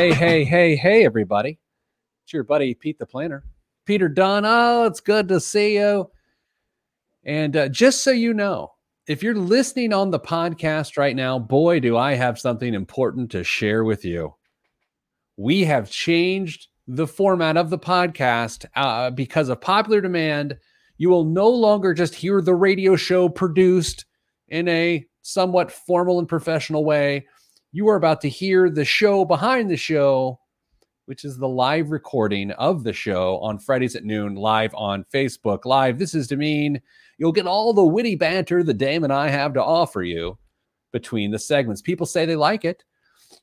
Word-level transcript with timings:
hey, 0.00 0.14
hey, 0.14 0.44
hey, 0.44 0.76
hey, 0.76 1.04
everybody. 1.04 1.58
It's 2.24 2.32
your 2.32 2.42
buddy 2.42 2.72
Pete 2.72 2.98
the 2.98 3.04
Planner. 3.04 3.44
Peter 3.84 4.08
Dunn. 4.08 4.44
Oh, 4.46 4.86
it's 4.86 5.00
good 5.00 5.28
to 5.28 5.38
see 5.40 5.74
you. 5.74 6.10
And 7.22 7.54
uh, 7.54 7.68
just 7.68 8.02
so 8.02 8.10
you 8.10 8.32
know, 8.32 8.72
if 9.06 9.22
you're 9.22 9.34
listening 9.34 9.92
on 9.92 10.10
the 10.10 10.18
podcast 10.18 10.96
right 10.96 11.14
now, 11.14 11.38
boy, 11.38 11.80
do 11.80 11.98
I 11.98 12.14
have 12.14 12.38
something 12.38 12.72
important 12.72 13.30
to 13.32 13.44
share 13.44 13.84
with 13.84 14.06
you. 14.06 14.34
We 15.36 15.64
have 15.64 15.90
changed 15.90 16.68
the 16.88 17.06
format 17.06 17.58
of 17.58 17.68
the 17.68 17.78
podcast 17.78 18.64
uh, 18.76 19.10
because 19.10 19.50
of 19.50 19.60
popular 19.60 20.00
demand. 20.00 20.56
You 20.96 21.10
will 21.10 21.24
no 21.24 21.50
longer 21.50 21.92
just 21.92 22.14
hear 22.14 22.40
the 22.40 22.54
radio 22.54 22.96
show 22.96 23.28
produced 23.28 24.06
in 24.48 24.66
a 24.66 25.04
somewhat 25.20 25.70
formal 25.70 26.18
and 26.18 26.26
professional 26.26 26.86
way. 26.86 27.26
You 27.72 27.88
are 27.88 27.94
about 27.94 28.20
to 28.22 28.28
hear 28.28 28.68
the 28.68 28.84
show 28.84 29.24
behind 29.24 29.70
the 29.70 29.76
show, 29.76 30.40
which 31.06 31.24
is 31.24 31.38
the 31.38 31.46
live 31.46 31.92
recording 31.92 32.50
of 32.52 32.82
the 32.82 32.92
show 32.92 33.38
on 33.38 33.60
Fridays 33.60 33.94
at 33.94 34.02
noon, 34.02 34.34
live 34.34 34.74
on 34.74 35.04
Facebook 35.14 35.64
Live. 35.64 35.96
This 35.96 36.12
is 36.12 36.26
to 36.28 36.36
mean 36.36 36.82
you'll 37.18 37.30
get 37.30 37.46
all 37.46 37.72
the 37.72 37.84
witty 37.84 38.16
banter 38.16 38.64
the 38.64 38.74
Dame 38.74 39.04
and 39.04 39.12
I 39.12 39.28
have 39.28 39.54
to 39.54 39.62
offer 39.62 40.02
you 40.02 40.36
between 40.90 41.30
the 41.30 41.38
segments. 41.38 41.80
People 41.80 42.06
say 42.06 42.26
they 42.26 42.34
like 42.34 42.64
it. 42.64 42.82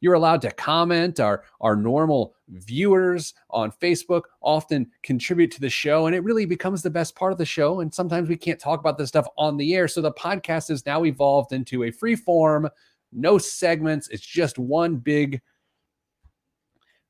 You're 0.02 0.16
allowed 0.16 0.42
to 0.42 0.52
comment. 0.52 1.22
Our, 1.22 1.46
our 1.62 1.78
normal 1.78 2.36
viewers 2.50 3.34
on 3.50 3.72
Facebook 3.72 4.24
often 4.42 4.92
contribute 5.04 5.52
to 5.52 5.62
the 5.62 5.70
show, 5.70 6.06
and 6.06 6.16
it 6.16 6.26
really 6.26 6.46
becomes 6.46 6.84
the 6.84 6.90
best 6.90 7.16
part 7.16 7.32
of 7.32 7.38
the 7.38 7.46
show. 7.46 7.80
And 7.80 7.94
sometimes 7.94 8.28
we 8.28 8.36
can't 8.36 8.60
talk 8.60 8.82
about 8.82 8.98
this 8.98 9.08
stuff 9.08 9.28
on 9.38 9.56
the 9.56 9.74
air. 9.74 9.88
So 9.88 10.02
the 10.02 10.12
podcast 10.12 10.68
has 10.68 10.86
now 10.86 11.06
evolved 11.06 11.54
into 11.54 11.84
a 11.84 11.92
free 11.92 12.18
form, 12.18 12.70
no 13.12 13.38
segments. 13.38 14.08
It's 14.10 14.26
just 14.26 14.58
one 14.58 14.98
big 14.98 15.42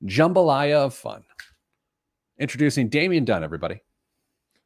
jambalaya 0.03 0.85
of 0.85 0.93
fun. 0.93 1.23
Introducing 2.39 2.89
Damian 2.89 3.25
Dunn, 3.25 3.43
everybody. 3.43 3.81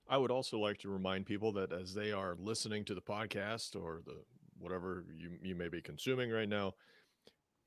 I 0.09 0.17
would 0.17 0.31
also 0.31 0.59
like 0.59 0.77
to 0.79 0.89
remind 0.89 1.25
people 1.25 1.53
that 1.53 1.71
as 1.71 1.93
they 1.93 2.11
are 2.11 2.35
listening 2.37 2.83
to 2.85 2.93
the 2.93 3.01
podcast 3.01 3.81
or 3.81 4.01
the 4.05 4.17
whatever 4.59 5.05
you, 5.17 5.31
you 5.41 5.55
may 5.55 5.69
be 5.69 5.81
consuming 5.81 6.29
right 6.29 6.49
now, 6.49 6.73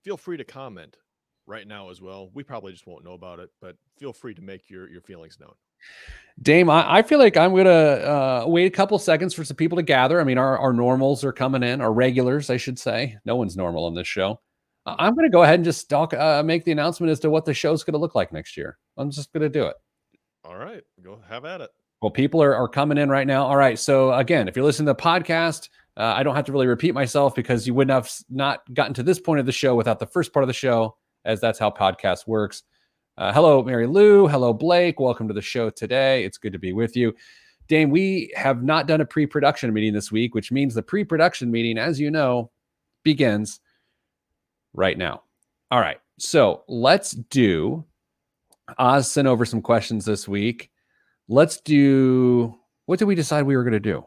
feel 0.03 0.19
free 0.19 0.37
to 0.37 0.45
comment 0.45 0.99
right 1.47 1.67
now 1.67 1.91
as 1.91 2.03
well. 2.03 2.31
We 2.35 2.43
probably 2.43 2.73
just 2.73 2.87
won't 2.87 3.05
know 3.05 3.15
about 3.15 3.39
it, 3.39 3.51
but 3.61 3.77
feel 3.99 4.13
free 4.13 4.35
to 4.35 4.43
make 4.43 4.69
your 4.69 4.89
your 4.91 5.01
feelings 5.01 5.39
known. 5.41 5.55
Dame, 6.43 6.69
I, 6.69 6.99
I 6.99 7.03
feel 7.03 7.19
like 7.19 7.37
I'm 7.37 7.55
gonna 7.55 7.71
uh, 7.71 8.45
wait 8.47 8.67
a 8.67 8.71
couple 8.71 8.99
seconds 8.99 9.35
for 9.35 9.45
some 9.45 9.57
people 9.57 9.77
to 9.77 9.83
gather. 9.83 10.21
I 10.21 10.25
mean, 10.25 10.39
our, 10.39 10.59
our 10.59 10.73
normals 10.73 11.23
are 11.25 11.33
coming 11.33 11.63
in, 11.63 11.81
our 11.81 11.93
regulars, 11.93 12.51
I 12.51 12.57
should 12.57 12.79
say. 12.79 13.17
No 13.25 13.37
one's 13.37 13.57
normal 13.57 13.85
on 13.85 13.95
this 13.95 14.09
show. 14.09 14.41
I'm 14.87 15.15
gonna 15.15 15.31
go 15.31 15.45
ahead 15.45 15.57
and 15.57 15.65
just 15.65 15.89
talk, 15.89 16.13
uh, 16.13 16.43
make 16.45 16.65
the 16.65 16.73
announcement 16.73 17.11
as 17.11 17.21
to 17.21 17.31
what 17.31 17.45
the 17.45 17.55
show's 17.55 17.85
gonna 17.85 17.99
look 17.99 18.15
like 18.15 18.33
next 18.33 18.57
year. 18.57 18.79
I'm 18.97 19.11
just 19.11 19.33
gonna 19.33 19.49
do 19.49 19.65
it. 19.67 19.77
All 20.45 20.57
right, 20.57 20.83
go 21.03 21.21
have 21.29 21.45
at 21.45 21.61
it. 21.61 21.71
Well, 22.03 22.11
people 22.11 22.43
are, 22.43 22.55
are 22.55 22.69
coming 22.69 22.99
in 22.99 23.09
right 23.09 23.27
now. 23.27 23.47
All 23.47 23.57
right. 23.57 23.79
So 23.79 24.13
again, 24.13 24.47
if 24.47 24.57
you're 24.57 24.65
listening 24.65 24.87
to 24.89 24.93
the 24.93 25.03
podcast, 25.03 25.71
uh, 25.97 26.03
I 26.03 26.23
don't 26.23 26.37
have 26.37 26.45
to 26.45 26.53
really 26.53 26.67
repeat 26.67 26.93
myself 26.93 27.35
because 27.35 27.67
you 27.67 27.73
wouldn't 27.73 27.95
have 27.95 28.13
not 28.29 28.61
gotten 28.75 28.93
to 28.95 29.03
this 29.03 29.19
point 29.19 29.41
of 29.41 29.47
the 29.47 29.53
show 29.53 29.75
without 29.75 29.99
the 29.99 30.07
first 30.07 30.33
part 30.33 30.43
of 30.43 30.49
the 30.49 30.53
show, 30.53 30.97
as 31.25 31.41
that's 31.41 31.59
how 31.59 31.71
podcast 31.71 32.27
works. 32.27 32.63
Uh, 33.17 33.33
hello, 33.33 33.63
Mary 33.63 33.87
Lou. 33.87 34.27
Hello, 34.27 34.53
Blake. 34.53 34.99
Welcome 34.99 35.29
to 35.29 35.35
the 35.35 35.41
show 35.41 35.71
today. 35.71 36.25
It's 36.25 36.37
good 36.37 36.53
to 36.53 36.59
be 36.59 36.73
with 36.73 36.97
you. 36.97 37.15
Dame, 37.69 37.91
we 37.91 38.33
have 38.35 38.65
not 38.65 38.89
done 38.89 39.01
a 39.01 39.05
pre 39.05 39.25
production 39.25 39.73
meeting 39.73 39.93
this 39.93 40.11
week, 40.11 40.35
which 40.35 40.51
means 40.51 40.75
the 40.75 40.83
pre 40.83 41.05
production 41.05 41.49
meeting, 41.49 41.79
as 41.79 42.01
you 42.01 42.11
know, 42.11 42.51
begins 43.05 43.61
right 44.73 44.99
now. 44.99 45.23
All 45.71 45.79
right. 45.79 46.01
So 46.19 46.65
let's 46.67 47.13
do. 47.13 47.85
Oz 48.79 49.09
sent 49.09 49.29
over 49.29 49.45
some 49.45 49.63
questions 49.63 50.05
this 50.05 50.27
week. 50.27 50.73
Let's 51.29 51.61
do. 51.61 52.59
What 52.87 52.99
did 52.99 53.05
we 53.05 53.15
decide 53.15 53.45
we 53.45 53.57
were 53.57 53.63
going 53.63 53.75
to 53.75 53.81
do? 53.81 54.05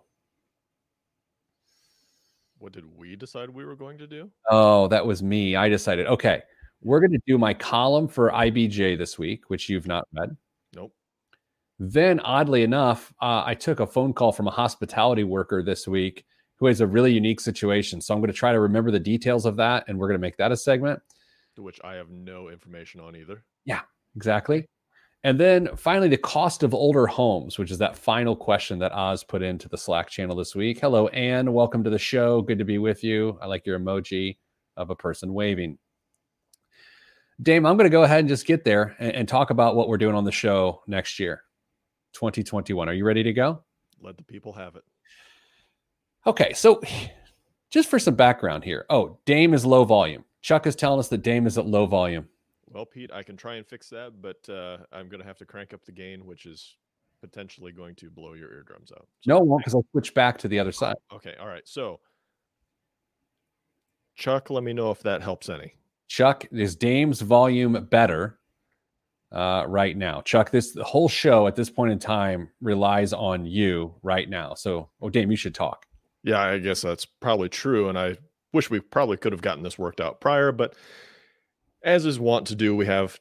What 2.60 2.74
did 2.74 2.84
we 2.98 3.16
decide 3.16 3.50
we 3.50 3.64
were 3.64 3.78
going 3.78 4.00
to 4.00 4.08
do? 4.08 4.30
Oh, 4.50 4.90
that 4.90 5.06
was 5.06 5.24
me. 5.24 5.56
I 5.56 5.70
decided. 5.70 6.08
Okay. 6.08 6.42
We're 6.82 7.00
going 7.00 7.12
to 7.12 7.22
do 7.26 7.38
my 7.38 7.54
column 7.54 8.08
for 8.08 8.32
IBJ 8.32 8.98
this 8.98 9.18
week, 9.18 9.50
which 9.50 9.70
you've 9.70 9.88
not 9.88 10.08
read. 10.14 10.36
Nope. 10.76 10.94
Then, 11.80 12.20
oddly 12.20 12.64
enough, 12.64 13.14
uh, 13.22 13.44
I 13.46 13.56
took 13.56 13.80
a 13.80 13.88
phone 13.88 14.14
call 14.14 14.32
from 14.32 14.48
a 14.48 14.52
hospitality 14.52 15.24
worker 15.24 15.64
this 15.64 15.88
week 15.88 16.26
who 16.58 16.68
has 16.68 16.82
a 16.82 16.88
really 16.88 17.14
unique 17.14 17.40
situation. 17.40 18.02
So 18.02 18.14
I'm 18.14 18.20
going 18.20 18.32
to 18.32 18.38
try 18.38 18.52
to 18.52 18.60
remember 18.60 18.92
the 18.92 19.00
details 19.00 19.46
of 19.46 19.56
that, 19.58 19.86
and 19.88 19.98
we're 19.98 20.08
going 20.08 20.20
to 20.20 20.26
make 20.26 20.38
that 20.38 20.52
a 20.52 20.58
segment. 20.58 21.02
Which 21.56 21.80
I 21.84 21.96
have 21.96 22.10
no 22.10 22.50
information 22.50 23.00
on 23.00 23.16
either. 23.16 23.44
Yeah, 23.66 23.82
exactly. 24.16 24.68
And 25.24 25.40
then 25.40 25.70
finally, 25.76 26.08
the 26.08 26.18
cost 26.18 26.62
of 26.62 26.76
older 26.76 27.08
homes, 27.08 27.58
which 27.58 27.72
is 27.72 27.80
that 27.80 27.98
final 27.98 28.36
question 28.36 28.78
that 28.80 28.92
Oz 28.92 29.24
put 29.24 29.42
into 29.42 29.68
the 29.68 29.78
Slack 29.78 30.10
channel 30.10 30.36
this 30.36 30.56
week. 30.56 30.80
Hello, 30.80 31.08
Anne. 31.08 31.52
Welcome 31.52 31.84
to 31.84 31.90
the 31.90 31.98
show. 31.98 32.42
Good 32.44 32.60
to 32.60 32.66
be 32.66 32.78
with 32.78 33.04
you. 33.04 33.38
I 33.42 33.48
like 33.48 33.66
your 33.66 33.80
emoji 33.80 34.38
of 34.78 34.92
a 34.92 34.96
person 34.96 35.34
waving. 35.34 35.80
Dame, 37.42 37.66
I'm 37.66 37.78
going 37.78 37.86
to 37.90 37.92
go 37.92 38.04
ahead 38.04 38.20
and 38.20 38.28
just 38.28 38.46
get 38.46 38.64
there 38.64 38.96
and, 39.00 39.12
and, 39.12 39.28
talk 39.28 39.52
about 39.52 39.76
what 39.76 39.88
we're 39.88 39.98
doing 39.98 40.16
on 40.16 40.24
the 40.24 40.32
show 40.32 40.82
next 40.88 41.20
year, 41.20 41.44
2021. 42.14 42.90
Are 42.90 42.94
you 42.94 43.06
ready 43.06 43.22
to 43.24 43.34
go? 43.34 43.64
Let 44.02 44.18
the 44.18 44.24
people 44.24 44.54
have 44.54 44.76
it. 44.76 44.84
Okay, 46.26 46.54
so 46.54 46.82
just 47.70 47.90
for 47.90 48.00
some 48.00 48.16
background 48.16 48.64
here. 48.64 48.86
Oh, 48.90 49.20
Dame 49.26 49.54
is 49.54 49.66
low 49.66 49.84
volume. 49.84 50.26
Chuck 50.42 50.66
is 50.66 50.76
telling 50.76 51.00
us 51.00 51.10
that 51.10 51.22
Dame 51.22 51.46
is 51.46 51.58
at 51.58 51.68
low 51.68 51.86
volume. 51.86 52.28
Well, 52.70 52.86
Pete, 52.86 53.12
I 53.14 53.24
can 53.24 53.38
try 53.38 53.56
and 53.56 53.66
fix 53.66 53.90
that, 53.90 54.22
but 54.22 54.50
uh, 54.50 54.78
I'm 54.92 55.08
going 55.08 55.22
to 55.22 55.28
have 55.28 55.38
to 55.38 55.46
crank 55.46 55.74
up 55.74 55.86
the 55.86 55.92
gain, 55.92 56.26
which 56.26 56.46
is 56.46 56.76
potentially 57.22 57.72
going 57.72 57.96
to 57.96 58.10
blow 58.10 58.34
your 58.34 58.52
eardrums 58.52 58.92
out. 58.92 59.08
So, 59.22 59.30
no, 59.30 59.40
won't 59.40 59.62
because 59.62 59.76
I'll 59.76 59.86
switch 59.92 60.14
back 60.14 60.38
to 60.40 60.48
the 60.48 60.60
other 60.60 60.72
side. 60.72 60.96
Okay, 61.14 61.36
all 61.40 61.48
right. 61.48 61.68
So, 61.68 62.00
Chuck, 64.16 64.50
let 64.50 64.64
me 64.64 64.74
know 64.74 64.92
if 64.92 65.02
that 65.04 65.22
helps 65.22 65.50
any. 65.50 65.76
Chuck, 66.08 66.46
is 66.52 66.76
Dame's 66.76 67.22
volume 67.22 67.88
better 67.90 68.40
uh, 69.32 69.66
right 69.68 69.96
now? 69.96 70.22
Chuck, 70.22 70.52
this 70.52 70.72
the 70.72 70.84
whole 70.84 71.10
show 71.10 71.48
at 71.48 71.56
this 71.56 71.70
point 71.70 71.92
in 71.92 72.00
time 72.00 72.50
relies 72.62 73.14
on 73.14 73.46
you 73.46 73.94
right 74.04 74.30
now. 74.30 74.54
So, 74.54 74.90
oh, 75.02 75.10
Dame, 75.10 75.32
you 75.32 75.38
should 75.38 75.56
talk. 75.56 75.86
Yeah, 76.24 76.42
I 76.42 76.58
guess 76.58 76.82
that's 76.82 77.06
probably 77.06 77.50
true, 77.50 77.90
and 77.90 77.98
I 77.98 78.18
wish 78.54 78.70
we 78.70 78.80
probably 78.80 79.18
could 79.18 79.32
have 79.32 79.42
gotten 79.42 79.64
this 79.64 79.78
worked 79.78 80.02
out 80.02 80.20
prior, 80.20 80.52
but 80.52 80.76
as 81.84 82.06
is 82.06 82.20
wont 82.20 82.48
to 82.48 82.56
do, 82.56 82.76
we 82.76 82.86
have 82.86 83.20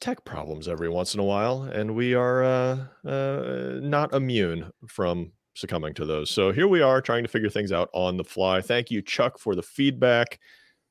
tech 0.00 0.24
problems 0.24 0.68
every 0.68 0.88
once 0.88 1.14
in 1.14 1.20
a 1.20 1.24
while, 1.24 1.64
and 1.64 1.94
we 1.94 2.14
are 2.14 2.44
uh, 2.44 2.78
uh, 3.06 3.80
not 3.82 4.14
immune 4.14 4.70
from 4.86 5.32
succumbing 5.54 5.94
to 5.94 6.06
those. 6.06 6.30
So 6.30 6.52
here 6.52 6.68
we 6.68 6.80
are 6.80 7.02
trying 7.02 7.24
to 7.24 7.28
figure 7.28 7.50
things 7.50 7.72
out 7.72 7.90
on 7.92 8.16
the 8.16 8.24
fly. 8.24 8.60
Thank 8.60 8.90
you, 8.90 9.02
Chuck, 9.02 9.38
for 9.38 9.54
the 9.54 9.62
feedback. 9.62 10.38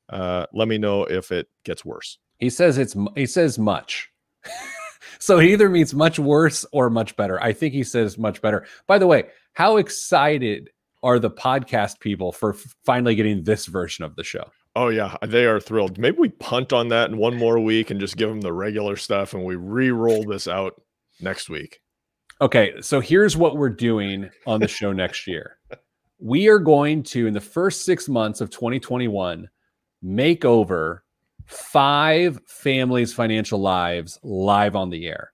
Uh, 0.09 0.45
let 0.53 0.67
me 0.67 0.77
know 0.77 1.03
if 1.03 1.31
it 1.31 1.47
gets 1.63 1.83
worse. 1.83 2.17
He 2.39 2.49
says 2.49 2.77
it's 2.77 2.95
he 3.15 3.25
says 3.25 3.57
much. 3.57 4.09
so 5.19 5.39
he 5.39 5.53
either 5.53 5.69
means 5.69 5.93
much 5.93 6.19
worse 6.19 6.65
or 6.71 6.89
much 6.89 7.15
better. 7.15 7.41
I 7.41 7.53
think 7.53 7.73
he 7.73 7.83
says 7.83 8.17
much 8.17 8.41
better. 8.41 8.65
By 8.87 8.99
the 8.99 9.07
way, 9.07 9.25
how 9.53 9.77
excited 9.77 10.69
are 11.03 11.19
the 11.19 11.31
podcast 11.31 11.99
people 11.99 12.31
for 12.31 12.53
finally 12.85 13.15
getting 13.15 13.43
this 13.43 13.65
version 13.65 14.05
of 14.05 14.15
the 14.15 14.23
show? 14.23 14.45
Oh 14.75 14.89
yeah, 14.89 15.15
they 15.25 15.45
are 15.45 15.59
thrilled. 15.59 15.97
Maybe 15.97 16.17
we 16.19 16.29
punt 16.29 16.71
on 16.71 16.89
that 16.89 17.09
in 17.09 17.17
one 17.17 17.35
more 17.35 17.59
week 17.59 17.89
and 17.89 17.99
just 17.99 18.17
give 18.17 18.29
them 18.29 18.41
the 18.41 18.53
regular 18.53 18.95
stuff, 18.95 19.33
and 19.33 19.43
we 19.43 19.55
re-roll 19.55 20.23
this 20.23 20.47
out 20.47 20.79
next 21.19 21.49
week. 21.49 21.79
Okay, 22.39 22.73
so 22.81 22.99
here's 22.99 23.35
what 23.35 23.57
we're 23.57 23.69
doing 23.69 24.29
on 24.45 24.59
the 24.59 24.67
show 24.67 24.91
next 24.93 25.27
year. 25.27 25.57
We 26.19 26.47
are 26.47 26.57
going 26.57 27.03
to, 27.03 27.27
in 27.27 27.35
the 27.35 27.39
first 27.39 27.85
six 27.85 28.09
months 28.09 28.41
of 28.41 28.49
2021, 28.49 29.47
make 30.01 30.45
over 30.45 31.03
five 31.45 32.39
families' 32.47 33.13
financial 33.13 33.59
lives 33.59 34.19
live 34.23 34.75
on 34.75 34.89
the 34.89 35.07
air. 35.07 35.31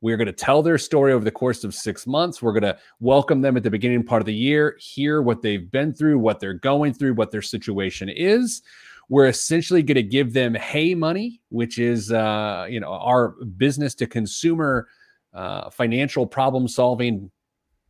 We're 0.00 0.16
going 0.16 0.26
to 0.26 0.32
tell 0.32 0.62
their 0.62 0.78
story 0.78 1.12
over 1.12 1.24
the 1.24 1.30
course 1.32 1.64
of 1.64 1.74
six 1.74 2.06
months. 2.06 2.40
We're 2.40 2.52
going 2.52 2.62
to 2.62 2.78
welcome 3.00 3.40
them 3.40 3.56
at 3.56 3.64
the 3.64 3.70
beginning 3.70 4.04
part 4.04 4.22
of 4.22 4.26
the 4.26 4.34
year, 4.34 4.76
hear 4.78 5.22
what 5.22 5.42
they've 5.42 5.68
been 5.68 5.92
through, 5.92 6.20
what 6.20 6.38
they're 6.38 6.54
going 6.54 6.94
through, 6.94 7.14
what 7.14 7.32
their 7.32 7.42
situation 7.42 8.08
is. 8.08 8.62
We're 9.08 9.26
essentially 9.26 9.82
going 9.82 9.96
to 9.96 10.02
give 10.02 10.34
them 10.34 10.54
Hey 10.54 10.94
Money, 10.94 11.40
which 11.48 11.78
is 11.78 12.12
uh, 12.12 12.66
you 12.68 12.78
know 12.78 12.92
our 12.92 13.30
business 13.56 13.94
to 13.96 14.06
consumer 14.06 14.86
uh, 15.34 15.70
financial 15.70 16.26
problem 16.26 16.68
solving 16.68 17.30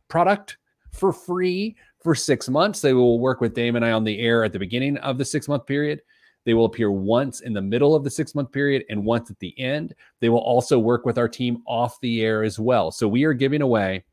product 0.07 0.57
for 0.91 1.13
free 1.13 1.75
for 2.01 2.15
six 2.15 2.49
months. 2.49 2.81
They 2.81 2.93
will 2.93 3.19
work 3.19 3.41
with 3.41 3.53
Dame 3.53 3.75
and 3.75 3.85
I 3.85 3.91
on 3.91 4.03
the 4.03 4.19
air 4.19 4.43
at 4.43 4.53
the 4.53 4.59
beginning 4.59 4.97
of 4.97 5.17
the 5.17 5.25
six 5.25 5.47
month 5.47 5.65
period. 5.65 6.01
They 6.45 6.53
will 6.53 6.65
appear 6.65 6.91
once 6.91 7.41
in 7.41 7.53
the 7.53 7.61
middle 7.61 7.95
of 7.95 8.03
the 8.03 8.09
six 8.09 8.33
month 8.33 8.51
period 8.51 8.85
and 8.89 9.05
once 9.05 9.29
at 9.29 9.39
the 9.39 9.57
end. 9.59 9.93
They 10.19 10.29
will 10.29 10.39
also 10.39 10.79
work 10.79 11.05
with 11.05 11.17
our 11.17 11.27
team 11.27 11.61
off 11.65 11.99
the 12.01 12.21
air 12.23 12.43
as 12.43 12.59
well. 12.59 12.91
So 12.91 13.07
we 13.07 13.23
are 13.25 13.33
giving 13.33 13.61
away 13.61 14.05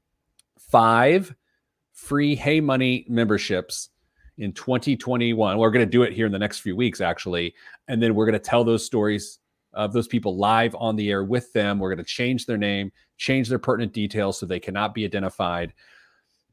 five 0.58 1.34
free 1.92 2.34
Hey 2.34 2.60
Money 2.60 3.06
memberships 3.08 3.90
in 4.38 4.52
2021. 4.52 5.56
We're 5.56 5.70
going 5.70 5.86
to 5.86 5.90
do 5.90 6.02
it 6.02 6.12
here 6.12 6.26
in 6.26 6.32
the 6.32 6.38
next 6.38 6.60
few 6.60 6.76
weeks, 6.76 7.00
actually. 7.00 7.54
And 7.88 8.02
then 8.02 8.14
we're 8.14 8.26
going 8.26 8.34
to 8.34 8.38
tell 8.38 8.64
those 8.64 8.84
stories 8.84 9.38
of 9.72 9.92
those 9.92 10.08
people 10.08 10.36
live 10.36 10.74
on 10.78 10.96
the 10.96 11.10
air 11.10 11.24
with 11.24 11.52
them. 11.52 11.78
We're 11.78 11.94
going 11.94 12.04
to 12.04 12.10
change 12.10 12.46
their 12.46 12.58
name, 12.58 12.90
change 13.18 13.48
their 13.48 13.58
pertinent 13.58 13.92
details 13.92 14.38
so 14.38 14.46
they 14.46 14.60
cannot 14.60 14.94
be 14.94 15.04
identified. 15.04 15.72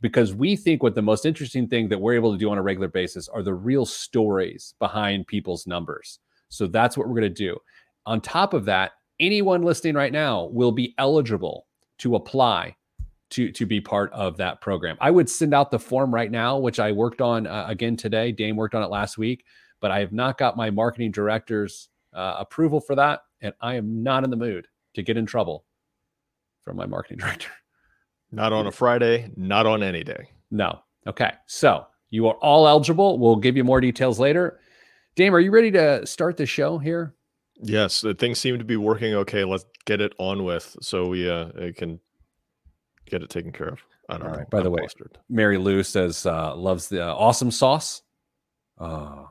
Because 0.03 0.35
we 0.35 0.57
think 0.57 0.83
what 0.83 0.95
the 0.95 1.01
most 1.01 1.25
interesting 1.25 1.67
thing 1.67 1.87
that 1.87 1.97
we're 1.97 2.13
able 2.13 2.33
to 2.33 2.37
do 2.37 2.51
on 2.51 2.57
a 2.57 2.61
regular 2.61 2.89
basis 2.89 3.29
are 3.29 3.41
the 3.41 3.53
real 3.53 3.85
stories 3.85 4.75
behind 4.77 5.27
people's 5.27 5.65
numbers. 5.65 6.19
So 6.49 6.67
that's 6.67 6.97
what 6.97 7.07
we're 7.07 7.19
going 7.19 7.23
to 7.23 7.29
do. 7.29 7.57
On 8.05 8.19
top 8.19 8.53
of 8.53 8.65
that, 8.65 8.91
anyone 9.21 9.63
listening 9.63 9.95
right 9.95 10.11
now 10.11 10.49
will 10.51 10.73
be 10.73 10.93
eligible 10.97 11.67
to 11.99 12.15
apply 12.15 12.75
to 13.29 13.51
to 13.51 13.65
be 13.65 13.79
part 13.79 14.11
of 14.11 14.37
that 14.37 14.61
program. 14.61 14.97
I 14.99 15.09
would 15.09 15.29
send 15.29 15.53
out 15.53 15.71
the 15.71 15.79
form 15.79 16.13
right 16.13 16.29
now, 16.29 16.57
which 16.57 16.79
I 16.79 16.91
worked 16.91 17.21
on 17.21 17.47
uh, 17.47 17.65
again 17.67 17.95
today. 17.95 18.31
Dame 18.31 18.57
worked 18.57 18.75
on 18.75 18.83
it 18.83 18.89
last 18.89 19.17
week, 19.17 19.45
but 19.79 19.89
I 19.89 19.99
have 19.99 20.11
not 20.11 20.37
got 20.37 20.57
my 20.57 20.69
marketing 20.69 21.11
director's 21.11 21.87
uh, 22.13 22.35
approval 22.39 22.81
for 22.81 22.95
that, 22.95 23.21
and 23.41 23.53
I 23.61 23.75
am 23.75 24.03
not 24.03 24.25
in 24.25 24.29
the 24.29 24.35
mood 24.35 24.67
to 24.95 25.01
get 25.01 25.17
in 25.17 25.25
trouble 25.25 25.65
from 26.61 26.75
my 26.75 26.85
marketing 26.85 27.17
director. 27.21 27.49
Not 28.33 28.51
on 28.51 28.65
a 28.65 28.71
Friday, 28.71 29.29
not 29.37 29.67
on 29.67 29.83
any 29.83 30.03
day. 30.03 30.29
No. 30.49 30.79
Okay. 31.05 31.31
So 31.45 31.85
you 32.09 32.27
are 32.27 32.35
all 32.35 32.67
eligible. 32.67 33.19
We'll 33.19 33.35
give 33.35 33.55
you 33.55 33.63
more 33.63 33.79
details 33.79 34.19
later. 34.19 34.59
Dame, 35.15 35.35
are 35.35 35.39
you 35.39 35.51
ready 35.51 35.69
to 35.71 36.05
start 36.07 36.37
the 36.37 36.47
show 36.47 36.79
here? 36.79 37.13
Yes, 37.61 38.03
things 38.17 38.39
seem 38.39 38.57
to 38.57 38.65
be 38.65 38.75
working 38.75 39.13
okay. 39.13 39.43
Let's 39.43 39.65
get 39.85 40.01
it 40.01 40.13
on 40.17 40.43
with 40.43 40.75
so 40.81 41.07
we 41.07 41.29
uh, 41.29 41.71
can 41.77 41.99
get 43.05 43.21
it 43.21 43.29
taken 43.29 43.51
care 43.51 43.67
of. 43.67 43.79
I 44.09 44.17
don't 44.17 44.23
All 44.23 44.31
know. 44.33 44.39
Right. 44.39 44.49
By 44.49 44.57
I'm 44.57 44.63
the 44.63 44.71
way, 44.71 44.81
flustered. 44.81 45.19
Mary 45.29 45.59
Lou 45.59 45.83
says 45.83 46.25
uh, 46.25 46.55
loves 46.55 46.89
the 46.89 47.07
uh, 47.07 47.13
awesome 47.13 47.51
sauce. 47.51 48.01
Uh, 48.79 49.25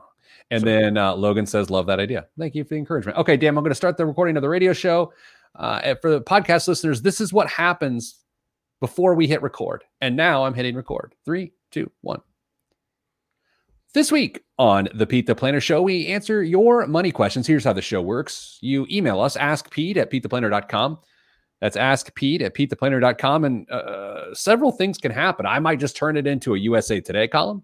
and 0.49 0.61
so, 0.61 0.65
then 0.65 0.97
uh, 0.97 1.13
Logan 1.15 1.45
says, 1.45 1.69
love 1.69 1.87
that 1.87 1.99
idea. 1.99 2.27
Thank 2.39 2.55
you 2.55 2.63
for 2.63 2.69
the 2.69 2.77
encouragement. 2.77 3.17
Okay, 3.17 3.35
Dan, 3.35 3.57
I'm 3.57 3.63
going 3.63 3.71
to 3.71 3.75
start 3.75 3.97
the 3.97 4.05
recording 4.05 4.37
of 4.37 4.41
the 4.41 4.49
radio 4.49 4.71
show. 4.71 5.11
Uh, 5.55 5.95
for 6.01 6.09
the 6.09 6.21
podcast 6.21 6.67
listeners, 6.67 7.01
this 7.01 7.19
is 7.19 7.33
what 7.33 7.49
happens 7.49 8.22
before 8.83 9.15
we 9.15 9.27
hit 9.27 9.41
record. 9.41 9.85
And 10.01 10.17
now 10.17 10.43
I'm 10.43 10.53
hitting 10.53 10.75
record. 10.75 11.15
Three, 11.23 11.53
two, 11.71 11.89
one. 12.01 12.19
This 13.93 14.11
week 14.11 14.43
on 14.59 14.89
the 14.93 15.07
Pete 15.07 15.25
the 15.25 15.35
Planner 15.35 15.61
Show, 15.61 15.81
we 15.81 16.07
answer 16.07 16.43
your 16.43 16.85
money 16.85 17.09
questions. 17.09 17.47
Here's 17.47 17.63
how 17.63 17.71
the 17.71 17.81
show 17.81 18.01
works. 18.01 18.57
You 18.59 18.85
email 18.91 19.21
us, 19.21 19.37
askpete 19.37 19.95
at 19.95 20.11
petetheplanner.com. 20.11 20.99
That's 21.61 21.77
Ask 21.77 22.13
Pete 22.13 22.41
at 22.41 22.55
PeteThePlanner.com. 22.55 23.45
And 23.45 23.71
uh, 23.71 24.33
several 24.33 24.73
things 24.73 24.97
can 24.97 25.13
happen. 25.13 25.45
I 25.45 25.59
might 25.59 25.79
just 25.79 25.95
turn 25.95 26.17
it 26.17 26.27
into 26.27 26.55
a 26.55 26.59
USA 26.59 26.99
Today 26.99 27.25
column. 27.25 27.63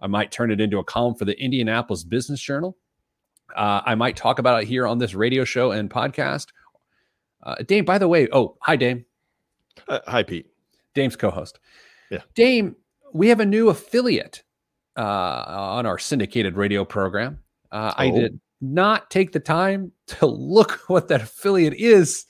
I 0.00 0.06
might 0.06 0.30
turn 0.30 0.50
it 0.50 0.60
into 0.60 0.80
a 0.80 0.84
column 0.84 1.14
for 1.14 1.24
the 1.24 1.40
Indianapolis 1.40 2.04
Business 2.04 2.42
Journal. 2.42 2.76
Uh, 3.56 3.80
I 3.86 3.94
might 3.94 4.16
talk 4.18 4.38
about 4.38 4.62
it 4.62 4.68
here 4.68 4.86
on 4.86 4.98
this 4.98 5.14
radio 5.14 5.44
show 5.44 5.70
and 5.70 5.88
podcast. 5.88 6.48
Uh, 7.42 7.54
Dame, 7.66 7.86
by 7.86 7.96
the 7.96 8.06
way, 8.06 8.28
oh, 8.34 8.58
hi, 8.60 8.76
Dame. 8.76 9.06
Uh, 9.88 10.00
hi, 10.06 10.22
Pete. 10.22 10.46
Dame's 10.94 11.16
co 11.16 11.30
host. 11.30 11.58
Yeah. 12.10 12.20
Dame, 12.34 12.76
we 13.12 13.28
have 13.28 13.40
a 13.40 13.46
new 13.46 13.68
affiliate 13.68 14.42
uh, 14.96 15.44
on 15.48 15.86
our 15.86 15.98
syndicated 15.98 16.56
radio 16.56 16.84
program. 16.84 17.38
Uh, 17.70 17.92
oh. 17.96 18.02
I 18.02 18.10
did 18.10 18.40
not 18.60 19.10
take 19.10 19.32
the 19.32 19.40
time 19.40 19.92
to 20.06 20.26
look 20.26 20.80
what 20.86 21.08
that 21.08 21.22
affiliate 21.22 21.74
is 21.74 22.26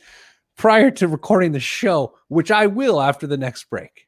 prior 0.57 0.91
to 0.93 1.09
recording 1.09 1.53
the 1.53 1.61
show, 1.61 2.15
which 2.29 2.51
I 2.51 2.67
will 2.67 3.01
after 3.01 3.27
the 3.27 3.37
next 3.37 3.69
break. 3.71 4.07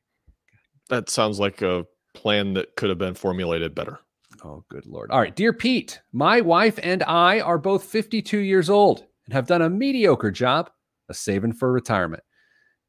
That 0.89 1.09
sounds 1.09 1.41
like 1.41 1.63
a 1.63 1.87
plan 2.15 2.55
that 2.55 2.77
could 2.77 2.89
have 2.89 2.99
been 2.99 3.15
formulated 3.15 3.75
better. 3.75 3.99
Oh, 4.45 4.65
good 4.69 4.87
Lord. 4.87 5.11
All 5.11 5.21
right. 5.21 5.35
Dear 5.35 5.53
Pete, 5.53 6.01
my 6.13 6.41
wife 6.41 6.79
and 6.83 7.03
I 7.05 7.41
are 7.41 7.59
both 7.59 7.85
52 7.85 8.39
years 8.39 8.69
old 8.69 9.05
and 9.25 9.33
have 9.33 9.47
done 9.47 9.63
a 9.63 9.71
mediocre 9.71 10.31
job 10.31 10.71
of 11.09 11.17
saving 11.17 11.55
for 11.55 11.73
retirement. 11.73 12.23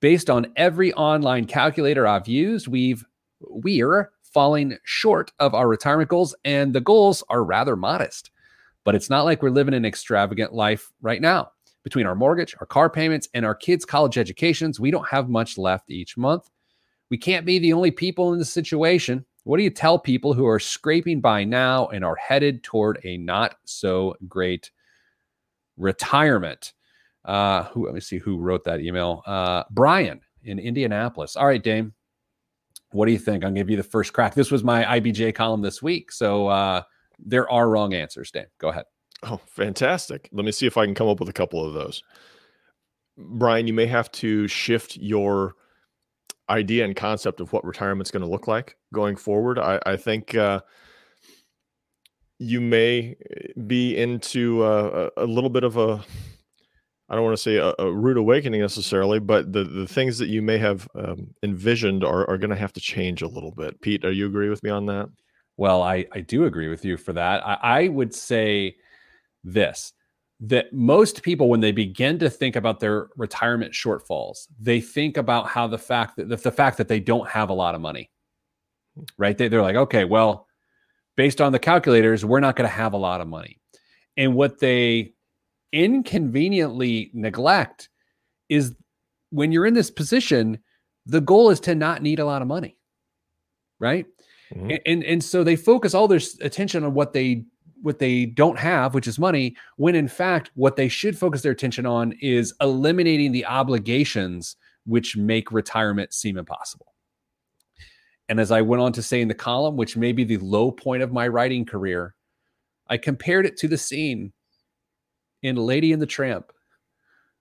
Based 0.01 0.29
on 0.29 0.51
every 0.55 0.93
online 0.93 1.45
calculator 1.45 2.05
I've 2.05 2.27
used, 2.27 2.67
we've 2.67 3.05
we're 3.41 4.11
falling 4.33 4.77
short 4.83 5.31
of 5.39 5.55
our 5.55 5.67
retirement 5.67 6.09
goals, 6.09 6.35
and 6.43 6.73
the 6.73 6.81
goals 6.81 7.23
are 7.29 7.43
rather 7.43 7.75
modest. 7.75 8.31
But 8.83 8.95
it's 8.95 9.09
not 9.09 9.23
like 9.23 9.41
we're 9.41 9.49
living 9.49 9.73
an 9.73 9.85
extravagant 9.85 10.53
life 10.53 10.91
right 11.01 11.21
now. 11.21 11.51
Between 11.83 12.05
our 12.05 12.15
mortgage, 12.15 12.55
our 12.59 12.65
car 12.65 12.89
payments, 12.89 13.29
and 13.33 13.45
our 13.45 13.55
kids' 13.55 13.85
college 13.85 14.17
educations, 14.17 14.79
we 14.79 14.91
don't 14.91 15.07
have 15.07 15.29
much 15.29 15.57
left 15.57 15.89
each 15.89 16.17
month. 16.17 16.49
We 17.09 17.17
can't 17.17 17.45
be 17.45 17.59
the 17.59 17.73
only 17.73 17.91
people 17.91 18.33
in 18.33 18.39
this 18.39 18.51
situation. 18.51 19.25
What 19.43 19.57
do 19.57 19.63
you 19.63 19.69
tell 19.69 19.99
people 19.99 20.33
who 20.33 20.47
are 20.47 20.59
scraping 20.59 21.21
by 21.21 21.43
now 21.43 21.87
and 21.87 22.03
are 22.03 22.15
headed 22.15 22.63
toward 22.63 22.99
a 23.03 23.17
not 23.17 23.55
so 23.63 24.15
great 24.27 24.71
retirement? 25.77 26.73
Uh, 27.25 27.63
who 27.65 27.85
let 27.85 27.93
me 27.95 27.99
see 27.99 28.19
who 28.19 28.37
wrote 28.37 28.63
that 28.63 28.81
email. 28.81 29.23
Uh, 29.25 29.63
Brian 29.71 30.21
in 30.43 30.59
Indianapolis. 30.59 31.35
All 31.35 31.47
right, 31.47 31.61
Dame. 31.61 31.93
What 32.91 33.07
do 33.07 33.11
you 33.11 33.17
think? 33.17 33.43
I'll 33.43 33.51
give 33.51 33.69
you 33.69 33.77
the 33.77 33.83
first 33.83 34.13
crack. 34.13 34.35
This 34.35 34.51
was 34.51 34.63
my 34.63 34.83
IBJ 34.83 35.33
column 35.35 35.61
this 35.61 35.81
week. 35.81 36.11
So 36.11 36.47
uh, 36.47 36.83
there 37.19 37.49
are 37.51 37.67
wrong 37.69 37.93
answers, 37.93 38.31
Dame. 38.31 38.45
Go 38.59 38.69
ahead. 38.69 38.85
Oh, 39.23 39.41
fantastic. 39.47 40.29
Let 40.31 40.45
me 40.45 40.51
see 40.51 40.67
if 40.67 40.77
I 40.77 40.85
can 40.85 40.93
come 40.93 41.07
up 41.07 41.19
with 41.19 41.29
a 41.29 41.33
couple 41.33 41.65
of 41.65 41.73
those. 41.73 42.03
Brian, 43.17 43.65
you 43.65 43.73
may 43.73 43.87
have 43.87 44.11
to 44.13 44.47
shift 44.47 44.97
your 44.97 45.55
idea 46.49 46.85
and 46.85 46.95
concept 46.95 47.39
of 47.39 47.51
what 47.53 47.65
retirement's 47.65 48.11
going 48.11 48.23
to 48.23 48.29
look 48.29 48.47
like 48.47 48.77
going 48.93 49.15
forward. 49.15 49.57
I, 49.57 49.79
I 49.85 49.95
think 49.95 50.35
uh, 50.35 50.61
you 52.39 52.61
may 52.61 53.15
be 53.65 53.97
into 53.97 54.63
uh, 54.63 55.09
a, 55.17 55.25
little 55.25 55.49
bit 55.49 55.63
of 55.63 55.77
a, 55.77 56.03
I 57.07 57.15
don't 57.15 57.23
want 57.23 57.37
to 57.37 57.43
say 57.43 57.57
a, 57.57 57.73
a, 57.77 57.91
rude 57.91 58.17
awakening 58.17 58.61
necessarily, 58.61 59.19
but 59.19 59.53
the, 59.53 59.63
the 59.63 59.87
things 59.87 60.17
that 60.17 60.27
you 60.27 60.41
may 60.41 60.57
have 60.57 60.87
um, 60.95 61.27
envisioned 61.43 62.03
are, 62.03 62.27
are 62.27 62.37
going 62.37 62.49
to 62.49 62.55
have 62.55 62.73
to 62.73 62.81
change 62.81 63.21
a 63.21 63.27
little 63.27 63.51
bit. 63.51 63.79
Pete, 63.81 64.03
are 64.03 64.11
you 64.11 64.25
agree 64.25 64.49
with 64.49 64.63
me 64.63 64.71
on 64.71 64.87
that? 64.87 65.09
Well, 65.57 65.83
I, 65.83 66.05
I 66.11 66.21
do 66.21 66.45
agree 66.45 66.67
with 66.67 66.83
you 66.83 66.97
for 66.97 67.13
that. 67.13 67.45
I, 67.45 67.57
I 67.61 67.87
would 67.89 68.13
say 68.13 68.75
this 69.43 69.93
that 70.41 70.73
most 70.73 71.23
people 71.23 71.47
when 71.47 71.61
they 71.61 71.71
begin 71.71 72.19
to 72.19 72.29
think 72.29 72.57
about 72.57 72.79
their 72.79 73.07
retirement 73.15 73.71
shortfalls 73.71 74.47
they 74.59 74.81
think 74.81 75.15
about 75.15 75.47
how 75.47 75.65
the 75.65 75.77
fact 75.77 76.17
that 76.17 76.27
the, 76.27 76.35
the 76.35 76.51
fact 76.51 76.77
that 76.77 76.89
they 76.89 76.99
don't 76.99 77.29
have 77.29 77.49
a 77.49 77.53
lot 77.53 77.73
of 77.73 77.79
money 77.79 78.11
right 79.17 79.37
they, 79.37 79.47
they're 79.47 79.61
like 79.61 79.77
okay 79.77 80.03
well 80.03 80.45
based 81.15 81.39
on 81.39 81.53
the 81.53 81.59
calculators 81.59 82.25
we're 82.25 82.41
not 82.41 82.57
going 82.57 82.69
to 82.69 82.75
have 82.75 82.91
a 82.91 82.97
lot 82.97 83.21
of 83.21 83.27
money 83.27 83.61
and 84.17 84.35
what 84.35 84.59
they 84.59 85.13
inconveniently 85.73 87.11
neglect 87.13 87.89
is 88.49 88.75
when 89.31 89.51
you're 89.51 89.65
in 89.65 89.73
this 89.73 89.91
position 89.91 90.59
the 91.05 91.21
goal 91.21 91.49
is 91.49 91.59
to 91.59 91.75
not 91.75 92.01
need 92.01 92.19
a 92.19 92.25
lot 92.25 92.41
of 92.41 92.47
money 92.47 92.77
right 93.79 94.05
mm-hmm. 94.53 94.71
and, 94.71 94.81
and 94.85 95.03
and 95.03 95.23
so 95.23 95.43
they 95.43 95.55
focus 95.55 95.93
all 95.93 96.07
their 96.07 96.21
attention 96.41 96.83
on 96.83 96.93
what 96.93 97.13
they 97.13 97.43
what 97.85 97.99
they 97.99 98.25
don't 98.25 98.57
have, 98.57 98.95
which 98.95 99.07
is 99.07 99.19
money, 99.19 99.55
when 99.77 99.93
in 99.93 100.07
fact, 100.07 100.49
what 100.55 100.75
they 100.75 100.87
should 100.87 101.15
focus 101.15 101.43
their 101.43 101.51
attention 101.51 101.85
on 101.85 102.13
is 102.19 102.51
eliminating 102.59 103.31
the 103.31 103.45
obligations 103.45 104.55
which 104.87 105.15
make 105.15 105.51
retirement 105.51 106.11
seem 106.11 106.35
impossible. 106.35 106.93
And 108.27 108.39
as 108.39 108.51
I 108.51 108.61
went 108.61 108.81
on 108.81 108.91
to 108.93 109.03
say 109.03 109.21
in 109.21 109.27
the 109.27 109.35
column, 109.35 109.77
which 109.77 109.95
may 109.95 110.13
be 110.13 110.23
the 110.23 110.37
low 110.37 110.71
point 110.71 111.03
of 111.03 111.13
my 111.13 111.27
writing 111.27 111.63
career, 111.63 112.15
I 112.87 112.97
compared 112.97 113.45
it 113.45 113.55
to 113.57 113.67
the 113.67 113.77
scene 113.77 114.33
in 115.45 115.55
Lady 115.55 115.93
and 115.93 116.01
the 116.01 116.07
Tramp 116.07 116.51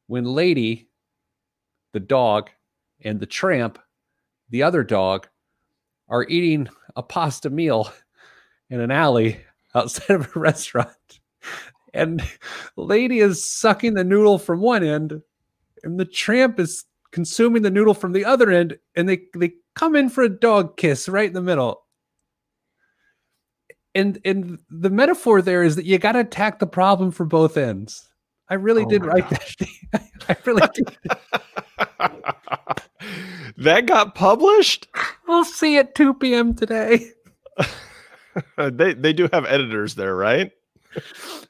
when 0.07 0.25
Lady, 0.25 0.89
the 1.93 2.01
dog, 2.01 2.51
and 3.03 3.21
the 3.21 3.27
tramp, 3.27 3.79
the 4.51 4.63
other 4.63 4.83
dog, 4.83 5.29
are 6.09 6.27
eating 6.29 6.69
a 6.97 7.03
pasta 7.03 7.51
meal 7.51 7.91
in 8.71 8.81
an 8.81 8.91
alley 8.91 9.41
outside 9.75 10.15
of 10.15 10.37
a 10.37 10.39
restaurant. 10.39 11.21
And 11.93 12.23
lady 12.77 13.21
is 13.21 13.49
sucking 13.49 13.95
the 13.95 14.05
noodle 14.05 14.39
from 14.39 14.61
one 14.61 14.83
end, 14.83 15.23
and 15.85 15.99
the 15.99 16.05
tramp 16.05 16.59
is 16.59 16.85
consuming 17.13 17.63
the 17.63 17.71
noodle 17.71 17.95
from 17.95 18.13
the 18.13 18.25
other 18.25 18.51
end, 18.51 18.79
and 18.97 19.09
they 19.09 19.23
they 19.37 19.53
come 19.75 19.95
in 19.95 20.09
for 20.09 20.25
a 20.25 20.29
dog 20.29 20.77
kiss 20.77 21.09
right 21.09 21.29
in 21.29 21.35
the 21.35 21.41
middle. 21.41 21.84
And 23.95 24.19
and 24.25 24.59
the 24.71 24.91
metaphor 24.91 25.41
there 25.41 25.63
is 25.63 25.77
that 25.77 25.85
you 25.85 25.99
got 25.99 26.13
to 26.13 26.21
attack 26.21 26.59
the 26.59 26.67
problem 26.67 27.11
for 27.11 27.25
both 27.25 27.57
ends. 27.57 28.09
I 28.49 28.55
really 28.55 28.85
oh 28.85 28.89
did 28.89 29.05
write 29.05 29.29
gosh. 29.31 29.57
that. 29.57 30.03
I 30.29 30.37
really 30.45 30.69
did. 30.75 30.97
that 33.59 33.87
got 33.87 34.15
published. 34.15 34.89
We'll 35.27 35.45
see 35.45 35.79
at 35.79 35.95
2 35.95 36.15
p.m. 36.15 36.55
today. 36.55 37.11
they 38.57 38.95
they 38.95 39.13
do 39.13 39.29
have 39.33 39.45
editors 39.47 39.95
there, 39.95 40.17
right? 40.17 40.51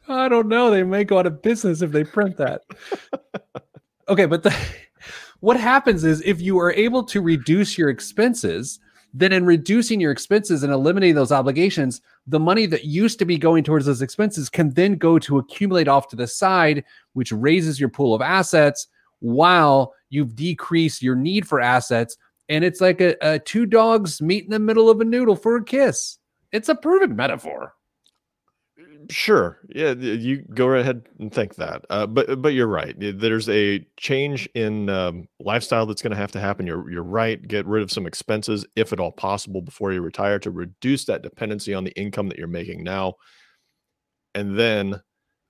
I 0.08 0.28
don't 0.28 0.48
know. 0.48 0.70
They 0.70 0.82
may 0.82 1.04
go 1.04 1.18
out 1.18 1.26
of 1.26 1.42
business 1.42 1.82
if 1.82 1.92
they 1.92 2.04
print 2.04 2.36
that. 2.36 2.62
okay, 4.08 4.26
but 4.26 4.42
the, 4.42 4.54
what 5.40 5.58
happens 5.58 6.04
is 6.04 6.22
if 6.22 6.40
you 6.40 6.58
are 6.58 6.72
able 6.72 7.04
to 7.04 7.20
reduce 7.20 7.76
your 7.76 7.90
expenses, 7.90 8.80
then 9.16 9.32
in 9.32 9.46
reducing 9.46 10.00
your 10.00 10.10
expenses 10.10 10.64
and 10.64 10.72
eliminating 10.72 11.14
those 11.14 11.30
obligations, 11.30 12.00
the 12.26 12.40
money 12.40 12.66
that 12.66 12.84
used 12.84 13.18
to 13.20 13.24
be 13.24 13.38
going 13.38 13.62
towards 13.62 13.86
those 13.86 14.02
expenses 14.02 14.50
can 14.50 14.70
then 14.70 14.96
go 14.96 15.20
to 15.20 15.38
accumulate 15.38 15.86
off 15.86 16.08
to 16.08 16.16
the 16.16 16.26
side, 16.26 16.84
which 17.12 17.30
raises 17.30 17.78
your 17.78 17.88
pool 17.88 18.12
of 18.12 18.20
assets 18.20 18.88
while 19.20 19.94
you've 20.10 20.34
decreased 20.34 21.00
your 21.00 21.14
need 21.14 21.46
for 21.46 21.60
assets. 21.60 22.16
And 22.48 22.64
it's 22.64 22.80
like 22.80 23.00
a, 23.00 23.14
a 23.22 23.38
two 23.38 23.66
dogs 23.66 24.20
meet 24.20 24.44
in 24.44 24.50
the 24.50 24.58
middle 24.58 24.90
of 24.90 25.00
a 25.00 25.04
noodle 25.04 25.36
for 25.36 25.56
a 25.56 25.64
kiss. 25.64 26.18
It's 26.50 26.68
a 26.68 26.74
perfect 26.74 27.12
metaphor. 27.12 27.74
Sure. 29.10 29.58
Yeah, 29.68 29.92
you 29.92 30.42
go 30.54 30.66
right 30.66 30.80
ahead 30.80 31.02
and 31.18 31.32
think 31.32 31.56
that. 31.56 31.84
Uh, 31.90 32.06
but 32.06 32.40
but 32.40 32.54
you're 32.54 32.66
right. 32.66 32.94
There's 32.98 33.48
a 33.50 33.86
change 33.98 34.48
in 34.54 34.88
um, 34.88 35.28
lifestyle 35.40 35.84
that's 35.84 36.00
going 36.00 36.12
to 36.12 36.16
have 36.16 36.32
to 36.32 36.40
happen. 36.40 36.66
You're 36.66 36.90
you're 36.90 37.02
right. 37.02 37.46
Get 37.46 37.66
rid 37.66 37.82
of 37.82 37.92
some 37.92 38.06
expenses 38.06 38.64
if 38.76 38.92
at 38.94 39.00
all 39.00 39.12
possible 39.12 39.60
before 39.60 39.92
you 39.92 40.00
retire 40.00 40.38
to 40.38 40.50
reduce 40.50 41.04
that 41.06 41.22
dependency 41.22 41.74
on 41.74 41.84
the 41.84 41.92
income 42.00 42.28
that 42.28 42.38
you're 42.38 42.46
making 42.46 42.82
now, 42.82 43.14
and 44.34 44.58
then 44.58 45.00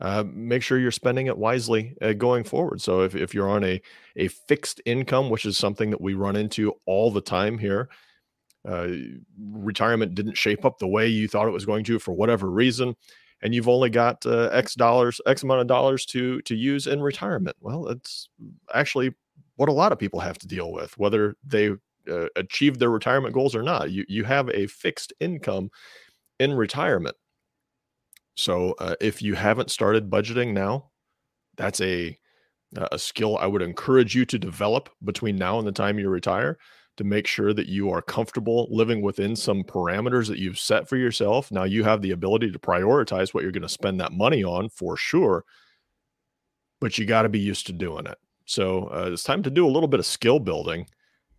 uh, 0.01 0.25
make 0.27 0.63
sure 0.63 0.79
you're 0.79 0.91
spending 0.91 1.27
it 1.27 1.39
wisely 1.39 1.95
uh, 2.03 2.13
going 2.13 2.45
forward. 2.45 2.81
So 2.81 3.03
if 3.03 3.15
if 3.15 3.35
you're 3.35 3.49
on 3.49 3.65
a 3.65 3.81
a 4.17 4.29
fixed 4.29 4.81
income, 4.87 5.31
which 5.31 5.47
is 5.47 5.57
something 5.57 5.91
that 5.91 6.01
we 6.01 6.15
run 6.15 6.37
into 6.37 6.73
all 6.87 7.11
the 7.11 7.21
time 7.21 7.59
here. 7.59 7.89
Uh, 8.69 8.89
retirement 9.41 10.15
didn't 10.15 10.37
shape 10.37 10.65
up 10.65 10.79
the 10.79 10.89
way 10.89 11.07
you 11.07 11.29
thought 11.29 11.49
it 11.49 11.53
was 11.53 11.67
going 11.67 11.85
to 11.85 11.99
for 11.99 12.13
whatever 12.13 12.51
reason 12.51 12.95
and 13.45 13.55
you've 13.55 13.69
only 13.69 13.91
got 13.91 14.25
uh, 14.27 14.49
X 14.53 14.75
dollars, 14.75 15.21
X 15.27 15.43
amount 15.43 15.61
of 15.61 15.67
dollars 15.67 16.07
to 16.07 16.41
to 16.43 16.57
use 16.57 16.87
in 16.87 17.01
retirement. 17.01 17.57
Well, 17.61 17.89
it's 17.89 18.31
actually 18.75 19.15
what 19.57 19.69
a 19.69 19.73
lot 19.73 19.93
of 19.93 19.99
people 19.99 20.19
have 20.21 20.39
to 20.39 20.49
deal 20.49 20.73
with, 20.73 20.97
whether 20.99 21.37
they 21.45 21.71
uh, 22.11 22.27
achieve 22.35 22.79
their 22.79 22.91
retirement 22.91 23.35
goals 23.35 23.55
or 23.55 23.63
not. 23.63 23.91
You 23.91 24.05
you 24.09 24.25
have 24.25 24.49
a 24.49 24.67
fixed 24.67 25.13
income 25.21 25.71
in 26.41 26.55
retirement. 26.55 27.17
So 28.35 28.75
uh, 28.81 28.97
if 29.01 29.23
you 29.23 29.35
haven't 29.35 29.71
started 29.71 30.11
budgeting 30.11 30.55
now, 30.55 30.91
that's 31.57 31.81
a 31.81 32.19
a 32.91 32.99
skill 32.99 33.37
I 33.39 33.47
would 33.47 33.63
encourage 33.63 34.17
you 34.17 34.25
to 34.25 34.39
develop 34.39 34.89
between 35.05 35.37
now 35.37 35.59
and 35.59 35.69
the 35.69 35.71
time 35.71 35.99
you 35.99 36.09
retire 36.09 36.59
to 36.97 37.05
make 37.05 37.27
sure 37.27 37.53
that 37.53 37.67
you 37.67 37.91
are 37.91 38.01
comfortable 38.01 38.69
living 38.71 39.03
within 39.03 39.35
some 39.35 39.65
parameters 39.65 40.29
that 40.29 40.39
you've 40.39 40.59
set 40.59 40.89
for 40.89 40.97
yourself. 40.97 41.51
Now 41.51 41.65
you 41.65 41.85
have 41.85 42.03
the 42.03 42.13
ability 42.13 42.53
to 42.53 42.59
prioritize 42.59 43.35
what 43.35 43.43
you're 43.43 43.53
going 43.53 43.63
to 43.63 43.69
spend 43.69 44.01
that 44.01 44.13
money 44.13 44.45
on 44.45 44.69
for 44.69 44.97
sure, 44.97 45.45
but 46.81 46.97
you 46.97 47.05
got 47.05 47.23
to 47.23 47.29
be 47.29 47.41
used 47.41 47.67
to 47.67 47.73
doing 47.73 48.07
it. 48.07 48.19
So 48.47 48.87
uh, 48.89 49.11
it's 49.13 49.25
time 49.25 49.43
to 49.43 49.51
do 49.51 49.67
a 49.67 49.71
little 49.71 49.89
bit 49.89 50.01
of 50.01 50.07
skill 50.07 50.39
building 50.39 50.87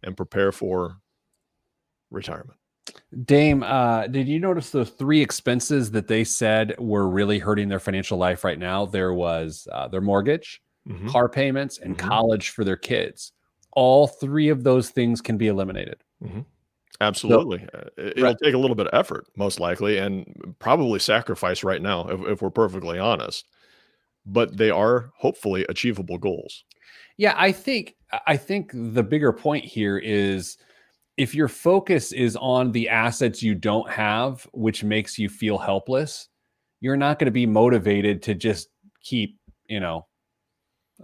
and 0.03 0.17
prepare 0.17 0.51
for 0.51 0.97
retirement. 2.11 2.57
Dame, 3.23 3.63
uh, 3.63 4.07
did 4.07 4.27
you 4.27 4.39
notice 4.39 4.69
those 4.69 4.89
three 4.91 5.21
expenses 5.21 5.91
that 5.91 6.07
they 6.07 6.23
said 6.23 6.75
were 6.77 7.07
really 7.07 7.39
hurting 7.39 7.69
their 7.69 7.79
financial 7.79 8.17
life 8.17 8.43
right 8.43 8.59
now? 8.59 8.85
There 8.85 9.13
was 9.13 9.67
uh, 9.71 9.87
their 9.87 10.01
mortgage, 10.01 10.61
mm-hmm. 10.87 11.09
car 11.09 11.29
payments, 11.29 11.79
and 11.79 11.97
mm-hmm. 11.97 12.07
college 12.07 12.49
for 12.49 12.63
their 12.63 12.75
kids 12.75 13.31
all 13.75 14.07
three 14.07 14.49
of 14.49 14.63
those 14.63 14.89
things 14.89 15.21
can 15.21 15.37
be 15.37 15.47
eliminated. 15.47 15.97
Mm-hmm. 16.23 16.41
Absolutely. 17.01 17.67
So, 17.71 17.79
uh, 17.79 17.89
It'll 17.97 18.23
right. 18.23 18.37
take 18.41 18.53
a 18.53 18.57
little 18.57 18.75
bit 18.75 18.87
of 18.87 18.97
effort, 18.97 19.27
most 19.35 19.59
likely, 19.59 19.97
and 19.97 20.55
probably 20.59 20.99
sacrifice 20.99 21.63
right 21.63 21.81
now, 21.81 22.07
if, 22.07 22.21
if 22.27 22.41
we're 22.41 22.49
perfectly 22.49 22.97
honest. 22.97 23.45
But 24.25 24.57
they 24.57 24.69
are 24.71 25.11
hopefully 25.17 25.65
achievable 25.69 26.17
goals. 26.17 26.63
Yeah, 27.17 27.35
I 27.37 27.51
think 27.51 27.95
I 28.25 28.37
think 28.37 28.71
the 28.73 29.03
bigger 29.03 29.31
point 29.31 29.65
here 29.65 29.97
is 29.97 30.57
if 31.17 31.35
your 31.35 31.47
focus 31.47 32.11
is 32.11 32.35
on 32.35 32.71
the 32.71 32.89
assets 32.89 33.43
you 33.43 33.55
don't 33.55 33.89
have, 33.89 34.47
which 34.53 34.83
makes 34.83 35.17
you 35.17 35.29
feel 35.29 35.57
helpless, 35.57 36.27
you're 36.81 36.97
not 36.97 37.19
going 37.19 37.25
to 37.25 37.31
be 37.31 37.45
motivated 37.45 38.21
to 38.23 38.35
just 38.35 38.69
keep, 39.01 39.37
you 39.67 39.79
know, 39.79 40.05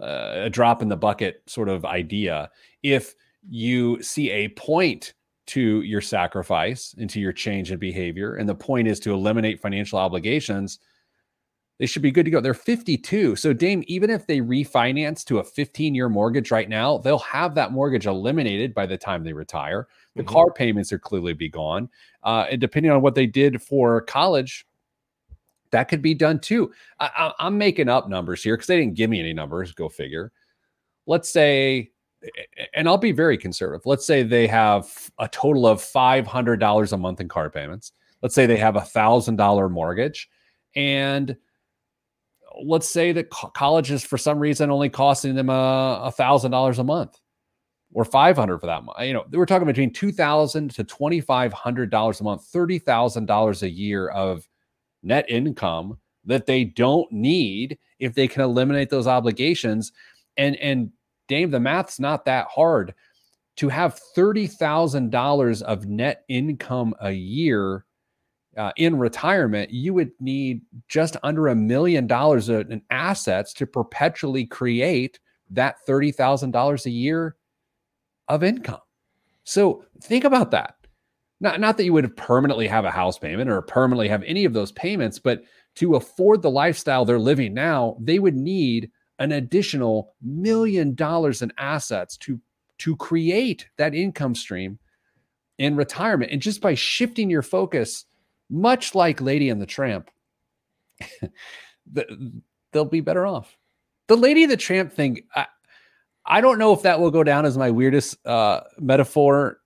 uh, 0.00 0.32
a 0.44 0.50
drop 0.50 0.82
in 0.82 0.88
the 0.88 0.96
bucket 0.96 1.42
sort 1.46 1.68
of 1.68 1.84
idea. 1.84 2.50
If 2.82 3.14
you 3.48 4.02
see 4.02 4.30
a 4.30 4.48
point 4.48 5.14
to 5.48 5.82
your 5.82 6.00
sacrifice 6.00 6.94
and 6.98 7.10
to 7.10 7.20
your 7.20 7.32
change 7.32 7.72
in 7.72 7.78
behavior, 7.78 8.36
and 8.36 8.48
the 8.48 8.54
point 8.54 8.88
is 8.88 9.00
to 9.00 9.12
eliminate 9.12 9.60
financial 9.60 9.98
obligations, 9.98 10.78
they 11.78 11.86
should 11.86 12.02
be 12.02 12.12
good 12.12 12.24
to 12.24 12.30
go. 12.30 12.40
They're 12.40 12.54
52. 12.54 13.34
So, 13.34 13.52
Dame, 13.52 13.82
even 13.88 14.08
if 14.08 14.26
they 14.26 14.38
refinance 14.38 15.24
to 15.24 15.38
a 15.38 15.44
15 15.44 15.94
year 15.94 16.08
mortgage 16.08 16.50
right 16.50 16.68
now, 16.68 16.98
they'll 16.98 17.18
have 17.18 17.54
that 17.56 17.72
mortgage 17.72 18.06
eliminated 18.06 18.72
by 18.72 18.86
the 18.86 18.96
time 18.96 19.24
they 19.24 19.32
retire. 19.32 19.88
The 20.14 20.22
mm-hmm. 20.22 20.32
car 20.32 20.52
payments 20.52 20.92
are 20.92 20.98
clearly 20.98 21.32
be 21.32 21.48
gone. 21.48 21.88
Uh, 22.22 22.46
and 22.50 22.60
depending 22.60 22.92
on 22.92 23.02
what 23.02 23.16
they 23.16 23.26
did 23.26 23.60
for 23.60 24.02
college, 24.02 24.64
that 25.72 25.88
could 25.88 26.02
be 26.02 26.14
done 26.14 26.38
too. 26.38 26.72
I, 27.00 27.32
am 27.40 27.58
making 27.58 27.88
up 27.88 28.08
numbers 28.08 28.42
here 28.42 28.56
because 28.56 28.68
they 28.68 28.78
didn't 28.78 28.94
give 28.94 29.10
me 29.10 29.18
any 29.18 29.32
numbers. 29.32 29.72
Go 29.72 29.88
figure. 29.88 30.30
Let's 31.06 31.28
say, 31.28 31.90
and 32.74 32.88
I'll 32.88 32.98
be 32.98 33.12
very 33.12 33.36
conservative. 33.36 33.84
Let's 33.84 34.06
say 34.06 34.22
they 34.22 34.46
have 34.46 35.10
a 35.18 35.28
total 35.28 35.66
of 35.66 35.80
$500 35.80 36.92
a 36.92 36.96
month 36.96 37.20
in 37.20 37.28
car 37.28 37.50
payments. 37.50 37.92
Let's 38.22 38.34
say 38.34 38.46
they 38.46 38.58
have 38.58 38.76
a 38.76 38.82
thousand 38.82 39.36
dollar 39.36 39.68
mortgage, 39.68 40.28
and 40.76 41.36
let's 42.64 42.88
say 42.88 43.10
that 43.12 43.30
college 43.30 43.90
is 43.90 44.04
for 44.04 44.16
some 44.16 44.38
reason 44.38 44.70
only 44.70 44.88
costing 44.88 45.34
them 45.34 45.48
a 45.50 46.12
thousand 46.16 46.52
dollars 46.52 46.78
a 46.78 46.84
month 46.84 47.18
or 47.94 48.04
500 48.04 48.58
for 48.58 48.66
that 48.66 48.84
month. 48.84 49.00
You 49.00 49.14
know, 49.14 49.24
we're 49.32 49.46
talking 49.46 49.66
between 49.66 49.92
2000 49.92 50.70
to 50.70 50.84
$2,500 50.84 52.20
a 52.20 52.24
month, 52.24 52.52
$30,000 52.52 53.62
a 53.62 53.70
year 53.70 54.08
of 54.08 54.48
net 55.02 55.28
income 55.28 55.98
that 56.24 56.46
they 56.46 56.64
don't 56.64 57.10
need 57.10 57.78
if 57.98 58.14
they 58.14 58.28
can 58.28 58.42
eliminate 58.42 58.90
those 58.90 59.06
obligations. 59.06 59.92
And 60.36 60.56
and 60.56 60.90
Dame, 61.28 61.50
the 61.50 61.60
math's 61.60 62.00
not 62.00 62.24
that 62.24 62.46
hard. 62.48 62.94
To 63.56 63.68
have 63.68 63.98
thirty 64.14 64.46
thousand 64.46 65.10
dollars 65.10 65.62
of 65.62 65.86
net 65.86 66.24
income 66.28 66.94
a 67.00 67.12
year 67.12 67.84
uh, 68.56 68.72
in 68.76 68.98
retirement, 68.98 69.70
you 69.70 69.94
would 69.94 70.12
need 70.20 70.62
just 70.88 71.16
under 71.22 71.48
a 71.48 71.54
million 71.54 72.06
dollars 72.06 72.48
in 72.48 72.82
assets 72.90 73.52
to 73.54 73.66
perpetually 73.66 74.46
create 74.46 75.20
that 75.50 75.76
thirty 75.86 76.12
thousand 76.12 76.52
dollars 76.52 76.86
a 76.86 76.90
year 76.90 77.36
of 78.28 78.42
income. 78.42 78.80
So 79.44 79.84
think 80.00 80.24
about 80.24 80.50
that 80.52 80.76
not 81.42 81.60
not 81.60 81.76
that 81.76 81.84
you 81.84 81.92
would 81.92 82.16
permanently 82.16 82.68
have 82.68 82.84
a 82.84 82.90
house 82.90 83.18
payment 83.18 83.50
or 83.50 83.60
permanently 83.60 84.08
have 84.08 84.22
any 84.22 84.44
of 84.44 84.52
those 84.52 84.72
payments, 84.72 85.18
but 85.18 85.42
to 85.74 85.96
afford 85.96 86.40
the 86.40 86.50
lifestyle 86.50 87.04
they're 87.04 87.18
living 87.18 87.52
now, 87.52 87.96
they 88.00 88.18
would 88.18 88.36
need 88.36 88.90
an 89.18 89.32
additional 89.32 90.14
million 90.22 90.94
dollars 90.94 91.42
in 91.42 91.52
assets 91.58 92.16
to 92.18 92.40
to 92.78 92.96
create 92.96 93.68
that 93.76 93.94
income 93.94 94.34
stream 94.34 94.78
in 95.58 95.76
retirement. 95.76 96.30
And 96.32 96.40
just 96.40 96.60
by 96.60 96.74
shifting 96.74 97.28
your 97.28 97.42
focus, 97.42 98.04
much 98.48 98.94
like 98.94 99.20
Lady 99.20 99.48
and 99.48 99.60
the 99.60 99.66
Tramp, 99.66 100.10
they'll 102.72 102.84
be 102.84 103.00
better 103.00 103.26
off. 103.26 103.56
The 104.08 104.16
Lady 104.16 104.42
and 104.42 104.52
the 104.52 104.56
Tramp 104.56 104.92
thing, 104.92 105.22
I, 105.34 105.46
I 106.24 106.40
don't 106.40 106.58
know 106.58 106.72
if 106.72 106.82
that 106.82 107.00
will 107.00 107.10
go 107.10 107.24
down 107.24 107.46
as 107.46 107.58
my 107.58 107.70
weirdest 107.70 108.24
uh, 108.26 108.60
metaphor 108.78 109.58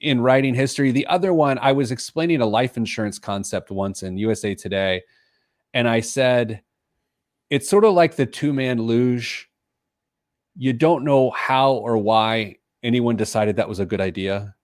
in 0.00 0.20
writing 0.20 0.54
history. 0.54 0.90
The 0.90 1.06
other 1.06 1.32
one, 1.32 1.58
I 1.58 1.72
was 1.72 1.90
explaining 1.90 2.40
a 2.40 2.46
life 2.46 2.76
insurance 2.76 3.18
concept 3.18 3.70
once 3.70 4.02
in 4.02 4.18
USA 4.18 4.54
Today, 4.54 5.02
and 5.72 5.88
I 5.88 6.00
said 6.00 6.62
it's 7.50 7.68
sort 7.68 7.84
of 7.84 7.94
like 7.94 8.16
the 8.16 8.26
two 8.26 8.52
man 8.52 8.80
luge. 8.80 9.48
You 10.56 10.72
don't 10.72 11.04
know 11.04 11.30
how 11.30 11.72
or 11.72 11.98
why 11.98 12.56
anyone 12.82 13.16
decided 13.16 13.56
that 13.56 13.68
was 13.68 13.80
a 13.80 13.86
good 13.86 14.00
idea, 14.00 14.54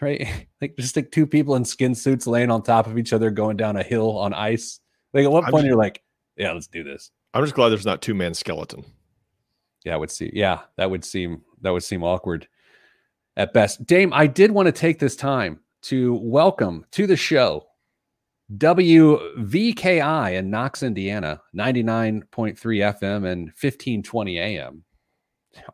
right? 0.00 0.46
like 0.60 0.76
just 0.76 0.96
like 0.96 1.10
two 1.10 1.26
people 1.26 1.56
in 1.56 1.64
skin 1.64 1.94
suits 1.94 2.26
laying 2.26 2.50
on 2.50 2.62
top 2.62 2.86
of 2.86 2.98
each 2.98 3.12
other 3.12 3.30
going 3.30 3.56
down 3.56 3.76
a 3.76 3.82
hill 3.82 4.18
on 4.18 4.34
ice. 4.34 4.80
Like 5.14 5.24
at 5.24 5.30
what 5.30 5.44
point 5.44 5.62
just, 5.62 5.66
you're 5.66 5.76
like, 5.76 6.02
yeah, 6.36 6.52
let's 6.52 6.66
do 6.66 6.82
this. 6.82 7.10
I'm 7.34 7.44
just 7.44 7.54
glad 7.54 7.70
there's 7.70 7.86
not 7.86 8.02
two 8.02 8.14
man 8.14 8.34
skeleton. 8.34 8.84
Yeah, 9.84 9.94
I 9.94 9.96
would 9.96 10.10
see. 10.10 10.30
Yeah, 10.34 10.60
that 10.76 10.90
would 10.90 11.04
seem 11.04 11.42
that 11.62 11.70
would 11.70 11.82
seem 11.82 12.02
awkward 12.02 12.48
at 13.36 13.52
best. 13.52 13.84
Dame, 13.86 14.12
I 14.12 14.26
did 14.26 14.50
want 14.50 14.66
to 14.66 14.72
take 14.72 14.98
this 14.98 15.16
time 15.16 15.60
to 15.82 16.14
welcome 16.14 16.84
to 16.92 17.06
the 17.06 17.16
show 17.16 17.66
WVKI 18.56 20.34
in 20.34 20.50
Knox, 20.50 20.82
Indiana, 20.82 21.40
99.3 21.56 22.56
FM 22.56 23.26
and 23.26 23.46
1520 23.48 24.38
AM. 24.38 24.84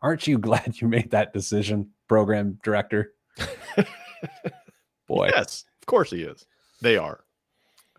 Aren't 0.01 0.27
you 0.27 0.37
glad 0.39 0.79
you 0.79 0.87
made 0.87 1.11
that 1.11 1.33
decision, 1.33 1.89
program 2.07 2.59
director? 2.63 3.13
Boy. 5.07 5.31
Yes, 5.35 5.65
of 5.81 5.85
course 5.87 6.11
he 6.11 6.23
is. 6.23 6.45
They 6.81 6.97
are. 6.97 7.21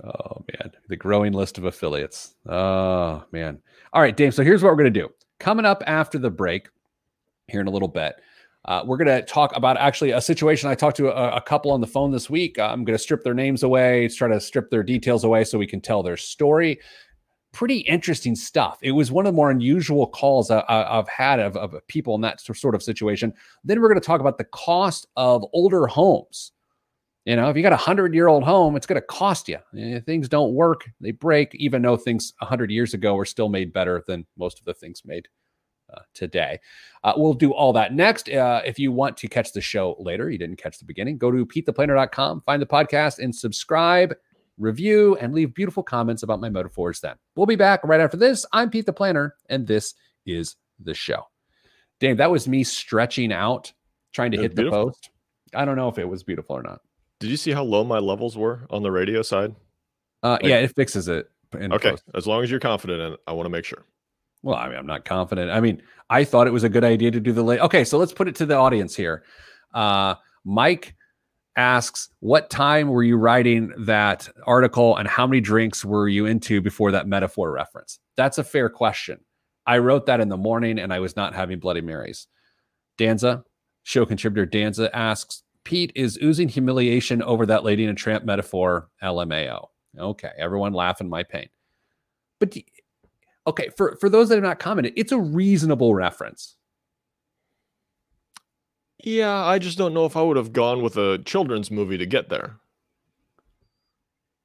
Oh, 0.02 0.44
man. 0.52 0.72
The 0.88 0.96
growing 0.96 1.32
list 1.34 1.58
of 1.58 1.64
affiliates. 1.64 2.34
Oh, 2.48 3.24
man. 3.32 3.58
All 3.92 4.00
right, 4.00 4.16
Dame. 4.16 4.32
So 4.32 4.42
here's 4.42 4.62
what 4.62 4.70
we're 4.70 4.78
going 4.78 4.92
to 4.92 5.00
do. 5.00 5.10
Coming 5.38 5.66
up 5.66 5.82
after 5.86 6.18
the 6.18 6.30
break, 6.30 6.68
here 7.48 7.60
in 7.60 7.66
a 7.66 7.70
little 7.70 7.88
bit, 7.88 8.14
Uh, 8.66 8.82
we're 8.84 8.98
going 8.98 9.08
to 9.08 9.22
talk 9.22 9.56
about 9.56 9.76
actually 9.78 10.10
a 10.10 10.20
situation. 10.20 10.68
I 10.68 10.74
talked 10.74 10.96
to 10.98 11.08
a, 11.08 11.36
a 11.36 11.40
couple 11.40 11.70
on 11.70 11.80
the 11.80 11.86
phone 11.86 12.10
this 12.10 12.28
week. 12.28 12.58
Uh, 12.58 12.66
I'm 12.66 12.84
going 12.84 12.96
to 12.96 13.02
strip 13.02 13.22
their 13.22 13.34
names 13.34 13.62
away, 13.62 14.08
try 14.08 14.28
to 14.28 14.40
strip 14.40 14.70
their 14.70 14.82
details 14.82 15.24
away 15.24 15.44
so 15.44 15.58
we 15.58 15.66
can 15.66 15.80
tell 15.80 16.02
their 16.02 16.18
story. 16.18 16.78
Pretty 17.52 17.78
interesting 17.78 18.36
stuff. 18.36 18.78
It 18.82 18.92
was 18.92 19.10
one 19.10 19.26
of 19.26 19.32
the 19.32 19.36
more 19.36 19.50
unusual 19.50 20.06
calls 20.06 20.50
I, 20.50 20.62
have 20.68 21.08
had 21.08 21.40
of, 21.40 21.56
of 21.56 21.74
people 21.88 22.14
in 22.14 22.20
that 22.20 22.40
sort 22.40 22.74
of 22.74 22.82
situation. 22.82 23.32
Then 23.64 23.80
we're 23.80 23.88
going 23.88 24.00
to 24.00 24.06
talk 24.06 24.20
about 24.20 24.38
the 24.38 24.44
cost 24.44 25.06
of 25.16 25.44
older 25.52 25.86
homes. 25.86 26.52
You 27.24 27.36
know, 27.36 27.50
if 27.50 27.56
you 27.56 27.62
got 27.62 27.72
a 27.72 27.76
hundred 27.76 28.14
year 28.14 28.28
old 28.28 28.44
home, 28.44 28.76
it's 28.76 28.86
going 28.86 29.00
to 29.00 29.06
cost 29.06 29.48
you. 29.48 29.58
Eh, 29.76 30.00
things 30.00 30.28
don't 30.28 30.54
work, 30.54 30.88
they 31.00 31.10
break, 31.10 31.54
even 31.54 31.82
though 31.82 31.96
things 31.96 32.34
a 32.40 32.46
hundred 32.46 32.70
years 32.70 32.94
ago 32.94 33.14
were 33.14 33.24
still 33.24 33.48
made 33.48 33.72
better 33.72 34.04
than 34.06 34.26
most 34.38 34.58
of 34.58 34.64
the 34.64 34.74
things 34.74 35.02
made 35.04 35.28
uh, 35.92 36.00
today. 36.14 36.58
Uh, 37.04 37.12
we'll 37.16 37.34
do 37.34 37.52
all 37.52 37.72
that 37.72 37.94
next. 37.94 38.28
Uh, 38.28 38.62
if 38.64 38.78
you 38.78 38.92
want 38.92 39.16
to 39.16 39.28
catch 39.28 39.52
the 39.52 39.60
show 39.60 39.96
later, 39.98 40.30
you 40.30 40.38
didn't 40.38 40.56
catch 40.56 40.78
the 40.78 40.84
beginning, 40.84 41.18
go 41.18 41.30
to 41.30 41.46
PeteThePlanner.com, 41.46 42.42
find 42.46 42.60
the 42.60 42.66
podcast, 42.66 43.18
and 43.18 43.34
subscribe, 43.34 44.14
review, 44.58 45.16
and 45.16 45.34
leave 45.34 45.54
beautiful 45.54 45.82
comments 45.82 46.22
about 46.22 46.40
my 46.40 46.48
metaphors 46.48 47.00
then. 47.00 47.16
We'll 47.36 47.46
be 47.46 47.56
back 47.56 47.80
right 47.84 48.00
after 48.00 48.16
this. 48.16 48.44
I'm 48.52 48.70
Pete 48.70 48.86
the 48.86 48.92
Planner, 48.92 49.34
and 49.48 49.66
this 49.66 49.94
is 50.26 50.56
the 50.78 50.94
show. 50.94 51.24
Dave, 51.98 52.16
that 52.18 52.30
was 52.30 52.48
me 52.48 52.64
stretching 52.64 53.32
out, 53.32 53.72
trying 54.12 54.30
to 54.32 54.38
hit 54.38 54.56
the 54.56 54.70
post. 54.70 55.10
I 55.54 55.64
don't 55.64 55.76
know 55.76 55.88
if 55.88 55.98
it 55.98 56.08
was 56.08 56.22
beautiful 56.22 56.56
or 56.56 56.62
not. 56.62 56.80
Did 57.18 57.30
you 57.30 57.36
see 57.36 57.50
how 57.50 57.62
low 57.62 57.84
my 57.84 57.98
levels 57.98 58.36
were 58.36 58.66
on 58.70 58.82
the 58.82 58.90
radio 58.90 59.20
side? 59.22 59.54
Uh, 60.22 60.30
like, 60.30 60.44
yeah, 60.44 60.56
it 60.56 60.74
fixes 60.74 61.08
it. 61.08 61.30
okay, 61.54 61.90
post. 61.90 62.04
as 62.14 62.26
long 62.26 62.42
as 62.42 62.50
you're 62.50 62.60
confident 62.60 63.00
in 63.00 63.12
it, 63.12 63.20
I 63.26 63.32
want 63.32 63.46
to 63.46 63.50
make 63.50 63.64
sure. 63.64 63.84
Well, 64.42 64.56
I 64.56 64.68
mean, 64.68 64.78
I'm 64.78 64.86
not 64.86 65.04
confident. 65.04 65.50
I 65.50 65.60
mean, 65.60 65.82
I 66.08 66.24
thought 66.24 66.46
it 66.46 66.52
was 66.52 66.64
a 66.64 66.68
good 66.68 66.84
idea 66.84 67.10
to 67.10 67.20
do 67.20 67.32
the 67.32 67.42
late. 67.42 67.60
Okay, 67.60 67.84
so 67.84 67.98
let's 67.98 68.12
put 68.12 68.28
it 68.28 68.34
to 68.36 68.46
the 68.46 68.56
audience 68.56 68.96
here. 68.96 69.22
Uh, 69.74 70.14
Mike 70.44 70.94
asks, 71.56 72.08
"What 72.20 72.48
time 72.48 72.88
were 72.88 73.02
you 73.02 73.16
writing 73.16 73.72
that 73.86 74.28
article, 74.46 74.96
and 74.96 75.06
how 75.06 75.26
many 75.26 75.40
drinks 75.40 75.84
were 75.84 76.08
you 76.08 76.26
into 76.26 76.60
before 76.60 76.90
that 76.92 77.06
metaphor 77.06 77.52
reference?" 77.52 77.98
That's 78.16 78.38
a 78.38 78.44
fair 78.44 78.68
question. 78.70 79.20
I 79.66 79.78
wrote 79.78 80.06
that 80.06 80.20
in 80.20 80.30
the 80.30 80.36
morning, 80.36 80.78
and 80.78 80.92
I 80.92 81.00
was 81.00 81.16
not 81.16 81.34
having 81.34 81.58
Bloody 81.58 81.82
Marys. 81.82 82.26
Danza, 82.96 83.44
show 83.82 84.06
contributor 84.06 84.46
Danza 84.46 84.94
asks, 84.96 85.42
"Pete 85.64 85.92
is 85.94 86.18
oozing 86.22 86.48
humiliation 86.48 87.22
over 87.22 87.44
that 87.46 87.62
lady 87.62 87.84
in 87.84 87.90
a 87.90 87.94
tramp 87.94 88.24
metaphor." 88.24 88.88
LMAO. 89.02 89.68
Okay, 89.98 90.30
everyone 90.38 90.72
laughing 90.72 91.10
my 91.10 91.24
pain. 91.24 91.48
But 92.38 92.56
okay, 93.46 93.68
for 93.76 93.96
for 94.00 94.08
those 94.08 94.28
that 94.28 94.36
have 94.36 94.44
not 94.44 94.58
commented, 94.58 94.92
it's 94.96 95.12
a 95.12 95.18
reasonable 95.18 95.94
reference. 95.94 96.56
Yeah, 99.02 99.34
I 99.34 99.58
just 99.58 99.78
don't 99.78 99.94
know 99.94 100.04
if 100.04 100.16
I 100.16 100.22
would 100.22 100.36
have 100.36 100.52
gone 100.52 100.82
with 100.82 100.96
a 100.96 101.18
children's 101.24 101.70
movie 101.70 101.96
to 101.98 102.06
get 102.06 102.28
there. 102.28 102.56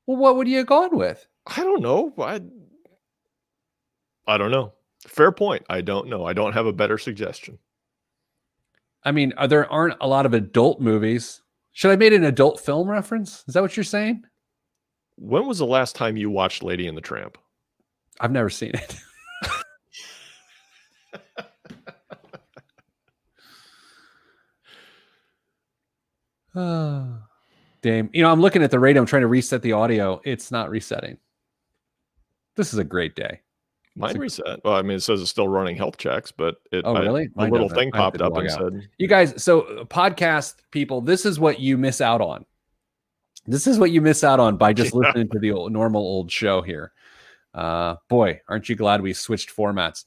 Well, 0.08 0.18
what 0.18 0.38
would 0.38 0.48
you 0.48 0.58
have 0.58 0.68
gone 0.68 0.96
with? 0.96 1.28
I 1.46 1.64
don't 1.64 1.82
know. 1.82 2.14
I 2.18 2.42
I 4.28 4.38
don't 4.38 4.52
know. 4.52 4.74
Fair 5.08 5.32
point. 5.32 5.66
I 5.70 5.82
don't 5.82 6.08
know. 6.08 6.26
I 6.26 6.34
don't 6.34 6.54
have 6.54 6.66
a 6.66 6.74
better 6.74 6.98
suggestion. 6.98 7.60
I 9.04 9.12
mean, 9.12 9.34
are 9.38 9.48
there 9.48 9.72
aren't 9.72 9.98
a 10.02 10.08
lot 10.08 10.26
of 10.26 10.34
adult 10.34 10.82
movies. 10.82 11.42
Should 11.74 11.92
I 11.92 11.96
made 11.96 12.14
an 12.14 12.24
adult 12.24 12.60
film 12.60 12.90
reference? 12.90 13.44
Is 13.48 13.54
that 13.54 13.62
what 13.62 13.78
you're 13.78 13.84
saying? 13.84 14.24
When 15.18 15.46
was 15.46 15.60
the 15.60 15.66
last 15.66 15.96
time 15.96 16.18
you 16.18 16.30
watched 16.30 16.64
Lady 16.64 16.88
and 16.88 16.98
the 16.98 17.02
Tramp? 17.02 17.38
I've 18.20 18.32
never 18.32 18.50
seen 18.50 18.72
it. 18.74 18.98
oh, 26.56 27.18
damn. 27.82 28.10
You 28.14 28.24
know, 28.24 28.32
I'm 28.32 28.42
looking 28.42 28.64
at 28.64 28.72
the 28.72 28.80
radio. 28.80 29.02
I'm 29.02 29.06
trying 29.06 29.24
to 29.24 29.28
reset 29.28 29.62
the 29.62 29.74
audio. 29.74 30.22
It's 30.24 30.52
not 30.52 30.70
resetting. 30.70 31.18
This 32.56 32.72
is 32.74 32.80
a 32.80 32.86
great 32.86 33.16
day. 33.16 33.42
Mine 33.98 34.18
reset. 34.18 34.60
Well, 34.64 34.76
I 34.76 34.82
mean, 34.82 34.98
it 34.98 35.04
says 35.04 35.22
it's 35.22 35.30
still 35.30 35.48
running 35.48 35.78
health 35.78 35.98
checks, 35.98 36.32
but 36.32 36.56
it. 36.72 36.84
Oh, 36.86 37.00
really? 37.00 37.30
A 37.38 37.48
little 37.48 37.70
thing 37.70 37.92
popped 37.92 38.22
up 38.22 38.36
and 38.36 38.50
out. 38.50 38.58
said, 38.58 38.90
"You 38.98 39.08
guys, 39.08 39.42
so 39.42 39.62
uh, 39.62 39.86
podcast 39.86 40.56
people, 40.72 41.00
this 41.00 41.26
is 41.26 41.40
what 41.40 41.62
you 41.62 41.78
miss 41.78 42.02
out 42.02 42.20
on. 42.20 42.46
This 43.48 43.68
is 43.68 43.80
what 43.80 43.92
you 43.92 44.02
miss 44.02 44.22
out 44.24 44.42
on 44.42 44.58
by 44.58 44.74
just 44.74 44.94
yeah. 44.94 45.00
listening 45.00 45.30
to 45.30 45.40
the 45.40 45.52
old, 45.52 45.72
normal 45.72 46.02
old 46.02 46.30
show 46.30 46.62
here." 46.62 46.92
Uh, 47.56 47.96
boy, 48.10 48.42
aren't 48.50 48.70
you 48.70 48.76
glad 48.76 49.02
we 49.02 49.14
switched 49.14 49.56
formats? 49.56 50.06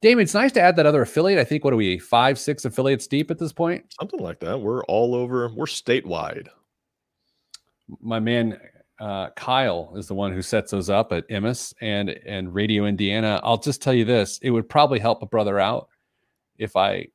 Damon, 0.00 0.22
it's 0.22 0.34
nice 0.34 0.52
to 0.52 0.60
add 0.60 0.76
that 0.76 0.86
other 0.86 1.02
affiliate. 1.02 1.40
I 1.40 1.44
think 1.44 1.64
what 1.64 1.72
are 1.72 1.76
we 1.76 1.98
five, 1.98 2.38
six 2.38 2.64
affiliates 2.64 3.08
deep 3.08 3.30
at 3.30 3.38
this 3.38 3.52
point? 3.52 3.92
Something 3.98 4.20
like 4.20 4.38
that. 4.40 4.60
We're 4.60 4.84
all 4.84 5.16
over. 5.16 5.48
We're 5.48 5.66
statewide. 5.66 6.48
My 8.00 8.20
man 8.20 8.60
uh, 9.00 9.30
Kyle 9.30 9.92
is 9.96 10.06
the 10.06 10.14
one 10.14 10.32
who 10.32 10.42
sets 10.42 10.70
those 10.70 10.90
up 10.90 11.10
at 11.12 11.28
Emmis 11.28 11.74
and 11.80 12.10
and 12.10 12.54
Radio 12.54 12.84
Indiana. 12.84 13.40
I'll 13.42 13.58
just 13.58 13.82
tell 13.82 13.94
you 13.94 14.04
this: 14.04 14.38
it 14.42 14.50
would 14.50 14.68
probably 14.68 15.00
help 15.00 15.22
a 15.22 15.26
brother 15.26 15.58
out 15.58 15.88
if 16.58 16.76
I 16.76 17.08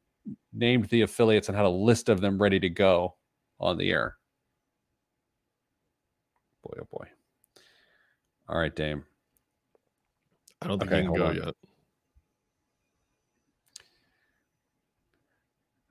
named 0.52 0.86
the 0.86 1.02
affiliates 1.04 1.48
and 1.48 1.56
had 1.56 1.66
a 1.66 1.70
list 1.70 2.10
of 2.10 2.20
them 2.20 2.42
ready 2.42 2.60
to 2.60 2.70
go 2.70 3.16
on 3.60 3.78
the 3.78 3.92
air. 3.92 4.18
Boy, 6.64 6.80
oh 6.82 6.88
boy. 6.92 7.08
All 8.48 8.58
right, 8.58 8.76
Dame. 8.76 9.04
I 10.62 10.68
don't 10.68 10.80
think 10.80 10.92
okay, 10.92 11.00
I 11.00 11.04
can 11.04 11.14
go 11.14 11.26
on. 11.26 11.36
yet. 11.36 11.54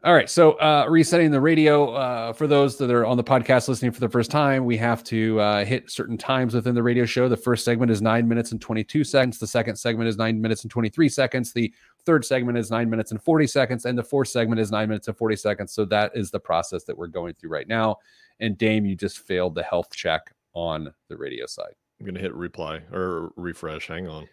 All 0.04 0.12
right. 0.12 0.28
So, 0.28 0.52
uh, 0.52 0.84
resetting 0.86 1.30
the 1.30 1.40
radio 1.40 1.94
uh, 1.94 2.34
for 2.34 2.46
those 2.46 2.76
that 2.76 2.90
are 2.90 3.06
on 3.06 3.16
the 3.16 3.24
podcast 3.24 3.68
listening 3.68 3.90
for 3.90 4.00
the 4.00 4.08
first 4.08 4.30
time, 4.30 4.66
we 4.66 4.76
have 4.76 5.02
to 5.04 5.40
uh, 5.40 5.64
hit 5.64 5.90
certain 5.90 6.18
times 6.18 6.52
within 6.52 6.74
the 6.74 6.82
radio 6.82 7.06
show. 7.06 7.26
The 7.26 7.38
first 7.38 7.64
segment 7.64 7.90
is 7.90 8.02
nine 8.02 8.28
minutes 8.28 8.52
and 8.52 8.60
22 8.60 9.02
seconds. 9.02 9.38
The 9.38 9.46
second 9.46 9.76
segment 9.76 10.10
is 10.10 10.18
nine 10.18 10.42
minutes 10.42 10.62
and 10.62 10.70
23 10.70 11.08
seconds. 11.08 11.54
The 11.54 11.72
third 12.04 12.22
segment 12.22 12.58
is 12.58 12.70
nine 12.70 12.90
minutes 12.90 13.12
and 13.12 13.22
40 13.22 13.46
seconds. 13.46 13.86
And 13.86 13.96
the 13.96 14.02
fourth 14.02 14.28
segment 14.28 14.60
is 14.60 14.70
nine 14.70 14.90
minutes 14.90 15.08
and 15.08 15.16
40 15.16 15.36
seconds. 15.36 15.72
So, 15.72 15.86
that 15.86 16.12
is 16.14 16.30
the 16.30 16.40
process 16.40 16.84
that 16.84 16.98
we're 16.98 17.06
going 17.06 17.32
through 17.32 17.50
right 17.50 17.68
now. 17.68 17.96
And, 18.40 18.58
Dame, 18.58 18.84
you 18.84 18.96
just 18.96 19.20
failed 19.20 19.54
the 19.54 19.62
health 19.62 19.88
check 19.94 20.34
on 20.52 20.92
the 21.08 21.16
radio 21.16 21.46
side. 21.46 21.76
I'm 21.98 22.06
gonna 22.06 22.20
hit 22.20 22.34
reply 22.34 22.80
or 22.92 23.32
refresh. 23.36 23.88
Hang 23.88 24.08
on. 24.08 24.26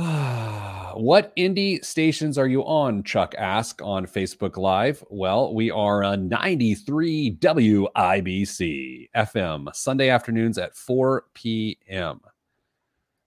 what 0.94 1.34
indie 1.36 1.84
stations 1.84 2.38
are 2.38 2.46
you 2.46 2.62
on? 2.62 3.02
Chuck 3.02 3.34
asked 3.36 3.82
on 3.82 4.06
Facebook 4.06 4.56
Live. 4.56 5.04
Well, 5.10 5.52
we 5.52 5.70
are 5.70 6.02
on 6.02 6.28
93 6.28 7.36
WIBC 7.38 9.10
FM 9.14 9.74
Sunday 9.74 10.08
afternoons 10.08 10.56
at 10.56 10.74
4 10.74 11.24
p.m. 11.34 12.20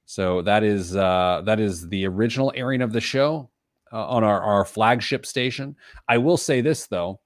So 0.06 0.42
that 0.42 0.64
is 0.64 0.96
uh, 0.96 1.42
that 1.46 1.60
is 1.60 1.90
the 1.90 2.08
original 2.08 2.52
airing 2.56 2.82
of 2.82 2.92
the 2.92 3.02
show 3.02 3.50
uh, 3.92 4.08
on 4.08 4.24
our, 4.24 4.42
our 4.42 4.66
flagship 4.66 5.26
station. 5.26 5.76
I 6.08 6.18
will 6.18 6.38
say 6.38 6.62
this 6.62 6.88
though, 6.88 7.20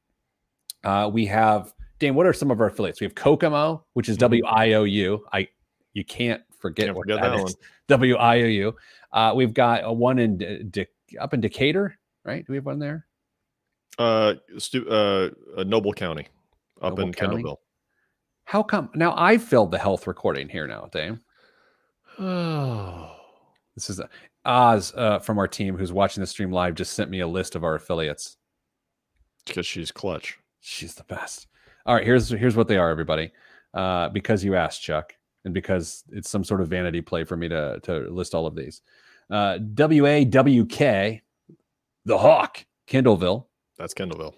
uh, 0.83 1.09
we 1.11 1.25
have 1.27 1.73
Dan, 1.99 2.15
what 2.15 2.25
are 2.25 2.33
some 2.33 2.51
of 2.51 2.61
our 2.61 2.67
affiliates? 2.67 3.01
We 3.01 3.05
have 3.05 3.15
Kokomo, 3.15 3.83
which 3.93 4.09
is 4.09 4.17
mm-hmm. 4.17 4.25
W 4.25 4.45
I 4.45 4.73
O 4.73 4.83
U. 4.83 5.25
I 5.33 5.47
you 5.93 6.05
can't 6.05 6.41
forget 6.59 6.87
can't 6.87 6.97
forget 6.97 7.21
that, 7.21 7.35
that 7.35 7.43
one. 7.43 7.53
W 7.87 8.15
I 8.15 8.41
O 8.41 8.45
U. 8.45 8.75
Uh, 9.11 9.33
we've 9.35 9.53
got 9.53 9.81
a 9.83 9.91
one 9.91 10.19
in 10.19 10.71
up 11.19 11.33
in 11.33 11.41
Decatur, 11.41 11.97
right? 12.23 12.45
Do 12.45 12.51
we 12.51 12.57
have 12.57 12.65
one 12.65 12.79
there? 12.79 13.05
Uh, 13.97 14.35
stu- 14.57 14.87
uh, 14.89 15.29
Noble 15.63 15.93
County, 15.93 16.27
up 16.81 16.91
Noble 16.91 17.03
in 17.03 17.13
County? 17.13 17.43
Kendallville. 17.43 17.57
How 18.45 18.63
come? 18.63 18.89
Now 18.93 19.13
I 19.17 19.37
filled 19.37 19.71
the 19.71 19.77
health 19.77 20.07
recording 20.07 20.49
here 20.49 20.67
now, 20.67 20.87
Dave. 20.91 21.19
Oh, 22.19 23.11
this 23.75 23.89
is 23.89 24.01
Oz 24.45 24.93
uh, 24.95 25.19
from 25.19 25.37
our 25.37 25.47
team 25.47 25.75
who's 25.77 25.91
watching 25.91 26.21
the 26.21 26.27
stream 26.27 26.51
live. 26.51 26.75
Just 26.75 26.93
sent 26.93 27.09
me 27.09 27.19
a 27.19 27.27
list 27.27 27.55
of 27.55 27.63
our 27.63 27.75
affiliates 27.75 28.37
because 29.45 29.65
she's 29.65 29.91
clutch. 29.91 30.37
She's 30.59 30.95
the 30.95 31.03
best. 31.03 31.47
All 31.87 31.95
right, 31.95 32.03
here's 32.03 32.29
here's 32.29 32.57
what 32.57 32.67
they 32.67 32.77
are, 32.77 32.89
everybody. 32.89 33.31
Uh, 33.73 34.09
because 34.09 34.43
you 34.43 34.55
asked, 34.55 34.81
Chuck, 34.81 35.13
and 35.45 35.53
because 35.53 36.03
it's 36.09 36.29
some 36.29 36.43
sort 36.43 36.59
of 36.59 36.67
vanity 36.67 36.99
play 36.99 37.23
for 37.23 37.37
me 37.37 37.47
to 37.47 37.79
to 37.83 38.09
list 38.11 38.35
all 38.35 38.45
of 38.45 38.55
these. 38.55 38.81
Uh, 39.29 39.57
W 39.73 40.05
A 40.05 40.25
W 40.25 40.65
K, 40.65 41.21
the 42.03 42.17
Hawk, 42.17 42.65
Kendallville. 42.89 43.45
That's 43.77 43.93
Kendallville. 43.93 44.33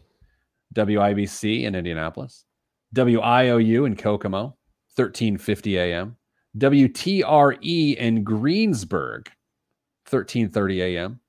WIBC 0.75 1.63
in 1.63 1.73
Indianapolis. 1.73 2.45
WIOU 2.95 3.87
in 3.87 3.95
Kokomo, 3.95 4.55
1350 4.95 5.79
AM. 5.79 6.15
WTRE 6.57 7.95
in 7.95 8.23
Greensburg, 8.23 9.27
1330 10.07 10.81
AM. 10.81 11.19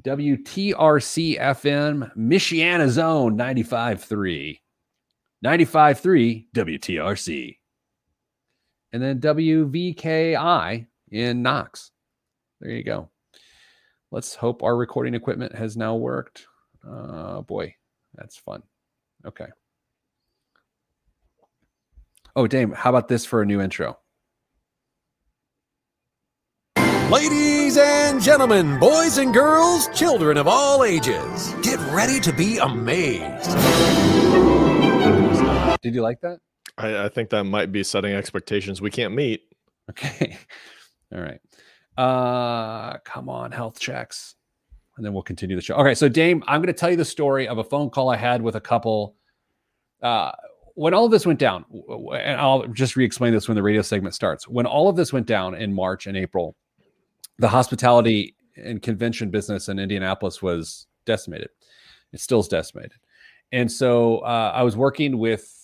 WTRC 0.00 1.38
FM, 1.38 2.16
Michiana 2.16 2.88
Zone, 2.88 3.36
95.3. 3.36 4.58
95.3 5.44 6.46
WTRC. 6.54 7.58
And 8.92 9.02
then 9.02 9.20
WVKI 9.20 10.86
in 11.10 11.42
Knox. 11.42 11.90
There 12.60 12.70
you 12.70 12.84
go. 12.84 13.10
Let's 14.10 14.34
hope 14.34 14.62
our 14.62 14.76
recording 14.76 15.14
equipment 15.14 15.54
has 15.54 15.76
now 15.76 15.96
worked. 15.96 16.46
Uh, 16.86 17.40
boy, 17.40 17.74
that's 18.14 18.36
fun. 18.36 18.62
Okay. 19.26 19.46
Oh, 22.36 22.46
Dame, 22.46 22.72
how 22.72 22.90
about 22.90 23.08
this 23.08 23.24
for 23.24 23.42
a 23.42 23.46
new 23.46 23.60
intro? 23.60 23.98
Ladies 27.10 27.76
and 27.76 28.22
gentlemen, 28.22 28.78
boys 28.78 29.18
and 29.18 29.34
girls, 29.34 29.88
children 29.88 30.38
of 30.38 30.48
all 30.48 30.84
ages, 30.84 31.54
get 31.62 31.78
ready 31.92 32.20
to 32.20 32.32
be 32.32 32.58
amazed. 32.58 33.50
Did 35.82 35.94
you 35.94 36.02
like 36.02 36.20
that? 36.20 36.38
I, 36.78 37.04
I 37.04 37.08
think 37.08 37.30
that 37.30 37.44
might 37.44 37.72
be 37.72 37.82
setting 37.82 38.14
expectations 38.14 38.80
we 38.80 38.90
can't 38.90 39.14
meet. 39.14 39.42
Okay. 39.90 40.38
All 41.12 41.20
right. 41.20 41.40
Uh, 41.96 42.98
come 43.04 43.28
on, 43.28 43.52
health 43.52 43.78
checks. 43.78 44.36
And 44.96 45.04
then 45.04 45.12
we'll 45.12 45.22
continue 45.22 45.56
the 45.56 45.62
show. 45.62 45.74
Okay, 45.76 45.94
so 45.94 46.08
Dame, 46.08 46.42
I'm 46.46 46.60
going 46.60 46.72
to 46.72 46.78
tell 46.78 46.90
you 46.90 46.96
the 46.96 47.04
story 47.04 47.48
of 47.48 47.58
a 47.58 47.64
phone 47.64 47.90
call 47.90 48.10
I 48.10 48.16
had 48.16 48.42
with 48.42 48.56
a 48.56 48.60
couple. 48.60 49.16
Uh, 50.02 50.32
when 50.74 50.94
all 50.94 51.04
of 51.04 51.10
this 51.10 51.26
went 51.26 51.38
down, 51.38 51.64
and 52.14 52.40
I'll 52.40 52.66
just 52.68 52.96
re-explain 52.96 53.32
this 53.32 53.48
when 53.48 53.54
the 53.54 53.62
radio 53.62 53.82
segment 53.82 54.14
starts. 54.14 54.48
When 54.48 54.66
all 54.66 54.88
of 54.88 54.96
this 54.96 55.12
went 55.12 55.26
down 55.26 55.54
in 55.54 55.72
March 55.72 56.06
and 56.06 56.16
April, 56.16 56.56
the 57.38 57.48
hospitality 57.48 58.36
and 58.56 58.80
convention 58.80 59.30
business 59.30 59.68
in 59.68 59.78
Indianapolis 59.78 60.42
was 60.42 60.86
decimated. 61.04 61.48
It 62.12 62.20
still 62.20 62.40
is 62.40 62.48
decimated. 62.48 62.92
And 63.50 63.70
so 63.70 64.18
uh, 64.18 64.52
I 64.54 64.62
was 64.62 64.76
working 64.76 65.18
with 65.18 65.61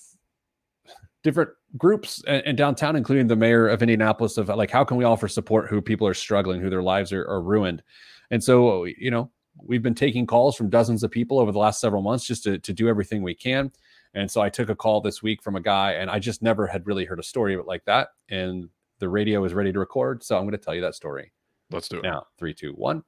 different 1.23 1.51
groups 1.77 2.23
in 2.27 2.57
downtown, 2.57 2.97
including 2.97 3.27
the 3.27 3.37
mayor 3.37 3.69
of 3.69 3.83
Indianapolis, 3.83 4.39
of 4.39 4.49
like 4.49 4.71
how 4.71 4.85
can 4.85 4.97
we 4.97 5.05
offer 5.05 5.29
support 5.29 5.69
who 5.69 5.83
people 5.83 6.07
are 6.07 6.15
struggling, 6.15 6.61
who 6.61 6.71
their 6.71 6.83
lives 6.83 7.13
are, 7.13 7.27
are 7.29 7.43
ruined. 7.43 7.83
And 8.31 8.43
so, 8.43 8.83
uh, 8.83 8.89
you 8.99 9.11
know, 9.11 9.31
we've 9.57 9.83
been 9.83 9.95
taking 9.95 10.27
calls 10.27 10.57
from 10.57 10.71
dozens 10.71 11.03
of 11.03 11.11
people 11.11 11.39
over 11.39 11.53
the 11.53 11.59
last 11.59 11.81
several 11.81 12.03
months 12.03 12.25
just 12.25 12.45
to, 12.45 12.59
to 12.59 12.73
do 12.73 12.89
everything 12.89 13.23
we 13.23 13.35
can. 13.35 13.73
And 14.15 14.31
so 14.31 14.41
I 14.41 14.49
took 14.49 14.71
a 14.71 14.75
call 14.75 15.01
this 15.01 15.23
week 15.23 15.43
from 15.43 15.57
a 15.57 15.61
guy, 15.61 15.93
and 15.93 16.11
I 16.11 16.19
just 16.19 16.43
never 16.43 16.67
had 16.67 16.87
really 16.87 17.05
heard 17.05 17.21
a 17.21 17.25
story 17.25 17.55
of 17.55 17.61
it 17.61 17.67
like 17.67 17.85
that. 17.85 18.09
And 18.29 18.69
the 19.01 19.09
radio 19.09 19.45
is 19.45 19.55
ready 19.55 19.73
to 19.73 19.79
record. 19.79 20.23
So 20.23 20.37
I'm 20.37 20.45
going 20.45 20.53
to 20.53 20.59
tell 20.59 20.75
you 20.75 20.81
that 20.81 20.95
story. 20.95 21.33
Let's 21.71 21.89
do 21.89 21.99
it. 21.99 22.05
Now, 22.05 22.27
three, 22.39 22.55
two, 22.55 22.73
one. 22.73 23.03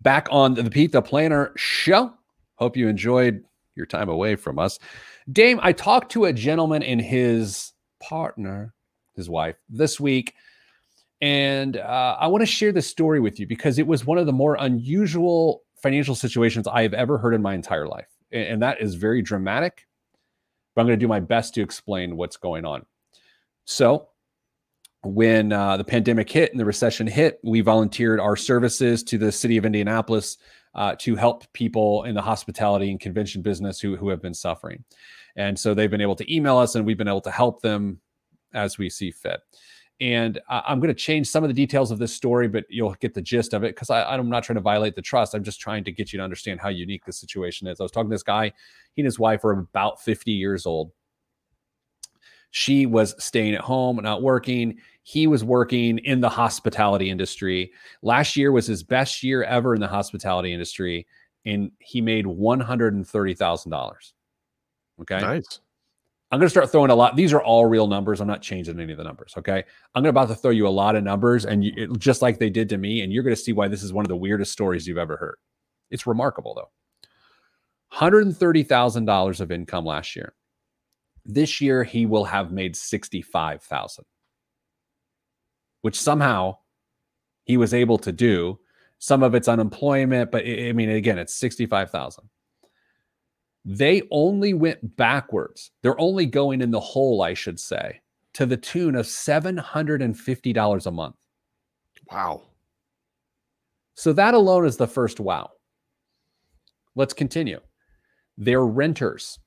Back 0.00 0.28
on 0.30 0.54
the 0.54 0.68
Pete 0.68 0.92
the 0.92 1.00
Planner 1.00 1.52
show. 1.56 2.12
Hope 2.56 2.76
you 2.76 2.88
enjoyed 2.88 3.44
your 3.74 3.86
time 3.86 4.08
away 4.08 4.36
from 4.36 4.58
us. 4.58 4.78
Dame, 5.30 5.58
I 5.62 5.72
talked 5.72 6.12
to 6.12 6.24
a 6.24 6.32
gentleman 6.32 6.82
and 6.82 7.00
his 7.00 7.72
partner, 8.00 8.74
his 9.16 9.28
wife, 9.28 9.56
this 9.68 9.98
week. 9.98 10.34
And 11.20 11.76
uh, 11.76 12.16
I 12.18 12.26
want 12.26 12.42
to 12.42 12.46
share 12.46 12.72
this 12.72 12.86
story 12.86 13.20
with 13.20 13.40
you 13.40 13.46
because 13.46 13.78
it 13.78 13.86
was 13.86 14.04
one 14.04 14.18
of 14.18 14.26
the 14.26 14.32
more 14.32 14.56
unusual 14.60 15.62
financial 15.82 16.14
situations 16.14 16.66
I 16.66 16.82
have 16.82 16.94
ever 16.94 17.18
heard 17.18 17.34
in 17.34 17.42
my 17.42 17.54
entire 17.54 17.86
life. 17.86 18.08
And, 18.32 18.44
and 18.44 18.62
that 18.62 18.80
is 18.80 18.94
very 18.94 19.22
dramatic, 19.22 19.86
but 20.74 20.82
I'm 20.82 20.86
going 20.86 20.98
to 20.98 21.04
do 21.04 21.08
my 21.08 21.20
best 21.20 21.54
to 21.54 21.62
explain 21.62 22.16
what's 22.16 22.36
going 22.36 22.64
on. 22.64 22.84
So, 23.64 24.08
when 25.04 25.52
uh, 25.52 25.76
the 25.76 25.84
pandemic 25.84 26.30
hit 26.30 26.50
and 26.50 26.60
the 26.60 26.64
recession 26.64 27.06
hit, 27.06 27.38
we 27.42 27.60
volunteered 27.60 28.20
our 28.20 28.36
services 28.36 29.02
to 29.04 29.18
the 29.18 29.30
city 29.30 29.56
of 29.56 29.64
Indianapolis 29.64 30.38
uh, 30.74 30.96
to 30.98 31.14
help 31.14 31.50
people 31.52 32.04
in 32.04 32.14
the 32.14 32.22
hospitality 32.22 32.90
and 32.90 32.98
convention 32.98 33.42
business 33.42 33.80
who, 33.80 33.96
who 33.96 34.08
have 34.08 34.20
been 34.20 34.34
suffering. 34.34 34.84
And 35.36 35.58
so 35.58 35.74
they've 35.74 35.90
been 35.90 36.00
able 36.00 36.16
to 36.16 36.34
email 36.34 36.58
us 36.58 36.74
and 36.74 36.84
we've 36.86 36.98
been 36.98 37.08
able 37.08 37.20
to 37.22 37.30
help 37.30 37.60
them 37.60 38.00
as 38.54 38.78
we 38.78 38.88
see 38.88 39.10
fit. 39.10 39.40
And 40.00 40.40
I'm 40.48 40.80
going 40.80 40.88
to 40.88 40.94
change 40.94 41.28
some 41.28 41.44
of 41.44 41.48
the 41.48 41.54
details 41.54 41.92
of 41.92 41.98
this 41.98 42.12
story, 42.12 42.48
but 42.48 42.64
you'll 42.68 42.94
get 42.94 43.14
the 43.14 43.22
gist 43.22 43.54
of 43.54 43.62
it 43.62 43.76
because 43.76 43.90
I'm 43.90 44.28
not 44.28 44.42
trying 44.42 44.56
to 44.56 44.60
violate 44.60 44.96
the 44.96 45.02
trust. 45.02 45.34
I'm 45.34 45.44
just 45.44 45.60
trying 45.60 45.84
to 45.84 45.92
get 45.92 46.12
you 46.12 46.18
to 46.18 46.24
understand 46.24 46.60
how 46.60 46.68
unique 46.68 47.04
the 47.04 47.12
situation 47.12 47.68
is. 47.68 47.78
I 47.78 47.84
was 47.84 47.92
talking 47.92 48.10
to 48.10 48.14
this 48.14 48.24
guy, 48.24 48.52
he 48.94 49.02
and 49.02 49.06
his 49.06 49.20
wife 49.20 49.44
are 49.44 49.52
about 49.52 50.02
50 50.02 50.32
years 50.32 50.66
old. 50.66 50.90
She 52.50 52.86
was 52.86 53.14
staying 53.22 53.54
at 53.54 53.60
home, 53.60 53.96
not 54.02 54.22
working. 54.22 54.78
He 55.04 55.26
was 55.26 55.44
working 55.44 55.98
in 55.98 56.20
the 56.20 56.28
hospitality 56.28 57.10
industry. 57.10 57.72
Last 58.02 58.36
year 58.36 58.50
was 58.50 58.66
his 58.66 58.82
best 58.82 59.22
year 59.22 59.44
ever 59.44 59.74
in 59.74 59.80
the 59.80 59.86
hospitality 59.86 60.52
industry, 60.52 61.06
and 61.44 61.70
he 61.78 62.00
made 62.00 62.24
$130,000. 62.24 64.12
Okay. 65.02 65.20
Nice. 65.20 65.60
I'm 66.30 66.40
going 66.40 66.46
to 66.46 66.50
start 66.50 66.72
throwing 66.72 66.90
a 66.90 66.94
lot. 66.94 67.16
These 67.16 67.32
are 67.32 67.42
all 67.42 67.66
real 67.66 67.86
numbers. 67.86 68.20
I'm 68.20 68.26
not 68.26 68.42
changing 68.42 68.80
any 68.80 68.92
of 68.92 68.98
the 68.98 69.04
numbers. 69.04 69.34
Okay. 69.36 69.62
I'm 69.94 70.02
going 70.02 70.12
to 70.12 70.20
about 70.20 70.28
to 70.28 70.34
throw 70.34 70.50
you 70.50 70.66
a 70.66 70.68
lot 70.68 70.96
of 70.96 71.04
numbers 71.04 71.44
and 71.44 71.64
you, 71.64 71.72
it, 71.76 71.98
just 71.98 72.22
like 72.22 72.38
they 72.38 72.50
did 72.50 72.68
to 72.70 72.78
me. 72.78 73.02
And 73.02 73.12
you're 73.12 73.22
going 73.22 73.36
to 73.36 73.40
see 73.40 73.52
why 73.52 73.68
this 73.68 73.84
is 73.84 73.92
one 73.92 74.04
of 74.04 74.08
the 74.08 74.16
weirdest 74.16 74.50
stories 74.50 74.86
you've 74.86 74.98
ever 74.98 75.16
heard. 75.16 75.36
It's 75.90 76.06
remarkable 76.06 76.54
though. 76.54 76.70
$130,000 77.96 79.40
of 79.40 79.52
income 79.52 79.84
last 79.84 80.16
year. 80.16 80.34
This 81.24 81.60
year 81.60 81.84
he 81.84 82.04
will 82.04 82.24
have 82.24 82.50
made 82.50 82.74
65,000, 82.74 84.04
which 85.84 86.00
somehow 86.00 86.56
he 87.44 87.58
was 87.58 87.74
able 87.74 87.98
to 87.98 88.10
do. 88.10 88.58
Some 88.98 89.22
of 89.22 89.34
it's 89.34 89.48
unemployment, 89.48 90.30
but 90.30 90.46
I 90.46 90.72
mean, 90.72 90.88
again, 90.88 91.18
it's 91.18 91.34
65,000 91.34 92.28
they 93.64 94.02
only 94.10 94.52
went 94.52 94.96
backwards. 94.96 95.70
They're 95.82 96.00
only 96.00 96.26
going 96.26 96.60
in 96.60 96.70
the 96.70 96.80
hole, 96.80 97.22
I 97.22 97.34
should 97.34 97.58
say, 97.58 98.00
to 98.34 98.46
the 98.46 98.56
tune 98.56 98.94
of 98.94 99.06
$750 99.06 100.86
a 100.86 100.90
month. 100.90 101.16
Wow. 102.10 102.42
So 103.94 104.12
that 104.12 104.34
alone 104.34 104.66
is 104.66 104.76
the 104.76 104.86
first 104.86 105.18
wow. 105.18 105.52
Let's 106.94 107.14
continue. 107.14 107.60
They're 108.36 108.66
renters. 108.66 109.38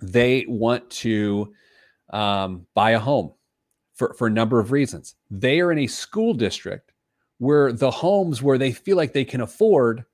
They 0.00 0.44
want 0.48 0.90
to 0.90 1.52
um, 2.10 2.66
buy 2.74 2.92
a 2.92 2.98
home 2.98 3.32
for, 3.98 4.14
for 4.14 4.28
a 4.28 4.30
number 4.30 4.58
of 4.60 4.72
reasons. 4.72 5.14
They 5.30 5.60
are 5.60 5.70
in 5.72 5.78
a 5.78 5.86
school 5.86 6.32
district 6.32 6.92
where 7.38 7.72
the 7.72 7.90
homes 7.90 8.42
where 8.42 8.56
they 8.56 8.72
feel 8.72 8.96
like 8.96 9.12
they 9.12 9.24
can 9.24 9.42
afford 9.42 10.06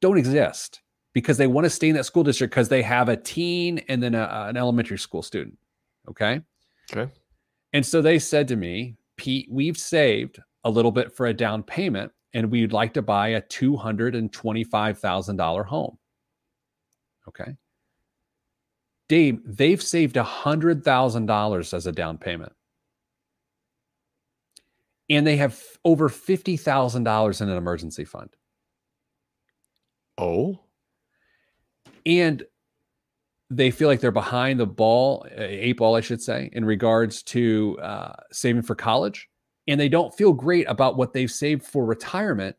don't 0.00 0.18
exist 0.18 0.80
because 1.12 1.38
they 1.38 1.46
want 1.46 1.66
to 1.66 1.70
stay 1.70 1.90
in 1.90 1.94
that 1.94 2.04
school 2.04 2.24
district 2.24 2.52
because 2.52 2.68
they 2.68 2.82
have 2.82 3.08
a 3.08 3.16
teen 3.16 3.78
and 3.88 4.02
then 4.02 4.14
a, 4.14 4.46
an 4.48 4.56
elementary 4.56 4.98
school 4.98 5.22
student. 5.22 5.56
Okay. 6.08 6.40
Okay. 6.92 7.08
And 7.72 7.86
so 7.86 8.02
they 8.02 8.18
said 8.18 8.48
to 8.48 8.56
me, 8.56 8.96
Pete, 9.16 9.46
we've 9.50 9.78
saved 9.78 10.40
a 10.64 10.70
little 10.70 10.90
bit 10.90 11.14
for 11.14 11.26
a 11.26 11.34
down 11.34 11.62
payment 11.62 12.10
and 12.32 12.50
we'd 12.50 12.72
like 12.72 12.94
to 12.94 13.02
buy 13.02 13.28
a 13.28 13.42
$225,000 13.42 15.66
home. 15.66 15.98
Okay. 17.28 17.54
Dave, 19.08 19.40
they've 19.44 19.82
saved 19.82 20.16
$100,000 20.16 21.74
as 21.74 21.86
a 21.86 21.92
down 21.92 22.18
payment. 22.18 22.52
And 25.10 25.26
they 25.26 25.36
have 25.36 25.60
over 25.84 26.08
$50,000 26.08 27.40
in 27.40 27.48
an 27.48 27.56
emergency 27.56 28.04
fund. 28.04 28.30
Oh? 30.16 30.60
and 32.06 32.44
they 33.50 33.70
feel 33.70 33.88
like 33.88 34.00
they're 34.00 34.10
behind 34.10 34.58
the 34.58 34.66
ball, 34.66 35.26
eight 35.36 35.76
ball, 35.76 35.94
I 35.94 36.00
should 36.00 36.22
say, 36.22 36.50
in 36.52 36.64
regards 36.64 37.22
to 37.24 37.78
uh, 37.80 38.14
saving 38.32 38.62
for 38.62 38.74
college. 38.74 39.28
And 39.66 39.80
they 39.80 39.88
don't 39.88 40.14
feel 40.14 40.32
great 40.32 40.66
about 40.68 40.96
what 40.96 41.12
they've 41.12 41.30
saved 41.30 41.62
for 41.62 41.84
retirement, 41.84 42.56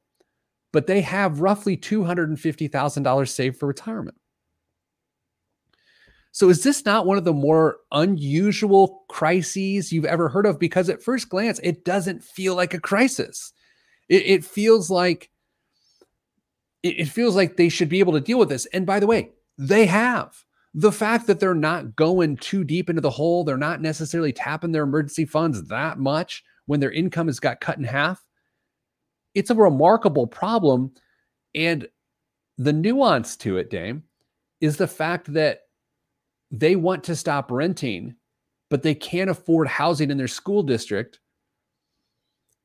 but 0.73 0.87
they 0.87 1.01
have 1.01 1.41
roughly 1.41 1.77
$250,000 1.77 3.29
saved 3.29 3.57
for 3.59 3.67
retirement. 3.67 4.17
So, 6.35 6.49
is 6.49 6.63
this 6.63 6.83
not 6.83 7.05
one 7.05 7.17
of 7.17 7.23
the 7.23 7.31
more 7.31 7.77
unusual 7.93 9.05
crises 9.07 9.93
you've 9.93 10.03
ever 10.03 10.27
heard 10.27 10.45
of? 10.45 10.59
Because 10.59 10.89
at 10.89 11.01
first 11.01 11.29
glance, 11.29 11.61
it 11.63 11.85
doesn't 11.85 12.25
feel 12.25 12.55
like 12.55 12.73
a 12.73 12.79
crisis. 12.81 13.53
It, 14.09 14.23
it 14.25 14.43
feels 14.43 14.89
like 14.89 15.29
it, 16.83 17.05
feels 17.05 17.37
like 17.37 17.55
they 17.55 17.69
should 17.69 17.87
be 17.87 18.01
able 18.01 18.11
to 18.11 18.19
deal 18.19 18.37
with 18.37 18.49
this. 18.49 18.65
And 18.73 18.85
by 18.85 18.99
the 18.99 19.07
way, 19.07 19.31
they 19.57 19.85
have. 19.85 20.35
The 20.73 20.91
fact 20.91 21.27
that 21.27 21.39
they're 21.39 21.53
not 21.53 21.95
going 21.95 22.35
too 22.35 22.65
deep 22.65 22.89
into 22.89 23.01
the 23.01 23.09
hole, 23.11 23.45
they're 23.45 23.55
not 23.55 23.79
necessarily 23.79 24.33
tapping 24.33 24.73
their 24.73 24.83
emergency 24.83 25.23
funds 25.23 25.69
that 25.69 25.99
much 25.99 26.43
when 26.65 26.81
their 26.81 26.91
income 26.91 27.27
has 27.27 27.39
got 27.39 27.61
cut 27.61 27.77
in 27.77 27.85
half. 27.85 28.21
It's 29.35 29.51
a 29.51 29.55
remarkable 29.55 30.27
problem. 30.27 30.95
And 31.55 31.87
the 32.57 32.73
nuance 32.73 33.37
to 33.37 33.55
it, 33.55 33.69
Dame, 33.69 34.03
is 34.59 34.75
the 34.75 34.87
fact 34.87 35.31
that 35.31 35.61
they 36.59 36.75
want 36.75 37.03
to 37.05 37.15
stop 37.15 37.51
renting, 37.51 38.15
but 38.69 38.83
they 38.83 38.95
can't 38.95 39.29
afford 39.29 39.67
housing 39.67 40.11
in 40.11 40.17
their 40.17 40.27
school 40.27 40.63
district 40.63 41.19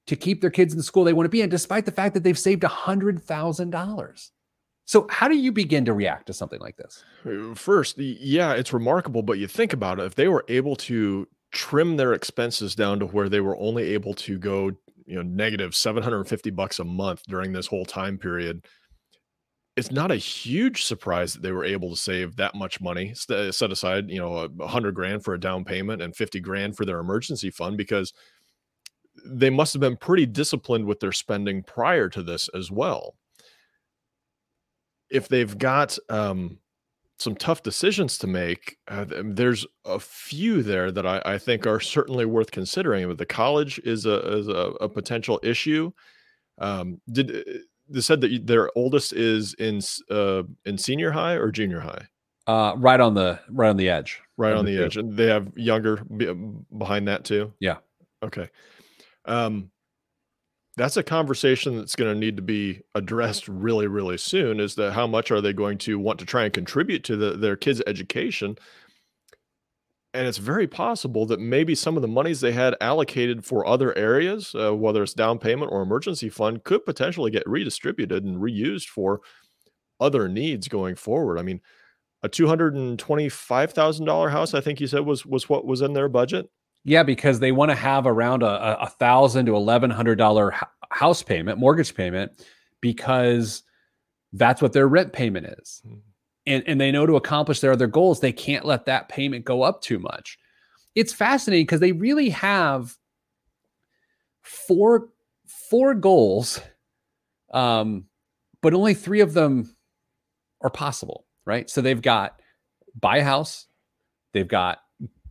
to 0.07 0.17
keep 0.17 0.41
their 0.41 0.51
kids 0.51 0.73
in 0.73 0.79
the 0.79 0.83
school 0.83 1.05
they 1.05 1.13
want 1.13 1.27
to 1.27 1.31
be 1.31 1.43
in, 1.43 1.51
despite 1.51 1.85
the 1.87 1.93
fact 1.93 2.15
that 2.15 2.23
they've 2.23 2.39
saved 2.39 2.63
$100,000. 2.63 4.31
So, 4.87 5.07
how 5.09 5.29
do 5.29 5.37
you 5.37 5.53
begin 5.53 5.85
to 5.85 5.93
react 5.93 6.27
to 6.27 6.33
something 6.33 6.59
like 6.59 6.77
this? 6.77 7.05
First, 7.55 7.97
yeah, 7.99 8.55
it's 8.55 8.73
remarkable, 8.73 9.23
but 9.23 9.39
you 9.39 9.47
think 9.47 9.73
about 9.73 10.01
it, 10.01 10.07
if 10.07 10.17
they 10.17 10.27
were 10.27 10.45
able 10.49 10.75
to 10.77 11.29
trim 11.53 11.97
their 11.97 12.13
expenses 12.13 12.75
down 12.75 12.99
to 13.01 13.07
where 13.07 13.29
they 13.29 13.41
were 13.41 13.57
only 13.59 13.95
able 13.95 14.15
to 14.15 14.39
go 14.39 14.73
you 15.07 15.17
know 15.17 15.23
negative 15.23 15.75
750 15.75 16.51
bucks 16.51 16.79
a 16.79 16.85
month 16.85 17.23
during 17.27 17.53
this 17.53 17.67
whole 17.67 17.85
time 17.85 18.17
period 18.17 18.65
it's 19.81 19.91
not 19.91 20.11
a 20.11 20.17
huge 20.17 20.85
surprise 20.85 21.33
that 21.33 21.43
they 21.43 21.53
were 21.53 21.65
able 21.65 21.91
to 21.91 21.97
save 21.97 22.37
that 22.37 22.55
much 22.55 22.81
money 22.81 23.13
set 23.15 23.73
aside 23.73 24.11
you 24.11 24.19
know 24.19 24.49
a 24.61 24.67
hundred 24.69 24.95
grand 24.95 25.25
for 25.25 25.35
a 25.35 25.41
down 25.41 25.65
payment 25.65 26.03
and 26.03 26.15
50 26.15 26.39
grand 26.41 26.77
for 26.77 26.85
their 26.85 27.01
emergency 27.01 27.51
fund 27.51 27.77
because 27.77 28.13
they 29.25 29.51
must 29.51 29.73
have 29.73 29.81
been 29.81 29.97
pretty 29.97 30.27
disciplined 30.27 30.85
with 30.85 31.01
their 31.01 31.13
spending 31.13 31.63
prior 31.63 32.09
to 32.09 32.23
this 32.23 32.49
as 32.55 32.71
well 32.71 33.15
if 35.11 35.27
they've 35.27 35.59
got 35.59 35.99
um, 36.09 36.59
some 37.19 37.35
tough 37.35 37.63
decisions 37.63 38.17
to 38.19 38.27
make. 38.27 38.77
Uh, 38.89 39.05
there's 39.09 39.67
a 39.85 39.99
few 39.99 40.63
there 40.63 40.93
that 40.93 41.05
I, 41.05 41.21
I, 41.25 41.39
think 41.39 41.67
are 41.67 41.81
certainly 41.81 42.25
worth 42.25 42.53
considering. 42.53 43.09
But 43.09 43.19
the 43.19 43.27
college 43.27 43.81
is 43.81 44.07
a 44.07 44.39
is 44.39 44.47
a, 44.47 44.73
a 44.81 44.89
potential 44.89 45.41
issue. 45.43 45.91
Um, 46.59 47.01
did 47.11 47.37
uh, 47.37 47.59
they 47.91 48.01
said 48.01 48.21
that 48.21 48.47
their 48.47 48.71
oldest 48.77 49.13
is 49.13 49.55
in 49.55 49.81
uh, 50.11 50.45
in 50.65 50.79
senior 50.79 51.11
high 51.11 51.35
or 51.35 51.51
junior 51.51 51.81
high? 51.81 52.07
Uh, 52.47 52.75
right 52.77 53.01
on 53.01 53.15
the 53.15 53.39
right 53.51 53.69
on 53.69 53.77
the 53.77 53.89
edge. 53.89 54.21
Right 54.37 54.55
on 54.55 54.65
the, 54.65 54.77
the 54.77 54.85
edge, 54.85 54.97
and 54.97 55.17
they 55.17 55.27
have 55.27 55.57
younger 55.57 56.03
behind 56.77 57.09
that 57.09 57.25
too. 57.25 57.53
Yeah. 57.61 57.79
Okay. 58.23 58.49
Um, 59.25 59.71
that's 60.77 60.97
a 60.97 61.03
conversation 61.03 61.77
that's 61.77 61.95
going 61.95 62.13
to 62.13 62.19
need 62.19 62.37
to 62.37 62.43
be 62.43 62.81
addressed 62.95 63.49
really 63.49 63.87
really 63.87 64.17
soon 64.17 64.61
is 64.61 64.77
that 64.77 64.93
how 64.93 65.07
much 65.07 65.31
are 65.31 65.41
they 65.41 65.53
going 65.53 65.79
to 65.79 65.99
want 65.99 66.19
to 66.21 66.25
try 66.25 66.45
and 66.45 66.53
contribute 66.53 67.05
to 67.05 67.17
the, 67.17 67.33
their 67.33 67.57
kids 67.57 67.83
education 67.87 68.57
and 70.13 70.27
it's 70.27 70.39
very 70.39 70.67
possible 70.67 71.25
that 71.27 71.39
maybe 71.39 71.75
some 71.75 71.97
of 71.97 72.03
the 72.03 72.09
monies 72.09 72.41
they 72.41 72.53
had 72.53 72.77
allocated 72.81 73.45
for 73.45 73.67
other 73.67 73.97
areas 73.97 74.55
uh, 74.55 74.75
whether 74.75 75.03
it's 75.03 75.15
down 75.15 75.39
payment 75.39 75.71
or 75.73 75.83
emergency 75.83 76.29
fund 76.29 76.65
could 76.65 76.85
potentially 76.85 77.31
get 77.31 77.49
redistributed 77.49 78.25
and 78.25 78.39
reused 78.39 78.89
for 78.89 79.21
other 80.01 80.29
needs 80.29 80.69
going 80.69 80.95
forward 80.95 81.39
i 81.39 81.43
mean 81.43 81.61
a 82.23 82.29
$225000 82.29 84.31
house 84.31 84.55
i 84.55 84.61
think 84.61 84.81
you 84.81 84.87
said 84.87 85.01
was 85.01 85.25
was 85.25 85.49
what 85.49 85.67
was 85.67 85.81
in 85.81 85.93
their 85.93 86.09
budget 86.09 86.51
yeah, 86.85 87.03
because 87.03 87.41
they 87.41 87.53
want 87.53 87.71
to 87.71 87.75
have 87.75 88.07
around 88.07 88.43
a, 88.43 88.81
a 88.81 88.89
thousand 88.89 89.47
to 89.47 89.55
eleven 89.55 89.91
hundred 89.91 90.17
dollar 90.17 90.55
house 90.91 91.23
payment, 91.23 91.59
mortgage 91.59 91.95
payment, 91.95 92.33
because 92.81 93.63
that's 94.33 94.63
what 94.63 94.73
their 94.73 94.89
rent 94.89 95.13
payment 95.13 95.47
is. 95.59 95.83
Mm-hmm. 95.87 95.99
And, 96.51 96.65
and 96.67 96.81
they 96.81 96.91
know 96.91 97.07
to 97.07 97.15
accomplish 97.15 97.61
their 97.61 97.71
other 97.71 97.87
goals, 97.87 98.19
they 98.19 98.33
can't 98.33 98.65
let 98.65 98.85
that 98.87 99.09
payment 99.09 99.45
go 99.45 99.63
up 99.63 99.83
too 99.83 100.01
much. 100.01 100.37
It's 100.97 101.13
fascinating 101.13 101.65
because 101.65 101.79
they 101.79 101.93
really 101.93 102.31
have 102.31 102.97
four 104.43 105.11
four 105.47 105.95
goals, 105.95 106.61
um, 107.53 108.07
but 108.63 108.75
only 108.75 108.95
three 108.95 109.21
of 109.21 109.33
them 109.33 109.77
are 110.61 110.71
possible, 110.71 111.25
right? 111.45 111.71
So 111.71 111.81
they've 111.81 112.03
got 112.03 112.41
buy 113.01 113.19
a 113.19 113.25
house, 113.25 113.69
they've 114.33 114.49
got 114.49 114.81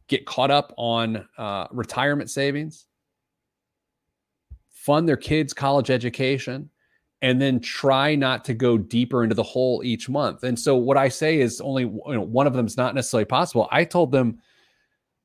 get 0.07 0.25
caught 0.25 0.51
up 0.51 0.73
on 0.77 1.27
uh, 1.37 1.67
retirement 1.71 2.29
savings, 2.29 2.85
fund 4.69 5.07
their 5.07 5.17
kids' 5.17 5.53
college 5.53 5.89
education, 5.89 6.69
and 7.21 7.41
then 7.41 7.59
try 7.59 8.15
not 8.15 8.45
to 8.45 8.53
go 8.53 8.77
deeper 8.77 9.23
into 9.23 9.35
the 9.35 9.43
hole 9.43 9.81
each 9.83 10.07
month. 10.07 10.43
And 10.43 10.57
so, 10.57 10.75
what 10.75 10.97
I 10.97 11.09
say 11.09 11.39
is 11.39 11.59
only 11.61 11.83
you 11.83 12.03
know, 12.07 12.21
one 12.21 12.47
of 12.47 12.53
them 12.53 12.65
is 12.65 12.77
not 12.77 12.95
necessarily 12.95 13.25
possible. 13.25 13.67
I 13.71 13.83
told 13.83 14.11
them, 14.11 14.39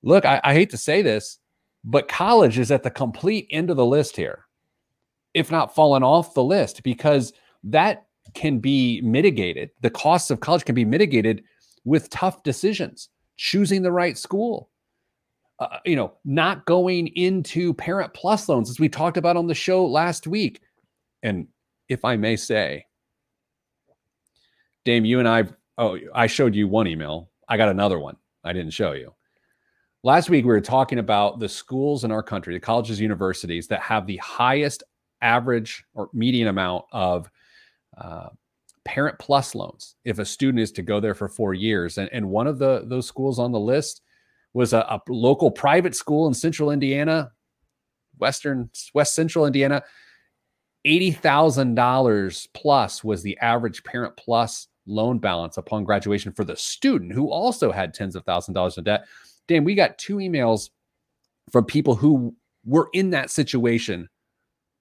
look, 0.02 0.24
I, 0.24 0.40
I 0.42 0.54
hate 0.54 0.70
to 0.70 0.76
say 0.76 1.02
this, 1.02 1.38
but 1.85 2.09
college 2.09 2.59
is 2.59 2.70
at 2.70 2.83
the 2.83 2.90
complete 2.90 3.46
end 3.50 3.70
of 3.70 3.76
the 3.76 3.87
list 3.87 4.16
here, 4.16 4.46
if 5.35 5.50
not 5.50 5.74
fallen 5.74 6.02
off 6.02 6.35
the 6.35 6.42
list, 6.42 6.83
because 6.83 7.33
that 7.62 8.07
can 8.35 8.59
be 8.59 9.00
mitigated. 9.02 9.70
The 9.80 9.90
costs 9.90 10.30
of 10.30 10.40
college 10.40 10.64
can 10.64 10.74
be 10.74 10.85
mitigated 10.85 11.44
with 11.85 12.11
tough 12.11 12.42
decisions, 12.42 13.09
choosing 13.37 13.83
the 13.83 13.92
right 13.92 14.16
school, 14.16 14.70
uh, 15.61 15.78
you 15.85 15.94
know, 15.94 16.14
not 16.24 16.64
going 16.64 17.09
into 17.09 17.74
parent 17.74 18.12
plus 18.14 18.48
loans, 18.48 18.70
as 18.70 18.80
we 18.80 18.88
talked 18.88 19.16
about 19.16 19.37
on 19.37 19.46
the 19.46 19.54
show 19.54 19.87
last 19.87 20.26
week. 20.26 20.61
And 21.22 21.46
if 21.88 22.04
I 22.04 22.16
may 22.16 22.36
say, 22.36 22.86
Dame, 24.84 25.04
you 25.04 25.18
and 25.18 25.28
I, 25.28 25.44
oh, 25.78 25.98
I 26.14 26.26
showed 26.26 26.54
you 26.54 26.68
one 26.68 26.86
email. 26.86 27.30
I 27.48 27.56
got 27.56 27.68
another 27.68 27.98
one 27.98 28.16
I 28.42 28.52
didn't 28.52 28.72
show 28.72 28.92
you. 28.92 29.14
Last 30.02 30.28
week, 30.28 30.44
we 30.44 30.50
were 30.50 30.60
talking 30.60 30.98
about 30.98 31.40
the 31.40 31.48
schools 31.48 32.04
in 32.04 32.12
our 32.12 32.22
country, 32.22 32.52
the 32.52 32.60
colleges, 32.60 33.00
universities 33.00 33.66
that 33.68 33.80
have 33.80 34.06
the 34.06 34.18
highest 34.18 34.82
average 35.22 35.84
or 35.94 36.10
median 36.12 36.48
amount 36.48 36.84
of 36.92 37.30
uh, 37.96 38.28
parent 38.84 39.18
plus 39.18 39.54
loans 39.54 39.96
if 40.04 40.18
a 40.18 40.24
student 40.24 40.60
is 40.60 40.70
to 40.72 40.82
go 40.82 41.00
there 41.00 41.14
for 41.14 41.28
four 41.28 41.54
years. 41.54 41.96
And, 41.96 42.10
and 42.12 42.28
one 42.28 42.46
of 42.46 42.58
the 42.58 42.84
those 42.86 43.06
schools 43.06 43.38
on 43.38 43.50
the 43.50 43.60
list 43.60 44.02
was 44.52 44.74
a, 44.74 44.80
a 44.80 45.00
local 45.08 45.50
private 45.50 45.96
school 45.96 46.26
in 46.28 46.34
central 46.34 46.70
Indiana, 46.70 47.32
Western 48.18 48.70
West 48.92 49.14
Central 49.14 49.46
Indiana. 49.46 49.82
$80,000 50.86 52.48
plus 52.52 53.04
was 53.04 53.22
the 53.22 53.38
average 53.38 53.82
parent 53.84 54.16
plus 54.16 54.68
loan 54.86 55.18
balance 55.18 55.56
upon 55.56 55.84
graduation 55.84 56.32
for 56.32 56.44
the 56.44 56.56
student 56.56 57.12
who 57.12 57.30
also 57.30 57.72
had 57.72 57.94
tens 57.94 58.14
of 58.16 58.24
thousands 58.24 58.50
of 58.50 58.54
dollars 58.54 58.78
in 58.78 58.84
debt. 58.84 59.06
Dan, 59.48 59.64
we 59.64 59.74
got 59.74 59.98
two 59.98 60.16
emails 60.16 60.70
from 61.50 61.64
people 61.64 61.94
who 61.94 62.34
were 62.64 62.88
in 62.92 63.10
that 63.10 63.30
situation 63.30 64.08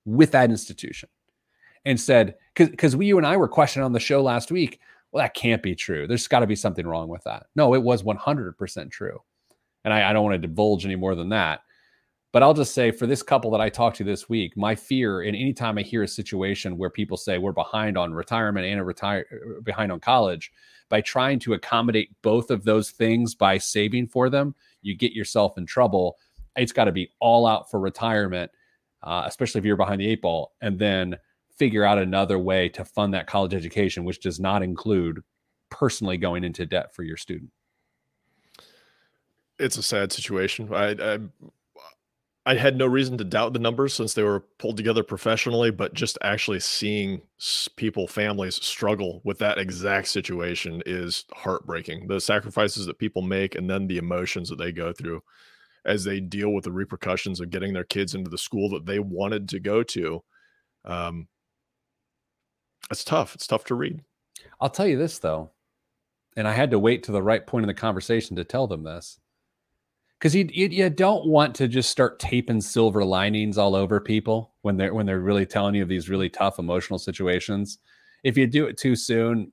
with 0.06 0.32
that 0.32 0.50
institution 0.50 1.10
and 1.86 2.00
said, 2.00 2.36
because 2.56 2.96
we, 2.96 3.06
you 3.06 3.18
and 3.18 3.28
I 3.28 3.38
were 3.38 3.48
questioning 3.48 3.86
on 3.86 3.94
the 3.94 4.00
show 4.00 4.22
last 4.22 4.52
week, 4.52 4.80
well, 5.12 5.24
that 5.24 5.34
can't 5.34 5.62
be 5.62 5.76
true. 5.76 6.08
There's 6.08 6.28
got 6.28 6.40
to 6.40 6.48
be 6.48 6.56
something 6.56 6.88
wrong 6.88 7.08
with 7.08 7.24
that. 7.24 7.48
No, 7.56 7.74
it 7.76 7.82
was 7.84 8.04
100% 8.04 8.92
true. 8.92 9.20
And 9.86 9.94
I, 9.94 10.10
I 10.10 10.14
don't 10.14 10.24
want 10.24 10.42
to 10.42 10.48
divulge 10.48 10.86
any 10.86 10.96
more 10.96 11.16
than 11.16 11.30
that. 11.30 11.62
But 12.34 12.42
I'll 12.42 12.56
just 12.56 12.74
say 12.74 12.90
for 12.90 13.06
this 13.06 13.22
couple 13.22 13.52
that 13.52 13.62
I 13.62 13.70
talked 13.70 13.98
to 13.98 14.04
this 14.04 14.28
week, 14.28 14.58
my 14.58 14.74
fear, 14.74 15.22
and 15.22 15.36
anytime 15.36 15.78
I 15.78 15.84
hear 15.84 16.02
a 16.02 16.08
situation 16.08 16.80
where 16.80 16.90
people 16.90 17.16
say 17.16 17.38
we're 17.38 17.52
behind 17.52 17.96
on 17.96 18.12
retirement 18.12 18.66
and 18.66 18.80
a 18.80 18.84
retire 18.84 19.26
uh, 19.32 19.62
behind 19.62 19.92
on 19.92 20.00
college, 20.00 20.52
by 20.90 21.00
trying 21.00 21.38
to 21.40 21.54
accommodate 21.54 22.10
both 22.24 22.50
of 22.50 22.64
those 22.64 22.90
things 22.90 23.36
by 23.36 23.60
saving 23.60 24.08
for 24.08 24.32
them, 24.32 24.56
you 24.82 24.98
get 24.98 25.14
yourself 25.14 25.60
in 25.60 25.68
trouble. 25.68 26.18
It's 26.56 26.72
got 26.72 26.86
to 26.86 26.92
be 26.92 27.12
all 27.20 27.46
out 27.46 27.70
for 27.70 27.80
retirement, 27.80 28.52
uh, 29.04 29.24
especially 29.28 29.60
if 29.60 29.66
you're 29.66 29.78
behind 29.78 30.02
the 30.02 30.10
eight 30.10 30.24
ball, 30.24 30.54
and 30.60 30.80
then 30.80 31.18
figure 31.56 31.86
out 31.86 32.00
another 32.00 32.40
way 32.40 32.68
to 32.70 32.84
fund 32.84 33.14
that 33.14 33.28
college 33.28 33.54
education, 33.54 34.06
which 34.06 34.22
does 34.22 34.40
not 34.40 34.64
include 34.64 35.22
personally 35.70 36.18
going 36.18 36.44
into 36.44 36.66
debt 36.66 36.96
for 36.96 37.04
your 37.04 37.18
student 37.18 37.52
it's 39.60 39.78
a 39.78 39.84
sad 39.84 40.12
situation. 40.12 40.74
I, 40.74 40.96
I 41.00 41.20
I 42.46 42.56
had 42.56 42.76
no 42.76 42.86
reason 42.86 43.18
to 43.18 43.24
doubt 43.24 43.54
the 43.54 43.60
numbers 43.60 43.94
since 43.94 44.14
they 44.14 44.24
were 44.24 44.42
pulled 44.60 44.76
together 44.76 45.02
professionally, 45.02 45.72
but 45.72 45.94
just 45.94 46.18
actually 46.22 46.60
seeing 46.60 47.22
people, 47.78 48.06
families 48.06 48.56
struggle 48.56 49.22
with 49.24 49.40
that 49.40 49.58
exact 49.58 50.10
situation 50.10 50.84
is 50.86 51.24
heartbreaking. 51.34 52.08
The 52.08 52.20
sacrifices 52.20 52.86
that 52.86 53.00
people 53.00 53.22
make 53.22 53.56
and 53.56 53.70
then 53.70 53.88
the 53.88 53.98
emotions 53.98 54.50
that 54.50 54.58
they 54.58 54.74
go 54.74 54.92
through 54.92 55.24
as 55.86 56.04
they 56.04 56.20
deal 56.20 56.50
with 56.50 56.66
the 56.66 56.72
repercussions 56.72 57.40
of 57.40 57.50
getting 57.50 57.74
their 57.74 57.86
kids 57.86 58.14
into 58.14 58.30
the 58.30 58.38
school 58.38 58.70
that 58.72 58.86
they 58.86 59.00
wanted 59.00 59.48
to 59.50 59.60
go 59.60 59.82
to. 59.84 60.22
Um, 60.84 61.28
it's 62.92 63.06
tough. 63.06 63.36
It's 63.36 63.48
tough 63.48 63.64
to 63.66 63.76
read. 63.76 64.02
I'll 64.60 64.70
tell 64.70 64.88
you 64.88 64.98
this, 64.98 65.20
though, 65.20 65.52
and 66.36 66.46
I 66.46 66.52
had 66.52 66.72
to 66.72 66.80
wait 66.80 67.04
to 67.04 67.14
the 67.14 67.24
right 67.24 67.46
point 67.46 67.64
in 67.64 67.68
the 67.68 67.74
conversation 67.74 68.36
to 68.36 68.44
tell 68.44 68.68
them 68.68 68.84
this 68.84 69.20
because 70.24 70.34
you, 70.34 70.48
you, 70.54 70.70
you 70.70 70.90
don't 70.90 71.26
want 71.26 71.54
to 71.54 71.68
just 71.68 71.92
start 71.92 72.18
taping 72.18 72.62
silver 72.62 73.04
linings 73.04 73.58
all 73.58 73.76
over 73.76 74.00
people 74.00 74.54
when 74.62 74.78
they're 74.78 74.94
when 74.94 75.06
they're 75.06 75.20
really 75.20 75.46
telling 75.46 75.76
you 75.76 75.84
of 75.84 75.90
these 75.90 76.08
really 76.08 76.30
tough 76.30 76.60
emotional 76.60 76.98
situations. 76.98 77.80
If 78.24 78.38
you 78.38 78.48
do 78.48 78.66
it 78.68 78.78
too 78.78 78.96
soon, 78.96 79.52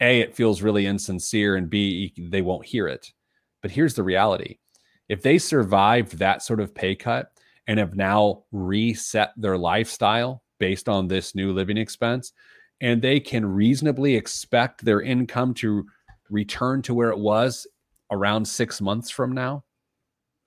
a 0.00 0.20
it 0.20 0.34
feels 0.34 0.62
really 0.62 0.86
insincere, 0.86 1.56
and 1.56 1.68
b 1.68 2.14
they 2.16 2.40
won't 2.40 2.64
hear 2.64 2.88
it. 2.88 3.12
But 3.60 3.70
here's 3.70 3.92
the 3.92 4.02
reality: 4.02 4.56
if 5.10 5.20
they 5.20 5.36
survived 5.36 6.16
that 6.16 6.42
sort 6.42 6.60
of 6.60 6.74
pay 6.74 6.94
cut 6.94 7.30
and 7.66 7.78
have 7.78 7.94
now 7.94 8.44
reset 8.52 9.34
their 9.36 9.58
lifestyle 9.58 10.42
based 10.58 10.88
on 10.88 11.08
this 11.08 11.34
new 11.34 11.52
living 11.52 11.76
expense, 11.76 12.32
and 12.80 13.02
they 13.02 13.20
can 13.20 13.44
reasonably 13.44 14.16
expect 14.16 14.82
their 14.82 15.02
income 15.02 15.52
to 15.52 15.84
return 16.30 16.80
to 16.80 16.94
where 16.94 17.10
it 17.10 17.18
was 17.18 17.66
around 18.10 18.46
six 18.46 18.80
months 18.80 19.10
from 19.10 19.32
now. 19.32 19.64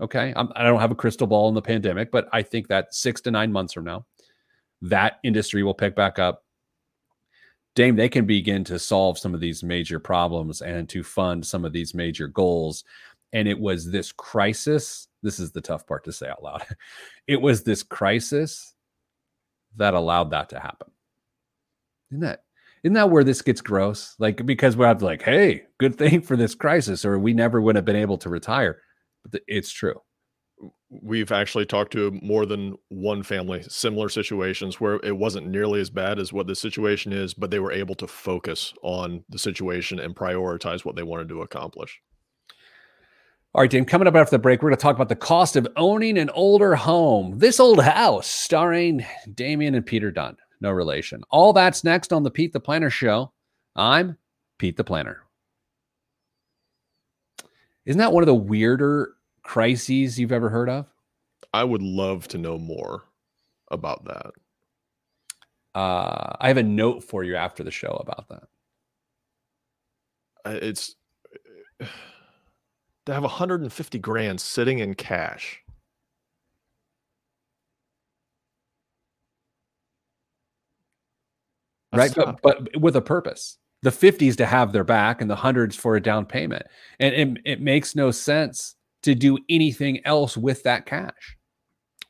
Okay. 0.01 0.33
I'm, 0.35 0.49
I 0.55 0.63
do 0.63 0.71
not 0.71 0.81
have 0.81 0.91
a 0.91 0.95
crystal 0.95 1.27
ball 1.27 1.49
in 1.49 1.55
the 1.55 1.61
pandemic, 1.61 2.11
but 2.11 2.27
I 2.31 2.41
think 2.41 2.67
that 2.67 2.93
six 2.93 3.21
to 3.21 3.31
nine 3.31 3.51
months 3.51 3.73
from 3.73 3.85
now, 3.85 4.05
that 4.81 5.19
industry 5.23 5.63
will 5.63 5.73
pick 5.73 5.95
back 5.95 6.17
up. 6.17 6.43
Dame, 7.75 7.95
they 7.95 8.09
can 8.09 8.25
begin 8.25 8.63
to 8.65 8.79
solve 8.79 9.17
some 9.17 9.33
of 9.33 9.39
these 9.39 9.63
major 9.63 9.99
problems 9.99 10.61
and 10.61 10.89
to 10.89 11.03
fund 11.03 11.45
some 11.45 11.63
of 11.63 11.71
these 11.71 11.93
major 11.93 12.27
goals. 12.27 12.83
And 13.31 13.47
it 13.47 13.57
was 13.57 13.89
this 13.89 14.11
crisis. 14.11 15.07
This 15.23 15.39
is 15.39 15.51
the 15.51 15.61
tough 15.61 15.87
part 15.87 16.03
to 16.05 16.11
say 16.11 16.27
out 16.27 16.43
loud. 16.43 16.65
It 17.27 17.39
was 17.39 17.63
this 17.63 17.81
crisis 17.83 18.73
that 19.77 19.93
allowed 19.93 20.31
that 20.31 20.49
to 20.49 20.59
happen. 20.59 20.91
Isn't 22.11 22.21
that 22.21 22.43
isn't 22.83 22.93
that 22.93 23.09
where 23.09 23.23
this 23.23 23.41
gets 23.41 23.61
gross? 23.61 24.15
Like 24.19 24.45
because 24.45 24.75
we're 24.75 24.93
like, 24.95 25.21
hey, 25.21 25.63
good 25.79 25.97
thing 25.97 26.21
for 26.21 26.35
this 26.35 26.55
crisis, 26.55 27.05
or 27.05 27.19
we 27.19 27.33
never 27.33 27.61
would 27.61 27.75
have 27.75 27.85
been 27.85 27.95
able 27.95 28.17
to 28.19 28.29
retire. 28.29 28.81
But 29.29 29.41
it's 29.47 29.71
true. 29.71 30.01
We've 30.89 31.31
actually 31.31 31.65
talked 31.65 31.93
to 31.93 32.11
more 32.21 32.45
than 32.45 32.75
one 32.89 33.23
family, 33.23 33.63
similar 33.67 34.09
situations 34.09 34.79
where 34.79 34.99
it 35.03 35.15
wasn't 35.15 35.47
nearly 35.47 35.79
as 35.81 35.89
bad 35.89 36.19
as 36.19 36.33
what 36.33 36.47
the 36.47 36.55
situation 36.55 37.13
is, 37.13 37.33
but 37.33 37.49
they 37.49 37.59
were 37.59 37.71
able 37.71 37.95
to 37.95 38.07
focus 38.07 38.73
on 38.83 39.23
the 39.29 39.39
situation 39.39 39.99
and 39.99 40.15
prioritize 40.15 40.85
what 40.85 40.95
they 40.95 41.03
wanted 41.03 41.29
to 41.29 41.41
accomplish. 41.41 41.99
All 43.53 43.61
right, 43.61 43.69
Dan, 43.69 43.85
coming 43.85 44.07
up 44.07 44.15
after 44.15 44.31
the 44.31 44.39
break, 44.39 44.61
we're 44.61 44.69
going 44.69 44.77
to 44.77 44.81
talk 44.81 44.95
about 44.95 45.09
the 45.09 45.15
cost 45.15 45.55
of 45.55 45.67
owning 45.75 46.17
an 46.17 46.29
older 46.29 46.75
home. 46.75 47.39
This 47.39 47.59
old 47.59 47.81
house, 47.81 48.27
starring 48.27 49.05
Damian 49.33 49.75
and 49.75 49.85
Peter 49.85 50.11
Dunn. 50.11 50.37
No 50.61 50.71
relation. 50.71 51.23
All 51.31 51.53
that's 51.53 51.83
next 51.83 52.13
on 52.13 52.23
the 52.23 52.31
Pete 52.31 52.53
the 52.53 52.59
Planner 52.59 52.91
Show. 52.91 53.33
I'm 53.75 54.17
Pete 54.59 54.77
the 54.77 54.83
Planner. 54.83 55.23
Isn't 57.85 57.99
that 57.99 58.13
one 58.13 58.21
of 58.21 58.27
the 58.27 58.35
weirder 58.35 59.15
crises 59.41 60.19
you've 60.19 60.31
ever 60.31 60.49
heard 60.49 60.69
of? 60.69 60.85
I 61.51 61.63
would 61.63 61.81
love 61.81 62.27
to 62.29 62.37
know 62.37 62.59
more 62.59 63.03
about 63.71 64.05
that. 64.05 64.31
Uh, 65.73 66.35
I 66.39 66.47
have 66.47 66.57
a 66.57 66.63
note 66.63 67.03
for 67.03 67.23
you 67.23 67.35
after 67.35 67.63
the 67.63 67.71
show 67.71 67.99
about 68.05 68.29
that. 68.29 68.43
It's 70.63 70.95
to 71.79 73.13
have 73.13 73.23
150 73.23 73.99
grand 73.99 74.39
sitting 74.39 74.79
in 74.79 74.93
cash. 74.93 75.61
That's 81.91 82.17
right, 82.17 82.35
but, 82.41 82.63
but 82.73 82.81
with 82.81 82.95
a 82.95 83.01
purpose. 83.01 83.57
The 83.83 83.89
50s 83.89 84.35
to 84.37 84.45
have 84.45 84.73
their 84.73 84.83
back 84.83 85.21
and 85.21 85.29
the 85.29 85.35
hundreds 85.35 85.75
for 85.75 85.95
a 85.95 86.01
down 86.01 86.25
payment. 86.25 86.63
And 86.99 87.15
it, 87.15 87.41
it 87.45 87.61
makes 87.61 87.95
no 87.95 88.11
sense 88.11 88.75
to 89.01 89.15
do 89.15 89.39
anything 89.49 90.05
else 90.05 90.37
with 90.37 90.61
that 90.63 90.85
cash. 90.85 91.35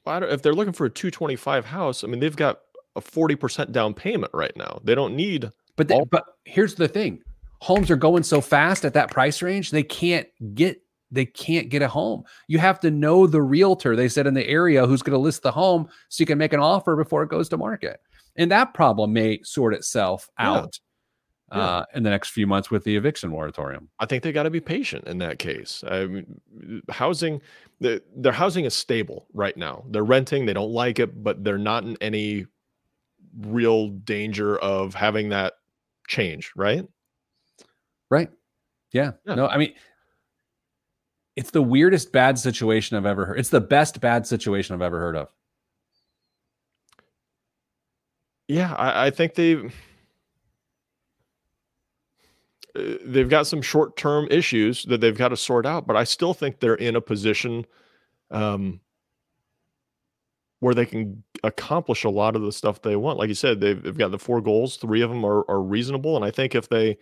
Well, 0.05 0.23
if 0.23 0.41
they're 0.41 0.53
looking 0.53 0.73
for 0.73 0.85
a 0.85 0.89
225 0.89 1.65
house, 1.65 2.03
I 2.03 2.07
mean, 2.07 2.19
they've 2.19 2.35
got 2.35 2.59
a 2.95 3.01
40% 3.01 3.71
down 3.71 3.93
payment 3.93 4.33
right 4.33 4.55
now. 4.57 4.81
They 4.83 4.95
don't 4.95 5.15
need. 5.15 5.49
But 5.77 5.87
they, 5.87 5.95
all- 5.95 6.05
but 6.05 6.25
here's 6.45 6.75
the 6.75 6.87
thing: 6.87 7.21
homes 7.61 7.89
are 7.89 7.95
going 7.95 8.23
so 8.23 8.41
fast 8.41 8.83
at 8.83 8.93
that 8.95 9.09
price 9.11 9.41
range, 9.41 9.71
they 9.71 9.83
can't 9.83 10.27
get 10.55 10.81
they 11.13 11.25
can't 11.25 11.69
get 11.69 11.81
a 11.81 11.87
home. 11.89 12.23
You 12.47 12.57
have 12.59 12.79
to 12.81 12.89
know 12.91 13.27
the 13.27 13.41
realtor 13.41 13.95
they 13.95 14.07
said 14.07 14.27
in 14.27 14.33
the 14.33 14.47
area 14.47 14.87
who's 14.87 15.01
going 15.01 15.13
to 15.13 15.19
list 15.19 15.43
the 15.43 15.51
home 15.51 15.89
so 16.07 16.21
you 16.21 16.25
can 16.25 16.37
make 16.37 16.53
an 16.53 16.61
offer 16.61 16.95
before 16.95 17.21
it 17.23 17.29
goes 17.29 17.49
to 17.49 17.57
market. 17.57 17.99
And 18.35 18.51
that 18.51 18.73
problem 18.73 19.13
may 19.13 19.41
sort 19.43 19.73
itself 19.73 20.29
out 20.37 20.79
yeah. 21.53 21.59
Uh, 21.59 21.85
in 21.93 22.03
the 22.03 22.09
next 22.09 22.29
few 22.29 22.47
months 22.47 22.71
with 22.71 22.83
the 22.85 22.95
eviction 22.95 23.29
moratorium. 23.29 23.89
I 23.99 24.05
think 24.05 24.23
they 24.23 24.31
got 24.31 24.43
to 24.43 24.49
be 24.49 24.61
patient 24.61 25.05
in 25.07 25.17
that 25.17 25.37
case. 25.37 25.83
I 25.85 26.05
mean, 26.05 26.81
housing, 26.89 27.41
the, 27.81 28.01
their 28.15 28.31
housing 28.31 28.63
is 28.63 28.73
stable 28.73 29.27
right 29.33 29.57
now. 29.57 29.83
They're 29.89 30.05
renting, 30.05 30.45
they 30.45 30.53
don't 30.53 30.71
like 30.71 30.99
it, 30.99 31.21
but 31.21 31.43
they're 31.43 31.57
not 31.57 31.83
in 31.83 31.97
any 31.99 32.45
real 33.37 33.89
danger 33.89 34.57
of 34.59 34.93
having 34.93 35.29
that 35.29 35.55
change, 36.07 36.53
right? 36.55 36.87
Right. 38.09 38.29
Yeah. 38.93 39.11
yeah. 39.25 39.35
No, 39.35 39.47
I 39.47 39.57
mean, 39.57 39.73
it's 41.35 41.51
the 41.51 41.61
weirdest 41.61 42.11
bad 42.11 42.37
situation 42.37 42.97
I've 42.97 43.05
ever 43.05 43.25
heard. 43.25 43.39
It's 43.39 43.49
the 43.49 43.61
best 43.61 43.99
bad 43.99 44.27
situation 44.27 44.75
I've 44.75 44.81
ever 44.81 44.99
heard 44.99 45.15
of. 45.15 45.29
Yeah, 48.51 48.73
I, 48.73 49.07
I 49.07 49.09
think 49.11 49.35
they've 49.35 49.73
uh, 52.75 52.81
they've 53.05 53.29
got 53.29 53.47
some 53.47 53.61
short 53.61 53.95
term 53.95 54.27
issues 54.29 54.83
that 54.89 54.99
they've 54.99 55.17
got 55.17 55.29
to 55.29 55.37
sort 55.37 55.65
out, 55.65 55.87
but 55.87 55.95
I 55.95 56.03
still 56.03 56.33
think 56.33 56.59
they're 56.59 56.75
in 56.75 56.97
a 56.97 57.01
position 57.01 57.65
um, 58.29 58.81
where 60.59 60.75
they 60.75 60.85
can 60.85 61.23
accomplish 61.45 62.03
a 62.03 62.09
lot 62.09 62.35
of 62.35 62.41
the 62.41 62.51
stuff 62.51 62.81
they 62.81 62.97
want. 62.97 63.17
Like 63.17 63.29
you 63.29 63.35
said, 63.35 63.61
they've, 63.61 63.81
they've 63.81 63.97
got 63.97 64.11
the 64.11 64.19
four 64.19 64.41
goals. 64.41 64.75
Three 64.75 65.01
of 65.01 65.09
them 65.09 65.23
are, 65.23 65.49
are 65.49 65.61
reasonable, 65.61 66.17
and 66.17 66.25
I 66.25 66.31
think 66.31 66.53
if 66.53 66.67
they 66.67 66.97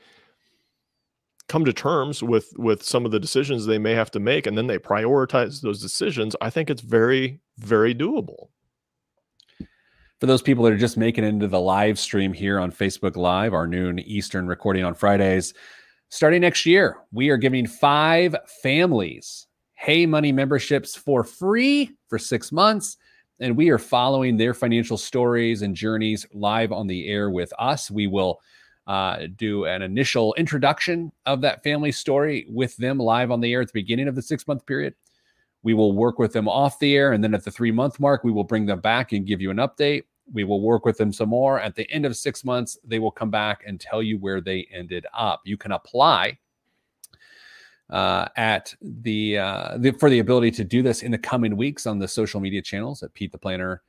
come 1.47 1.65
to 1.65 1.73
terms 1.73 2.21
with 2.21 2.53
with 2.59 2.83
some 2.83 3.05
of 3.05 3.11
the 3.11 3.19
decisions 3.19 3.65
they 3.65 3.79
may 3.79 3.95
have 3.95 4.11
to 4.11 4.19
make 4.19 4.45
and 4.45 4.55
then 4.55 4.67
they 4.67 4.77
prioritize 4.77 5.61
those 5.61 5.81
decisions 5.81 6.35
i 6.41 6.49
think 6.51 6.69
it's 6.69 6.81
very 6.83 7.39
very 7.57 7.95
doable 7.95 8.49
for 10.19 10.25
those 10.25 10.41
people 10.41 10.63
that 10.63 10.73
are 10.73 10.77
just 10.77 10.97
making 10.97 11.23
it 11.23 11.27
into 11.27 11.47
the 11.47 11.59
live 11.59 11.97
stream 11.97 12.33
here 12.33 12.59
on 12.59 12.71
facebook 12.71 13.15
live 13.15 13.53
our 13.53 13.67
noon 13.67 13.99
eastern 13.99 14.47
recording 14.47 14.83
on 14.83 14.93
fridays 14.93 15.53
starting 16.09 16.41
next 16.41 16.65
year 16.65 16.97
we 17.11 17.29
are 17.29 17.37
giving 17.37 17.67
five 17.67 18.35
families 18.61 19.47
hey 19.73 20.05
money 20.05 20.31
memberships 20.31 20.95
for 20.95 21.23
free 21.23 21.91
for 22.07 22.17
six 22.19 22.51
months 22.51 22.97
and 23.41 23.55
we 23.55 23.69
are 23.69 23.77
following 23.77 24.35
their 24.35 24.53
financial 24.53 24.97
stories 24.97 25.61
and 25.61 25.75
journeys 25.75 26.25
live 26.33 26.71
on 26.71 26.87
the 26.87 27.07
air 27.07 27.29
with 27.29 27.53
us 27.59 27.89
we 27.89 28.07
will 28.07 28.39
uh, 28.89 29.27
do 29.35 29.65
an 29.65 29.83
initial 29.83 30.33
introduction 30.33 31.11
of 31.27 31.41
that 31.41 31.63
family 31.63 31.91
story 31.91 32.47
with 32.49 32.75
them 32.77 32.97
live 32.97 33.29
on 33.29 33.39
the 33.39 33.53
air 33.53 33.61
at 33.61 33.67
the 33.67 33.73
beginning 33.73 34.07
of 34.07 34.15
the 34.15 34.21
six 34.21 34.47
month 34.47 34.65
period. 34.65 34.95
We 35.63 35.73
will 35.73 35.93
work 35.93 36.19
with 36.19 36.33
them 36.33 36.47
off 36.47 36.79
the 36.79 36.95
air. 36.95 37.11
And 37.11 37.23
then 37.23 37.33
at 37.33 37.43
the 37.43 37.51
three 37.51 37.71
month 37.71 37.99
mark, 37.99 38.23
we 38.23 38.31
will 38.31 38.43
bring 38.43 38.65
them 38.65 38.79
back 38.79 39.11
and 39.11 39.25
give 39.25 39.41
you 39.41 39.51
an 39.51 39.57
update. 39.57 40.03
We 40.31 40.43
will 40.43 40.61
work 40.61 40.85
with 40.85 40.97
them 40.97 41.11
some 41.11 41.29
more. 41.29 41.59
At 41.59 41.75
the 41.75 41.89
end 41.91 42.05
of 42.05 42.15
six 42.15 42.43
months, 42.43 42.77
they 42.83 42.99
will 42.99 43.11
come 43.11 43.31
back 43.31 43.63
and 43.65 43.79
tell 43.79 44.01
you 44.01 44.17
where 44.17 44.41
they 44.41 44.67
ended 44.71 45.05
up. 45.13 45.41
You 45.43 45.57
can 45.57 45.71
apply 45.71 46.37
uh, 47.89 48.27
at 48.35 48.73
the, 48.81 49.37
uh, 49.37 49.77
the, 49.79 49.91
for 49.91 50.09
the 50.09 50.19
ability 50.19 50.51
to 50.51 50.63
do 50.63 50.83
this 50.83 51.01
in 51.01 51.11
the 51.11 51.17
coming 51.17 51.57
weeks 51.57 51.87
on 51.87 51.99
the 51.99 52.07
social 52.07 52.39
media 52.39 52.61
channels 52.61 53.01
at 53.01 53.13
Pete 53.13 53.31
the 53.31 53.37
Planner 53.37 53.81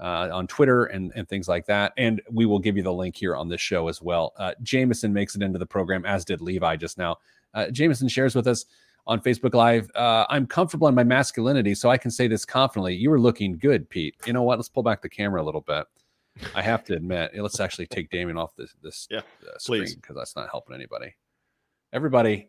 uh, 0.00 0.28
on 0.32 0.46
Twitter 0.46 0.86
and, 0.86 1.12
and 1.14 1.28
things 1.28 1.48
like 1.48 1.66
that. 1.66 1.92
And 1.96 2.20
we 2.30 2.46
will 2.46 2.58
give 2.58 2.76
you 2.76 2.82
the 2.82 2.92
link 2.92 3.16
here 3.16 3.36
on 3.36 3.48
this 3.48 3.60
show 3.60 3.88
as 3.88 4.02
well. 4.02 4.32
Uh, 4.36 4.52
Jameson 4.62 5.12
makes 5.12 5.36
it 5.36 5.42
into 5.42 5.58
the 5.58 5.66
program, 5.66 6.04
as 6.04 6.24
did 6.24 6.40
Levi 6.40 6.76
just 6.76 6.98
now. 6.98 7.18
Uh, 7.54 7.70
Jameson 7.70 8.08
shares 8.08 8.34
with 8.34 8.48
us 8.48 8.66
on 9.06 9.20
Facebook 9.20 9.54
Live. 9.54 9.90
Uh, 9.94 10.26
I'm 10.28 10.46
comfortable 10.46 10.88
in 10.88 10.94
my 10.94 11.04
masculinity, 11.04 11.74
so 11.74 11.90
I 11.90 11.98
can 11.98 12.10
say 12.10 12.28
this 12.28 12.44
confidently. 12.44 12.94
You 12.94 13.10
were 13.10 13.20
looking 13.20 13.58
good, 13.58 13.88
Pete. 13.88 14.16
You 14.26 14.32
know 14.32 14.42
what? 14.42 14.58
Let's 14.58 14.68
pull 14.68 14.82
back 14.82 15.02
the 15.02 15.08
camera 15.08 15.42
a 15.42 15.44
little 15.44 15.60
bit. 15.60 15.86
I 16.54 16.62
have 16.62 16.82
to 16.84 16.94
admit, 16.94 17.30
let's 17.36 17.60
actually 17.60 17.86
take 17.86 18.10
Damian 18.10 18.36
off 18.36 18.56
this 18.56 18.74
this 18.82 19.06
yeah, 19.10 19.18
uh, 19.18 19.58
screen 19.58 19.86
because 19.94 20.16
that's 20.16 20.34
not 20.34 20.50
helping 20.50 20.74
anybody. 20.74 21.14
Everybody, 21.92 22.48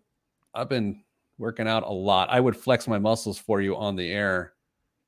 I've 0.55 0.69
been 0.69 1.03
working 1.37 1.67
out 1.67 1.83
a 1.83 1.91
lot. 1.91 2.29
I 2.31 2.39
would 2.39 2.57
flex 2.57 2.87
my 2.87 2.97
muscles 2.97 3.37
for 3.37 3.61
you 3.61 3.75
on 3.75 3.95
the 3.95 4.09
air, 4.09 4.53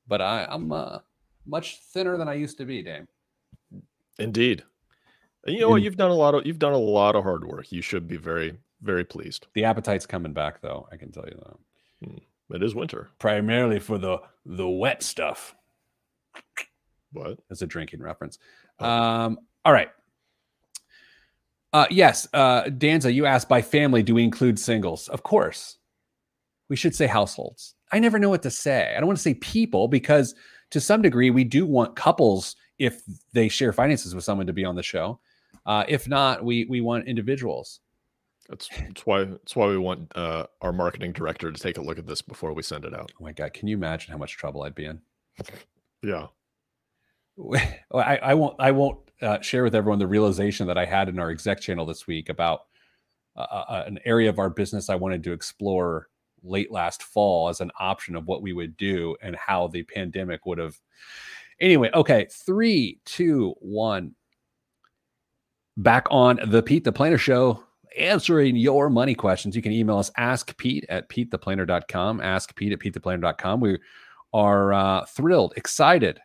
but 0.07 0.21
I, 0.21 0.45
I'm 0.49 0.71
uh, 0.71 0.99
much 1.47 1.79
thinner 1.79 2.17
than 2.17 2.27
I 2.27 2.35
used 2.35 2.57
to 2.59 2.65
be, 2.65 2.83
Dame. 2.83 3.07
Indeed. 4.19 4.63
And 5.45 5.55
you 5.55 5.61
know 5.61 5.69
what? 5.69 5.81
You've 5.81 5.97
done 5.97 6.11
a 6.11 6.15
lot 6.15 6.35
of 6.35 6.45
you've 6.45 6.59
done 6.59 6.73
a 6.73 6.77
lot 6.77 7.15
of 7.15 7.23
hard 7.23 7.45
work. 7.45 7.71
You 7.71 7.81
should 7.81 8.07
be 8.07 8.17
very, 8.17 8.57
very 8.81 9.03
pleased. 9.03 9.47
The 9.53 9.65
appetite's 9.65 10.05
coming 10.05 10.33
back 10.33 10.61
though, 10.61 10.87
I 10.91 10.97
can 10.97 11.11
tell 11.11 11.25
you 11.25 11.39
that. 11.43 12.09
Hmm. 12.09 12.17
It 12.55 12.63
is 12.63 12.75
winter. 12.75 13.09
Primarily 13.19 13.79
for 13.79 13.97
the 13.97 14.19
the 14.45 14.67
wet 14.67 15.03
stuff. 15.03 15.55
What? 17.11 17.39
It's 17.49 17.61
a 17.61 17.67
drinking 17.67 18.01
reference. 18.01 18.37
Oh. 18.79 18.89
Um, 18.89 19.39
all 19.65 19.73
right. 19.73 19.89
Uh, 21.73 21.85
yes, 21.89 22.27
uh, 22.33 22.69
Danza, 22.69 23.11
you 23.11 23.25
asked 23.25 23.49
by 23.49 23.61
family, 23.61 24.01
do 24.01 24.15
we 24.15 24.23
include 24.23 24.57
singles? 24.57 25.09
Of 25.09 25.23
course. 25.23 25.77
We 26.69 26.75
should 26.75 26.95
say 26.95 27.07
households. 27.07 27.75
I 27.91 27.99
never 27.99 28.19
know 28.19 28.29
what 28.29 28.43
to 28.43 28.51
say. 28.51 28.93
I 28.95 28.99
don't 28.99 29.07
want 29.07 29.17
to 29.17 29.23
say 29.23 29.33
people 29.35 29.87
because 29.87 30.35
to 30.71 30.81
some 30.81 31.01
degree, 31.01 31.29
we 31.29 31.43
do 31.43 31.65
want 31.65 31.95
couples 31.95 32.55
if 32.77 33.01
they 33.33 33.47
share 33.47 33.73
finances 33.73 34.13
with 34.13 34.23
someone 34.23 34.47
to 34.47 34.53
be 34.53 34.65
on 34.65 34.75
the 34.75 34.83
show. 34.83 35.19
Uh, 35.65 35.83
if 35.87 36.07
not, 36.07 36.43
we 36.43 36.65
we 36.65 36.81
want 36.81 37.07
individuals. 37.07 37.81
That's, 38.49 38.69
that's 38.69 39.05
why 39.05 39.25
that's 39.25 39.55
why 39.55 39.67
we 39.67 39.77
want 39.77 40.11
uh, 40.15 40.45
our 40.61 40.71
marketing 40.71 41.11
director 41.11 41.51
to 41.51 41.59
take 41.59 41.77
a 41.77 41.81
look 41.81 41.99
at 41.99 42.07
this 42.07 42.21
before 42.21 42.53
we 42.53 42.63
send 42.63 42.85
it 42.85 42.93
out. 42.93 43.11
Oh 43.19 43.23
my 43.23 43.33
god, 43.33 43.53
can 43.53 43.67
you 43.67 43.75
imagine 43.75 44.11
how 44.11 44.17
much 44.17 44.37
trouble 44.37 44.63
I'd 44.63 44.75
be 44.75 44.85
in? 44.85 45.01
Yeah. 46.01 46.27
I, 47.93 48.17
I 48.17 48.33
won't 48.33 48.55
I 48.59 48.71
won't 48.71 48.99
uh, 49.21 49.41
share 49.41 49.63
with 49.63 49.75
everyone 49.75 49.99
the 49.99 50.07
realization 50.07 50.67
that 50.67 50.77
I 50.77 50.85
had 50.85 51.09
in 51.09 51.19
our 51.19 51.29
exec 51.29 51.59
channel 51.59 51.85
this 51.85 52.07
week 52.07 52.29
about 52.29 52.61
uh, 53.35 53.41
uh 53.41 53.83
an 53.85 53.99
area 54.05 54.29
of 54.29 54.39
our 54.39 54.49
business 54.49 54.89
I 54.89 54.95
wanted 54.95 55.23
to 55.25 55.33
explore 55.33 56.07
late 56.43 56.71
last 56.71 57.03
fall 57.03 57.49
as 57.49 57.61
an 57.61 57.71
option 57.79 58.15
of 58.15 58.27
what 58.27 58.41
we 58.41 58.53
would 58.53 58.77
do 58.77 59.15
and 59.21 59.35
how 59.35 59.67
the 59.67 59.83
pandemic 59.83 60.45
would 60.45 60.57
have. 60.57 60.79
Anyway, 61.59 61.89
okay, 61.93 62.27
three, 62.31 62.99
two, 63.05 63.55
one. 63.59 64.13
Back 65.75 66.07
on 66.09 66.39
the 66.47 66.63
Pete 66.63 66.83
the 66.83 66.91
Planner 66.91 67.17
Show. 67.17 67.63
Answering 67.97 68.55
your 68.55 68.89
money 68.89 69.15
questions. 69.15 69.55
You 69.55 69.61
can 69.61 69.71
email 69.71 69.97
us 69.97 70.11
ask 70.17 70.55
Pete 70.57 70.85
at 70.89 71.09
petetheplanner.com, 71.09 72.19
askpete 72.19 72.73
at 72.73 72.79
petetheplanner.com. 72.79 73.59
We 73.59 73.79
are 74.33 74.73
uh, 74.73 75.05
thrilled, 75.05 75.53
excited 75.57 76.19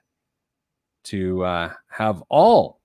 to 1.05 1.45
uh, 1.45 1.73
have 1.89 2.23
all 2.29 2.81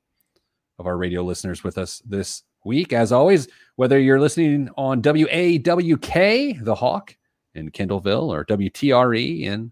of 0.80 0.88
our 0.88 0.98
radio 0.98 1.24
listeners 1.24 1.64
with 1.64 1.78
us 1.78 2.02
this 2.06 2.44
week. 2.66 2.94
As 2.94 3.12
always, 3.12 3.48
whether 3.76 4.00
you're 4.00 4.20
listening 4.20 4.70
on 4.78 5.02
WAWK, 5.02 6.64
The 6.64 6.76
Hawk 6.76 7.16
in 7.56 7.72
Kendallville, 7.72 8.30
or 8.30 8.46
WTRE 8.46 9.42
in 9.42 9.72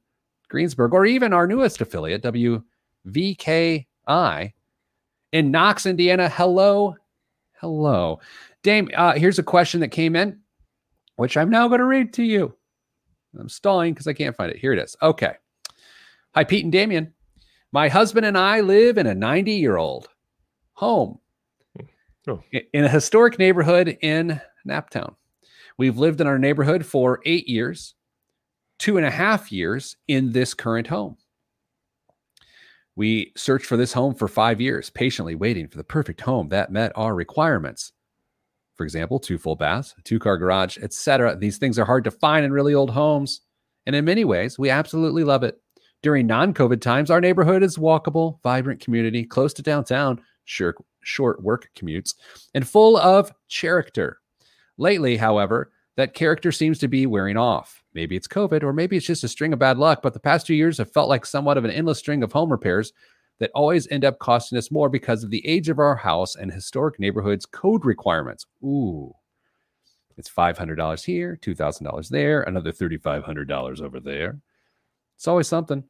Greensburg, 0.49 0.93
or 0.93 1.05
even 1.05 1.33
our 1.33 1.47
newest 1.47 1.81
affiliate, 1.81 2.23
WVKI 2.23 3.85
in 5.31 5.51
Knox, 5.51 5.85
Indiana. 5.85 6.29
Hello. 6.29 6.95
Hello. 7.59 8.19
Dame, 8.63 8.89
uh, 8.95 9.13
here's 9.13 9.39
a 9.39 9.43
question 9.43 9.79
that 9.79 9.89
came 9.89 10.15
in, 10.15 10.39
which 11.15 11.37
I'm 11.37 11.49
now 11.49 11.67
going 11.67 11.79
to 11.79 11.85
read 11.85 12.13
to 12.13 12.23
you. 12.23 12.53
I'm 13.39 13.49
stalling 13.49 13.93
because 13.93 14.07
I 14.07 14.13
can't 14.13 14.35
find 14.35 14.51
it. 14.51 14.57
Here 14.57 14.73
it 14.73 14.79
is. 14.79 14.95
Okay. 15.01 15.33
Hi, 16.33 16.43
Pete 16.43 16.63
and 16.63 16.71
Damian. 16.71 17.13
My 17.71 17.89
husband 17.89 18.25
and 18.25 18.37
I 18.37 18.61
live 18.61 18.97
in 18.97 19.07
a 19.07 19.15
90 19.15 19.51
year 19.53 19.77
old 19.77 20.09
home 20.73 21.19
oh. 22.27 22.43
in 22.73 22.83
a 22.85 22.89
historic 22.89 23.39
neighborhood 23.39 23.97
in 24.01 24.39
Naptown. 24.67 25.15
We've 25.77 25.97
lived 25.97 26.21
in 26.21 26.27
our 26.27 26.39
neighborhood 26.39 26.85
for 26.85 27.21
eight 27.25 27.47
years, 27.47 27.95
two 28.79 28.97
and 28.97 29.05
a 29.05 29.11
half 29.11 29.51
years 29.51 29.97
in 30.07 30.31
this 30.31 30.53
current 30.53 30.87
home. 30.87 31.17
We 32.95 33.33
searched 33.35 33.65
for 33.65 33.77
this 33.77 33.93
home 33.93 34.15
for 34.15 34.27
five 34.27 34.61
years, 34.61 34.89
patiently 34.89 35.35
waiting 35.35 35.67
for 35.67 35.77
the 35.77 35.83
perfect 35.83 36.21
home 36.21 36.49
that 36.49 36.71
met 36.71 36.91
our 36.95 37.13
requirements. 37.13 37.91
For 38.75 38.83
example, 38.83 39.19
two 39.19 39.37
full 39.37 39.55
baths, 39.55 39.93
two 40.03 40.19
car 40.19 40.37
garage, 40.37 40.77
etc. 40.77 41.35
These 41.35 41.57
things 41.57 41.77
are 41.79 41.85
hard 41.85 42.03
to 42.05 42.11
find 42.11 42.45
in 42.45 42.53
really 42.53 42.73
old 42.73 42.89
homes. 42.89 43.41
And 43.85 43.95
in 43.95 44.05
many 44.05 44.25
ways, 44.25 44.57
we 44.57 44.69
absolutely 44.69 45.23
love 45.23 45.43
it. 45.43 45.59
During 46.01 46.27
non 46.27 46.53
COVID 46.53 46.81
times, 46.81 47.09
our 47.09 47.21
neighborhood 47.21 47.63
is 47.63 47.77
walkable, 47.77 48.41
vibrant 48.43 48.79
community, 48.79 49.23
close 49.23 49.53
to 49.55 49.61
downtown, 49.61 50.21
short, 50.45 50.77
short 51.01 51.41
work 51.41 51.69
commutes, 51.75 52.15
and 52.53 52.67
full 52.67 52.97
of 52.97 53.31
character. 53.49 54.19
Lately, 54.77 55.17
however, 55.17 55.71
that 55.97 56.13
character 56.13 56.51
seems 56.51 56.79
to 56.79 56.87
be 56.87 57.05
wearing 57.05 57.37
off. 57.37 57.83
Maybe 57.95 58.17
it's 58.17 58.27
COVID, 58.27 58.61
or 58.61 58.73
maybe 58.73 58.97
it's 58.97 59.05
just 59.05 59.23
a 59.23 59.29
string 59.29 59.53
of 59.53 59.59
bad 59.59 59.77
luck, 59.77 60.01
but 60.03 60.13
the 60.13 60.19
past 60.19 60.45
two 60.45 60.53
years 60.53 60.77
have 60.77 60.91
felt 60.91 61.07
like 61.07 61.25
somewhat 61.25 61.57
of 61.57 61.63
an 61.63 61.71
endless 61.71 61.97
string 61.97 62.23
of 62.23 62.33
home 62.33 62.51
repairs 62.51 62.91
that 63.39 63.51
always 63.55 63.87
end 63.87 64.03
up 64.03 64.19
costing 64.19 64.57
us 64.57 64.69
more 64.69 64.89
because 64.89 65.23
of 65.23 65.29
the 65.29 65.45
age 65.47 65.69
of 65.69 65.79
our 65.79 65.95
house 65.95 66.35
and 66.35 66.51
historic 66.51 66.99
neighborhoods 66.99 67.45
code 67.45 67.85
requirements. 67.85 68.45
Ooh. 68.61 69.13
It's 70.17 70.29
$500 70.29 71.05
here, 71.05 71.39
$2,000 71.41 72.09
there, 72.09 72.43
another 72.43 72.73
$3,500 72.73 73.81
over 73.81 73.99
there. 74.01 74.39
It's 75.15 75.27
always 75.27 75.47
something. 75.47 75.85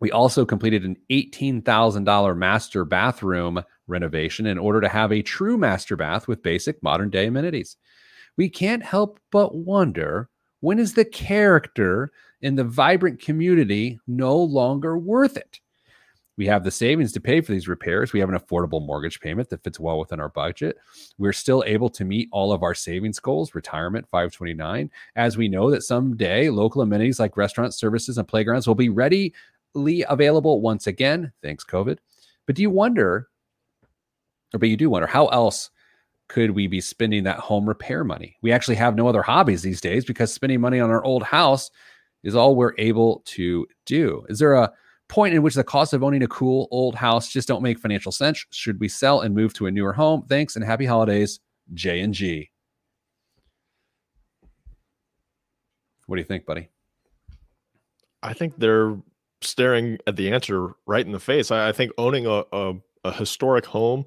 We 0.00 0.10
also 0.10 0.44
completed 0.44 0.84
an 0.84 0.96
$18,000 1.10 2.36
master 2.36 2.84
bathroom 2.84 3.62
renovation 3.86 4.46
in 4.46 4.58
order 4.58 4.80
to 4.80 4.88
have 4.88 5.12
a 5.12 5.22
true 5.22 5.58
master 5.58 5.96
bath 5.96 6.26
with 6.26 6.42
basic 6.42 6.82
modern 6.82 7.10
day 7.10 7.26
amenities. 7.26 7.76
We 8.36 8.48
can't 8.48 8.82
help 8.82 9.20
but 9.30 9.54
wonder 9.54 10.28
when 10.60 10.78
is 10.78 10.94
the 10.94 11.04
character 11.04 12.12
in 12.42 12.54
the 12.54 12.64
vibrant 12.64 13.20
community 13.20 13.98
no 14.06 14.36
longer 14.36 14.98
worth 14.98 15.36
it? 15.36 15.60
We 16.36 16.46
have 16.46 16.64
the 16.64 16.70
savings 16.70 17.12
to 17.12 17.20
pay 17.20 17.42
for 17.42 17.52
these 17.52 17.68
repairs. 17.68 18.14
We 18.14 18.20
have 18.20 18.30
an 18.30 18.38
affordable 18.38 18.84
mortgage 18.84 19.20
payment 19.20 19.50
that 19.50 19.62
fits 19.62 19.78
well 19.78 19.98
within 19.98 20.20
our 20.20 20.30
budget. 20.30 20.78
We're 21.18 21.34
still 21.34 21.62
able 21.66 21.90
to 21.90 22.04
meet 22.04 22.30
all 22.32 22.50
of 22.52 22.62
our 22.62 22.74
savings 22.74 23.18
goals, 23.18 23.54
retirement 23.54 24.06
529, 24.10 24.90
as 25.16 25.36
we 25.36 25.48
know 25.48 25.70
that 25.70 25.82
someday 25.82 26.48
local 26.48 26.80
amenities 26.80 27.20
like 27.20 27.36
restaurants, 27.36 27.76
services, 27.76 28.16
and 28.16 28.26
playgrounds 28.26 28.66
will 28.66 28.74
be 28.74 28.88
readily 28.88 29.34
available 30.08 30.62
once 30.62 30.86
again. 30.86 31.30
Thanks, 31.42 31.62
COVID. 31.62 31.98
But 32.46 32.56
do 32.56 32.62
you 32.62 32.70
wonder, 32.70 33.28
or 34.54 34.58
but 34.58 34.70
you 34.70 34.78
do 34.78 34.88
wonder, 34.88 35.06
how 35.06 35.26
else 35.26 35.70
could 36.30 36.52
we 36.52 36.68
be 36.68 36.80
spending 36.80 37.24
that 37.24 37.40
home 37.40 37.68
repair 37.68 38.04
money? 38.04 38.36
We 38.40 38.52
actually 38.52 38.76
have 38.76 38.94
no 38.94 39.08
other 39.08 39.20
hobbies 39.20 39.62
these 39.62 39.80
days 39.80 40.04
because 40.04 40.32
spending 40.32 40.60
money 40.60 40.78
on 40.78 40.88
our 40.88 41.02
old 41.02 41.24
house 41.24 41.72
is 42.22 42.36
all 42.36 42.54
we're 42.54 42.74
able 42.78 43.24
to 43.26 43.66
do. 43.84 44.24
Is 44.28 44.38
there 44.38 44.54
a 44.54 44.72
point 45.08 45.34
in 45.34 45.42
which 45.42 45.56
the 45.56 45.64
cost 45.64 45.92
of 45.92 46.04
owning 46.04 46.22
a 46.22 46.28
cool 46.28 46.68
old 46.70 46.94
house 46.94 47.28
just 47.28 47.48
don't 47.48 47.64
make 47.64 47.80
financial 47.80 48.12
sense? 48.12 48.46
Should 48.52 48.78
we 48.78 48.86
sell 48.86 49.22
and 49.22 49.34
move 49.34 49.54
to 49.54 49.66
a 49.66 49.72
newer 49.72 49.92
home? 49.92 50.22
Thanks 50.28 50.54
and 50.54 50.64
happy 50.64 50.86
holidays, 50.86 51.40
J 51.74 52.00
and 52.00 52.14
G. 52.14 52.52
What 56.06 56.14
do 56.14 56.20
you 56.20 56.26
think, 56.26 56.46
buddy? 56.46 56.68
I 58.22 58.34
think 58.34 58.56
they're 58.56 58.96
staring 59.40 59.98
at 60.06 60.14
the 60.14 60.30
answer 60.30 60.74
right 60.86 61.04
in 61.04 61.10
the 61.10 61.18
face. 61.18 61.50
I, 61.50 61.70
I 61.70 61.72
think 61.72 61.90
owning 61.98 62.26
a, 62.26 62.44
a, 62.52 62.74
a 63.02 63.12
historic 63.12 63.66
home 63.66 64.06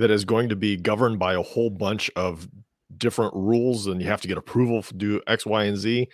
that 0.00 0.10
is 0.10 0.24
going 0.24 0.48
to 0.48 0.56
be 0.56 0.78
governed 0.78 1.18
by 1.18 1.34
a 1.34 1.42
whole 1.42 1.68
bunch 1.68 2.10
of 2.16 2.48
different 2.96 3.34
rules 3.34 3.86
and 3.86 4.00
you 4.00 4.08
have 4.08 4.22
to 4.22 4.28
get 4.28 4.38
approval 4.38 4.82
to 4.82 4.94
do 4.94 5.20
X, 5.26 5.44
Y, 5.44 5.64
and 5.64 5.76
Z. 5.76 6.08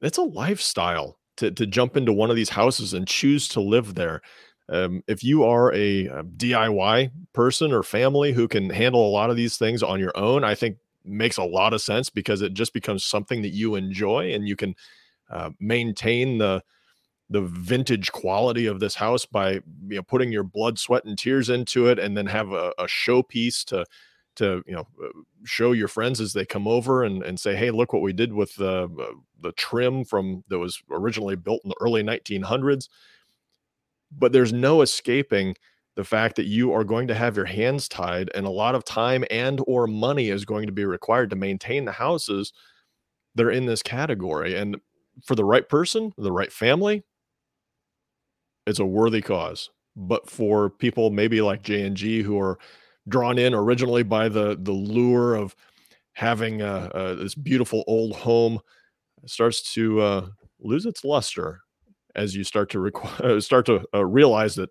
It's 0.00 0.18
a 0.18 0.22
lifestyle 0.22 1.18
to, 1.36 1.50
to 1.50 1.66
jump 1.66 1.98
into 1.98 2.14
one 2.14 2.30
of 2.30 2.36
these 2.36 2.48
houses 2.48 2.94
and 2.94 3.06
choose 3.06 3.46
to 3.48 3.60
live 3.60 3.94
there. 3.94 4.22
Um, 4.70 5.02
if 5.06 5.22
you 5.22 5.44
are 5.44 5.70
a, 5.74 6.06
a, 6.06 6.24
DIY 6.24 7.10
person 7.34 7.72
or 7.72 7.82
family 7.82 8.32
who 8.32 8.48
can 8.48 8.70
handle 8.70 9.06
a 9.06 9.10
lot 9.10 9.28
of 9.28 9.36
these 9.36 9.58
things 9.58 9.82
on 9.82 10.00
your 10.00 10.16
own, 10.16 10.42
I 10.42 10.54
think 10.54 10.78
makes 11.04 11.36
a 11.36 11.44
lot 11.44 11.74
of 11.74 11.82
sense 11.82 12.08
because 12.08 12.40
it 12.40 12.54
just 12.54 12.72
becomes 12.72 13.04
something 13.04 13.42
that 13.42 13.50
you 13.50 13.74
enjoy 13.74 14.32
and 14.32 14.48
you 14.48 14.56
can 14.56 14.74
uh, 15.30 15.50
maintain 15.60 16.38
the 16.38 16.62
the 17.32 17.42
vintage 17.42 18.12
quality 18.12 18.66
of 18.66 18.78
this 18.78 18.94
house 18.94 19.24
by 19.24 19.52
you 19.52 19.96
know 19.96 20.02
putting 20.02 20.30
your 20.30 20.44
blood, 20.44 20.78
sweat, 20.78 21.04
and 21.04 21.18
tears 21.18 21.48
into 21.48 21.88
it, 21.88 21.98
and 21.98 22.16
then 22.16 22.26
have 22.26 22.52
a, 22.52 22.72
a 22.78 22.84
showpiece 22.84 23.64
to 23.64 23.84
to 24.36 24.62
you 24.66 24.74
know 24.74 24.86
uh, 25.02 25.08
show 25.44 25.72
your 25.72 25.88
friends 25.88 26.20
as 26.20 26.32
they 26.32 26.44
come 26.44 26.66
over 26.68 27.04
and, 27.04 27.22
and 27.22 27.38
say 27.38 27.54
hey 27.54 27.70
look 27.70 27.92
what 27.92 28.02
we 28.02 28.12
did 28.12 28.32
with 28.32 28.54
the 28.56 28.84
uh, 28.84 29.14
the 29.40 29.52
trim 29.52 30.04
from 30.04 30.44
that 30.48 30.58
was 30.58 30.82
originally 30.90 31.36
built 31.36 31.60
in 31.64 31.68
the 31.68 31.76
early 31.80 32.02
1900s 32.02 32.88
but 34.16 34.32
there's 34.32 34.52
no 34.52 34.82
escaping 34.82 35.54
the 35.96 36.04
fact 36.04 36.36
that 36.36 36.46
you 36.46 36.72
are 36.72 36.84
going 36.84 37.08
to 37.08 37.14
have 37.14 37.36
your 37.36 37.44
hands 37.44 37.88
tied 37.88 38.30
and 38.34 38.46
a 38.46 38.50
lot 38.50 38.74
of 38.74 38.84
time 38.84 39.24
and 39.30 39.60
or 39.66 39.86
money 39.86 40.30
is 40.30 40.44
going 40.44 40.66
to 40.66 40.72
be 40.72 40.86
required 40.86 41.28
to 41.28 41.36
maintain 41.36 41.84
the 41.84 41.92
houses 41.92 42.52
that 43.34 43.44
are 43.44 43.50
in 43.50 43.66
this 43.66 43.82
category. 43.82 44.54
And 44.54 44.76
for 45.26 45.34
the 45.34 45.44
right 45.44 45.68
person 45.68 46.12
the 46.16 46.32
right 46.32 46.52
family 46.52 47.04
it's 48.66 48.78
a 48.78 48.86
worthy 48.86 49.20
cause. 49.20 49.70
But 49.94 50.28
for 50.28 50.70
people 50.70 51.10
maybe 51.10 51.40
like 51.40 51.62
J 51.62 51.82
and 51.82 51.96
G 51.96 52.22
who 52.22 52.38
are 52.40 52.58
drawn 53.08 53.38
in 53.38 53.54
originally 53.54 54.02
by 54.02 54.28
the 54.28 54.56
the 54.60 54.72
lure 54.72 55.34
of 55.34 55.54
having 56.14 56.62
uh, 56.62 56.90
uh, 56.94 57.14
this 57.14 57.34
beautiful 57.34 57.84
old 57.86 58.14
home, 58.14 58.60
starts 59.26 59.72
to 59.74 60.00
uh, 60.00 60.26
lose 60.60 60.86
its 60.86 61.04
luster 61.04 61.60
as 62.14 62.34
you 62.34 62.44
start 62.44 62.70
to 62.70 62.80
require 62.80 63.40
start 63.40 63.66
to 63.66 63.82
uh, 63.94 64.04
realize 64.04 64.54
that 64.54 64.70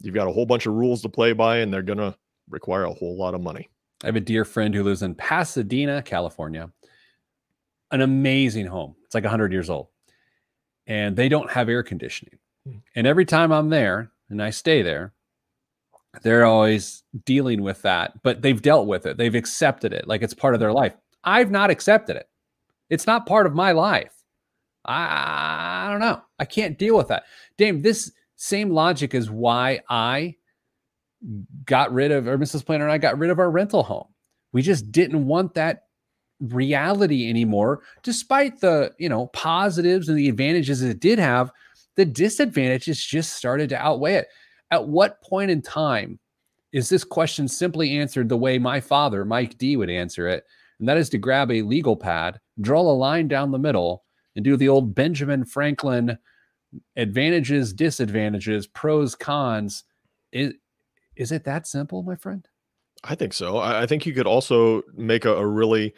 you've 0.00 0.14
got 0.14 0.28
a 0.28 0.32
whole 0.32 0.46
bunch 0.46 0.66
of 0.66 0.74
rules 0.74 1.02
to 1.02 1.08
play 1.08 1.32
by, 1.32 1.58
and 1.58 1.72
they're 1.72 1.82
going 1.82 1.98
to 1.98 2.14
require 2.48 2.84
a 2.84 2.92
whole 2.92 3.16
lot 3.16 3.34
of 3.34 3.40
money. 3.40 3.68
I 4.02 4.06
have 4.06 4.16
a 4.16 4.20
dear 4.20 4.44
friend 4.44 4.74
who 4.74 4.82
lives 4.82 5.02
in 5.02 5.14
Pasadena, 5.14 6.02
California. 6.02 6.70
An 7.90 8.00
amazing 8.00 8.66
home. 8.66 8.96
It's 9.04 9.14
like 9.14 9.24
100 9.24 9.52
years 9.52 9.70
old. 9.70 9.88
And 10.86 11.16
they 11.16 11.28
don't 11.28 11.50
have 11.50 11.68
air 11.68 11.82
conditioning. 11.82 12.38
And 12.96 13.06
every 13.06 13.24
time 13.24 13.52
I'm 13.52 13.68
there 13.68 14.10
and 14.30 14.42
I 14.42 14.50
stay 14.50 14.82
there, 14.82 15.12
they're 16.22 16.44
always 16.44 17.02
dealing 17.24 17.62
with 17.62 17.82
that, 17.82 18.22
but 18.22 18.42
they've 18.42 18.62
dealt 18.62 18.86
with 18.86 19.06
it. 19.06 19.16
They've 19.16 19.34
accepted 19.34 19.92
it 19.92 20.06
like 20.06 20.22
it's 20.22 20.34
part 20.34 20.54
of 20.54 20.60
their 20.60 20.72
life. 20.72 20.94
I've 21.24 21.50
not 21.50 21.70
accepted 21.70 22.16
it. 22.16 22.28
It's 22.90 23.06
not 23.06 23.26
part 23.26 23.46
of 23.46 23.54
my 23.54 23.72
life. 23.72 24.14
I, 24.84 25.86
I 25.86 25.90
don't 25.90 26.00
know. 26.00 26.22
I 26.38 26.44
can't 26.44 26.78
deal 26.78 26.96
with 26.96 27.08
that. 27.08 27.24
Dame, 27.56 27.82
this 27.82 28.12
same 28.36 28.70
logic 28.70 29.14
is 29.14 29.30
why 29.30 29.80
I 29.88 30.36
got 31.64 31.92
rid 31.92 32.12
of, 32.12 32.28
or 32.28 32.38
Mrs. 32.38 32.64
Planner 32.64 32.84
and 32.84 32.92
I 32.92 32.98
got 32.98 33.18
rid 33.18 33.30
of 33.30 33.38
our 33.38 33.50
rental 33.50 33.82
home. 33.82 34.08
We 34.52 34.62
just 34.62 34.92
didn't 34.92 35.26
want 35.26 35.54
that 35.54 35.84
reality 36.40 37.28
anymore, 37.28 37.82
despite 38.02 38.60
the, 38.60 38.92
you 38.98 39.08
know, 39.08 39.26
positives 39.28 40.08
and 40.08 40.18
the 40.18 40.28
advantages 40.28 40.82
it 40.82 41.00
did 41.00 41.18
have 41.18 41.50
the 41.96 42.04
disadvantages 42.04 43.04
just 43.04 43.34
started 43.34 43.68
to 43.70 43.80
outweigh 43.80 44.14
it. 44.14 44.28
At 44.70 44.88
what 44.88 45.22
point 45.22 45.50
in 45.50 45.62
time 45.62 46.18
is 46.72 46.88
this 46.88 47.04
question 47.04 47.46
simply 47.46 47.98
answered 47.98 48.28
the 48.28 48.36
way 48.36 48.58
my 48.58 48.80
father, 48.80 49.24
Mike 49.24 49.56
D, 49.58 49.76
would 49.76 49.90
answer 49.90 50.26
it? 50.28 50.44
And 50.80 50.88
that 50.88 50.96
is 50.96 51.08
to 51.10 51.18
grab 51.18 51.50
a 51.50 51.62
legal 51.62 51.96
pad, 51.96 52.40
draw 52.60 52.80
a 52.80 52.92
line 52.92 53.28
down 53.28 53.52
the 53.52 53.58
middle, 53.58 54.04
and 54.34 54.44
do 54.44 54.56
the 54.56 54.68
old 54.68 54.94
Benjamin 54.94 55.44
Franklin 55.44 56.18
advantages, 56.96 57.72
disadvantages, 57.72 58.66
pros, 58.66 59.14
cons. 59.14 59.84
Is, 60.32 60.54
is 61.14 61.30
it 61.30 61.44
that 61.44 61.66
simple, 61.66 62.02
my 62.02 62.16
friend? 62.16 62.46
I 63.04 63.14
think 63.14 63.32
so. 63.32 63.58
I, 63.58 63.86
think 63.86 64.06
you 64.06 64.14
could 64.14 64.26
also 64.26 64.82
make 64.94 65.24
a, 65.24 65.36
a 65.36 65.46
really 65.46 65.94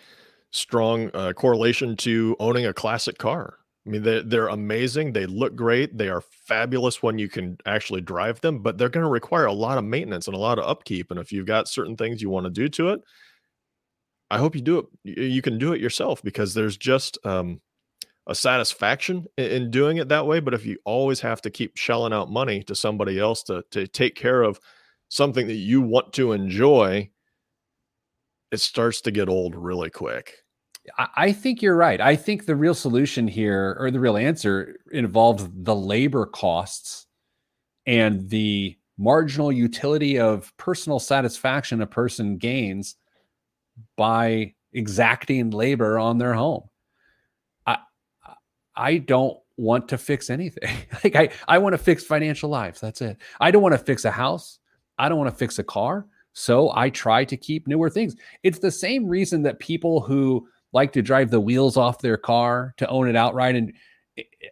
strong 0.51 1.11
uh, 1.14 1.32
correlation 1.32 1.97
to 1.99 2.36
owning 2.40 2.66
a 2.66 2.74
classic 2.74 3.16
car. 3.16 3.59
I 3.87 3.91
mean, 3.91 4.03
they're, 4.03 4.22
they're 4.22 4.49
amazing. 4.49 5.12
They 5.12 5.26
look 5.26 5.55
great. 5.55 5.97
They 5.97 6.09
are 6.09 6.20
fabulous 6.20 7.03
when 7.03 7.18
you 7.18 7.28
can 7.28 7.57
actually 7.66 8.01
drive 8.01 8.41
them, 8.41 8.61
but 8.61 8.78
they're 8.78 8.89
going 8.89 9.05
to 9.05 9.11
require 9.11 9.47
a 9.47 9.53
lot 9.53 9.78
of 9.78 9.84
maintenance 9.84 10.26
and 10.26 10.34
a 10.34 10.41
lot 10.41 10.59
of 10.59 10.64
upkeep. 10.64 11.11
And 11.11 11.20
if 11.20 11.30
you've 11.30 11.47
got 11.47 11.68
certain 11.68 11.97
things 11.97 12.20
you 12.20 12.28
want 12.28 12.47
to 12.47 12.51
do 12.51 12.68
to 12.70 12.91
it, 12.91 13.01
I 14.28 14.39
hope 14.39 14.57
you 14.57 14.61
do 14.61 14.78
it. 14.78 15.20
You 15.20 15.41
can 15.41 15.59
do 15.59 15.72
it 15.72 15.80
yourself 15.80 16.20
because 16.22 16.53
there's 16.53 16.76
just 16.76 17.16
um, 17.24 17.61
a 18.26 18.34
satisfaction 18.34 19.26
in, 19.37 19.45
in 19.45 19.70
doing 19.70 19.99
it 19.99 20.09
that 20.09 20.26
way. 20.26 20.41
But 20.41 20.55
if 20.55 20.66
you 20.66 20.78
always 20.84 21.20
have 21.20 21.41
to 21.43 21.51
keep 21.51 21.76
shelling 21.76 22.12
out 22.12 22.28
money 22.28 22.64
to 22.64 22.74
somebody 22.74 23.20
else 23.20 23.45
to 23.45 23.62
to 23.70 23.87
take 23.87 24.16
care 24.16 24.43
of 24.43 24.59
something 25.09 25.47
that 25.47 25.55
you 25.55 25.80
want 25.80 26.12
to 26.14 26.32
enjoy, 26.32 27.09
it 28.51 28.61
starts 28.61 29.01
to 29.03 29.12
get 29.12 29.28
old 29.28 29.55
really 29.55 29.91
quick. 29.91 30.34
I 30.99 31.32
think 31.32 31.62
you're 31.62 31.76
right. 31.76 32.01
I 32.01 32.16
think 32.16 32.47
the 32.47 32.57
real 32.57 32.74
solution 32.74 33.26
here, 33.26 33.76
or 33.78 33.91
the 33.91 34.01
real 34.01 34.16
answer, 34.16 34.76
involves 34.93 35.49
the 35.53 35.74
labor 35.74 36.26
costs 36.26 37.07
and 37.87 38.28
the 38.28 38.76
marginal 38.99 39.53
utility 39.53 40.18
of 40.18 40.57
personal 40.57 40.99
satisfaction 40.99 41.82
a 41.82 41.87
person 41.87 42.39
gains 42.39 42.97
by 43.97 44.55
exacting 44.72 45.51
labor 45.51 45.99
on 45.99 46.18
their 46.18 46.34
home. 46.34 46.68
I 47.66 47.78
I 48.74 48.99
don't 48.99 49.39
want 49.57 49.89
to 49.89 49.99
fix 49.99 50.30
anything. 50.30 50.76
like 51.05 51.16
I 51.16 51.30
I 51.49 51.59
want 51.59 51.74
to 51.74 51.78
fix 51.78 52.05
financial 52.05 52.51
lives. 52.51 52.80
That's 52.80 53.01
it. 53.01 53.18
I 53.41 53.51
don't 53.51 53.62
want 53.62 53.74
to 53.74 53.78
fix 53.78 54.05
a 54.05 54.11
house. 54.11 54.59
I 54.99 55.09
don't 55.09 55.18
want 55.18 55.30
to 55.30 55.37
fix 55.37 55.59
a 55.59 55.64
car. 55.64 56.07
So 56.32 56.70
I 56.74 56.91
try 56.91 57.24
to 57.24 57.37
keep 57.37 57.66
newer 57.66 57.89
things. 57.89 58.14
It's 58.43 58.59
the 58.59 58.70
same 58.70 59.07
reason 59.07 59.43
that 59.43 59.59
people 59.59 60.01
who 60.01 60.47
like 60.76 60.92
to 60.92 61.00
drive 61.00 61.30
the 61.30 61.40
wheels 61.40 61.78
off 61.78 62.00
their 62.00 62.18
car 62.18 62.74
to 62.76 62.86
own 62.88 63.08
it 63.08 63.16
outright 63.16 63.56
and 63.56 63.72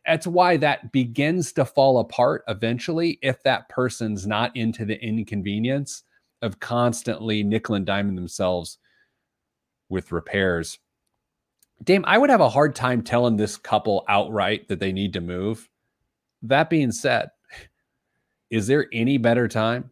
that's 0.06 0.26
why 0.26 0.56
that 0.56 0.90
begins 0.90 1.52
to 1.52 1.66
fall 1.66 1.98
apart 1.98 2.42
eventually 2.48 3.18
if 3.20 3.42
that 3.42 3.68
person's 3.68 4.26
not 4.26 4.56
into 4.56 4.86
the 4.86 4.98
inconvenience 5.04 6.02
of 6.40 6.60
constantly 6.60 7.42
nickel 7.42 7.74
and 7.74 7.86
diming 7.86 8.14
themselves 8.14 8.78
with 9.90 10.12
repairs. 10.12 10.78
Dame, 11.82 12.04
I 12.06 12.16
would 12.16 12.30
have 12.30 12.40
a 12.40 12.48
hard 12.48 12.74
time 12.74 13.02
telling 13.02 13.36
this 13.36 13.58
couple 13.58 14.04
outright 14.08 14.68
that 14.68 14.80
they 14.80 14.92
need 14.92 15.12
to 15.12 15.20
move. 15.20 15.68
That 16.42 16.70
being 16.70 16.90
said, 16.90 17.28
is 18.50 18.66
there 18.66 18.86
any 18.92 19.18
better 19.18 19.46
time 19.46 19.90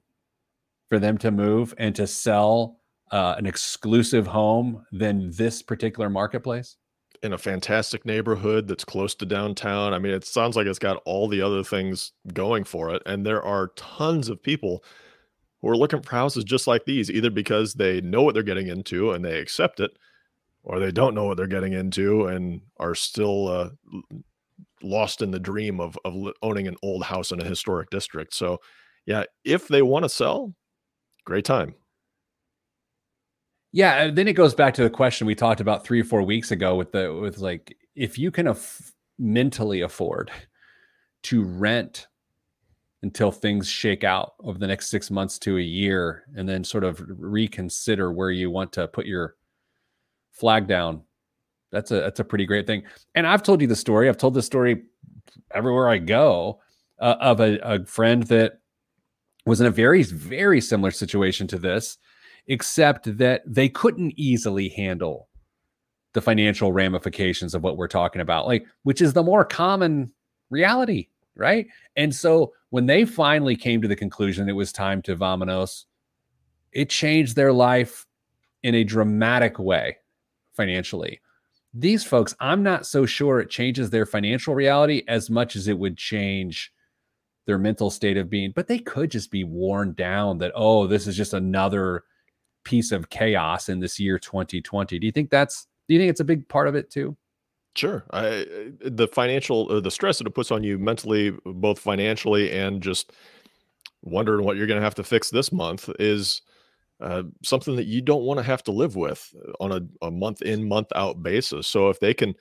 for 0.88 0.98
them 0.98 1.18
to 1.18 1.30
move 1.30 1.74
and 1.78 1.94
to 1.96 2.06
sell 2.06 2.80
uh, 3.12 3.34
an 3.38 3.46
exclusive 3.46 4.26
home 4.26 4.84
than 4.90 5.30
this 5.30 5.62
particular 5.62 6.10
marketplace? 6.10 6.76
In 7.22 7.32
a 7.32 7.38
fantastic 7.38 8.04
neighborhood 8.04 8.66
that's 8.66 8.84
close 8.84 9.14
to 9.16 9.26
downtown. 9.26 9.94
I 9.94 10.00
mean, 10.00 10.12
it 10.12 10.24
sounds 10.24 10.56
like 10.56 10.66
it's 10.66 10.80
got 10.80 11.00
all 11.04 11.28
the 11.28 11.40
other 11.40 11.62
things 11.62 12.10
going 12.34 12.64
for 12.64 12.92
it. 12.92 13.02
And 13.06 13.24
there 13.24 13.42
are 13.42 13.72
tons 13.76 14.28
of 14.28 14.42
people 14.42 14.82
who 15.60 15.68
are 15.68 15.76
looking 15.76 16.02
for 16.02 16.10
houses 16.10 16.42
just 16.42 16.66
like 16.66 16.84
these, 16.84 17.08
either 17.08 17.30
because 17.30 17.74
they 17.74 18.00
know 18.00 18.22
what 18.22 18.34
they're 18.34 18.42
getting 18.42 18.66
into 18.66 19.12
and 19.12 19.24
they 19.24 19.38
accept 19.38 19.78
it, 19.78 19.92
or 20.64 20.80
they 20.80 20.90
don't 20.90 21.14
know 21.14 21.26
what 21.26 21.36
they're 21.36 21.46
getting 21.46 21.74
into 21.74 22.26
and 22.26 22.62
are 22.78 22.96
still 22.96 23.46
uh, 23.46 23.70
lost 24.82 25.22
in 25.22 25.30
the 25.30 25.38
dream 25.38 25.80
of, 25.80 25.96
of 26.04 26.14
owning 26.42 26.66
an 26.66 26.76
old 26.82 27.04
house 27.04 27.30
in 27.30 27.40
a 27.40 27.44
historic 27.44 27.90
district. 27.90 28.34
So, 28.34 28.58
yeah, 29.06 29.24
if 29.44 29.68
they 29.68 29.82
want 29.82 30.04
to 30.04 30.08
sell, 30.08 30.54
great 31.24 31.44
time. 31.44 31.74
Yeah, 33.72 34.10
then 34.10 34.28
it 34.28 34.34
goes 34.34 34.54
back 34.54 34.74
to 34.74 34.82
the 34.82 34.90
question 34.90 35.26
we 35.26 35.34
talked 35.34 35.60
about 35.60 35.84
three 35.84 36.00
or 36.00 36.04
four 36.04 36.22
weeks 36.22 36.50
ago 36.50 36.76
with 36.76 36.92
the 36.92 37.12
with 37.14 37.38
like 37.38 37.76
if 37.94 38.18
you 38.18 38.30
can 38.30 38.48
af- 38.48 38.92
mentally 39.18 39.80
afford 39.80 40.30
to 41.24 41.42
rent 41.42 42.08
until 43.02 43.32
things 43.32 43.68
shake 43.68 44.04
out 44.04 44.34
over 44.40 44.58
the 44.58 44.66
next 44.66 44.88
six 44.88 45.10
months 45.10 45.38
to 45.40 45.58
a 45.58 45.62
year, 45.62 46.24
and 46.36 46.48
then 46.48 46.62
sort 46.62 46.84
of 46.84 47.02
reconsider 47.08 48.12
where 48.12 48.30
you 48.30 48.50
want 48.50 48.72
to 48.72 48.86
put 48.88 49.06
your 49.06 49.36
flag 50.30 50.66
down. 50.66 51.02
That's 51.70 51.90
a 51.90 51.94
that's 51.94 52.20
a 52.20 52.24
pretty 52.24 52.46
great 52.46 52.66
thing. 52.66 52.82
And 53.14 53.26
I've 53.26 53.42
told 53.42 53.60
you 53.60 53.66
the 53.66 53.76
story. 53.76 54.08
I've 54.08 54.18
told 54.18 54.34
the 54.34 54.42
story 54.42 54.84
everywhere 55.52 55.88
I 55.88 55.98
go 55.98 56.60
uh, 57.00 57.16
of 57.20 57.40
a, 57.40 57.58
a 57.62 57.84
friend 57.86 58.22
that 58.24 58.60
was 59.46 59.60
in 59.60 59.66
a 59.66 59.70
very 59.70 60.02
very 60.02 60.60
similar 60.60 60.90
situation 60.90 61.46
to 61.48 61.58
this, 61.58 61.98
except 62.46 63.16
that 63.18 63.42
they 63.46 63.68
couldn't 63.68 64.12
easily 64.16 64.68
handle 64.68 65.28
the 66.14 66.20
financial 66.20 66.72
ramifications 66.72 67.54
of 67.54 67.62
what 67.62 67.76
we're 67.76 67.88
talking 67.88 68.20
about, 68.20 68.46
like 68.46 68.66
which 68.82 69.00
is 69.00 69.12
the 69.12 69.22
more 69.22 69.44
common 69.44 70.12
reality 70.50 71.08
right? 71.36 71.66
And 71.96 72.14
so 72.14 72.52
when 72.70 72.86
they 72.86 73.04
finally 73.04 73.56
came 73.56 73.82
to 73.82 73.88
the 73.88 73.96
conclusion 73.96 74.48
it 74.48 74.52
was 74.52 74.72
time 74.72 75.02
to 75.02 75.16
Vamanos, 75.16 75.84
it 76.72 76.90
changed 76.90 77.36
their 77.36 77.52
life 77.52 78.06
in 78.62 78.74
a 78.74 78.84
dramatic 78.84 79.58
way 79.58 79.98
financially. 80.54 81.20
These 81.74 82.04
folks, 82.04 82.34
I'm 82.38 82.62
not 82.62 82.86
so 82.86 83.06
sure 83.06 83.40
it 83.40 83.50
changes 83.50 83.90
their 83.90 84.06
financial 84.06 84.54
reality 84.54 85.02
as 85.08 85.30
much 85.30 85.56
as 85.56 85.68
it 85.68 85.78
would 85.78 85.96
change 85.96 86.72
their 87.46 87.58
mental 87.58 87.90
state 87.90 88.16
of 88.16 88.30
being, 88.30 88.52
but 88.54 88.68
they 88.68 88.78
could 88.78 89.10
just 89.10 89.30
be 89.30 89.42
worn 89.42 89.94
down 89.94 90.38
that, 90.38 90.52
oh, 90.54 90.86
this 90.86 91.06
is 91.06 91.16
just 91.16 91.34
another 91.34 92.04
piece 92.64 92.92
of 92.92 93.10
chaos 93.10 93.68
in 93.68 93.80
this 93.80 93.98
year 93.98 94.18
2020. 94.18 94.98
Do 94.98 95.06
you 95.06 95.12
think 95.12 95.30
that's, 95.30 95.66
do 95.88 95.94
you 95.94 96.00
think 96.00 96.10
it's 96.10 96.20
a 96.20 96.24
big 96.24 96.48
part 96.48 96.68
of 96.68 96.74
it 96.74 96.90
too? 96.90 97.16
Sure. 97.74 98.04
I 98.10 98.46
the 98.84 99.08
financial 99.08 99.70
uh, 99.72 99.80
the 99.80 99.90
stress 99.90 100.18
that 100.18 100.26
it 100.26 100.34
puts 100.34 100.50
on 100.50 100.62
you 100.62 100.78
mentally, 100.78 101.32
both 101.44 101.78
financially 101.78 102.52
and 102.52 102.82
just 102.82 103.12
wondering 104.02 104.44
what 104.44 104.56
you're 104.56 104.66
going 104.66 104.78
to 104.78 104.84
have 104.84 104.94
to 104.96 105.02
fix 105.02 105.30
this 105.30 105.52
month 105.52 105.88
is 105.98 106.42
uh, 107.00 107.22
something 107.42 107.74
that 107.76 107.86
you 107.86 108.02
don't 108.02 108.24
want 108.24 108.38
to 108.38 108.44
have 108.44 108.62
to 108.64 108.72
live 108.72 108.94
with 108.94 109.34
on 109.58 109.72
a, 109.72 110.06
a 110.06 110.10
month 110.10 110.42
in 110.42 110.68
month 110.68 110.88
out 110.94 111.22
basis. 111.22 111.66
So 111.66 111.88
if 111.88 111.98
they 111.98 112.12
can 112.12 112.34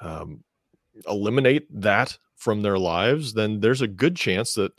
um, 0.00 0.42
eliminate 1.06 1.66
that 1.82 2.16
from 2.36 2.62
their 2.62 2.78
lives, 2.78 3.34
then 3.34 3.60
there's 3.60 3.82
a 3.82 3.88
good 3.88 4.16
chance 4.16 4.54
that 4.54 4.72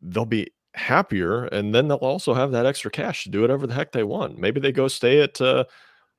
they'll 0.00 0.24
be 0.24 0.48
happier, 0.74 1.44
and 1.46 1.74
then 1.74 1.88
they'll 1.88 1.98
also 1.98 2.34
have 2.34 2.52
that 2.52 2.66
extra 2.66 2.90
cash 2.90 3.24
to 3.24 3.30
do 3.30 3.40
whatever 3.40 3.66
the 3.66 3.74
heck 3.74 3.92
they 3.92 4.04
want. 4.04 4.38
Maybe 4.38 4.60
they 4.60 4.72
go 4.72 4.88
stay 4.88 5.20
at 5.20 5.40
uh, 5.40 5.64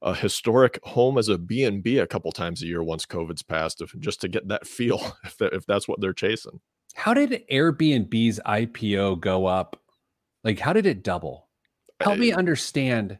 a 0.01 0.13
historic 0.13 0.79
home 0.83 1.17
as 1.17 1.29
a 1.29 1.37
B&B 1.37 1.97
a 1.97 2.07
couple 2.07 2.31
times 2.31 2.61
a 2.61 2.67
year 2.67 2.83
once 2.83 3.05
COVID's 3.05 3.43
passed, 3.43 3.81
if, 3.81 3.97
just 3.99 4.21
to 4.21 4.27
get 4.27 4.47
that 4.47 4.67
feel, 4.67 5.15
if, 5.23 5.37
that, 5.37 5.53
if 5.53 5.65
that's 5.65 5.87
what 5.87 6.01
they're 6.01 6.13
chasing. 6.13 6.59
How 6.93 7.13
did 7.13 7.43
Airbnb's 7.51 8.39
IPO 8.45 9.21
go 9.21 9.45
up? 9.45 9.79
Like, 10.43 10.59
how 10.59 10.73
did 10.73 10.85
it 10.85 11.03
double? 11.03 11.47
Help 12.01 12.17
me 12.17 12.33
understand. 12.33 13.19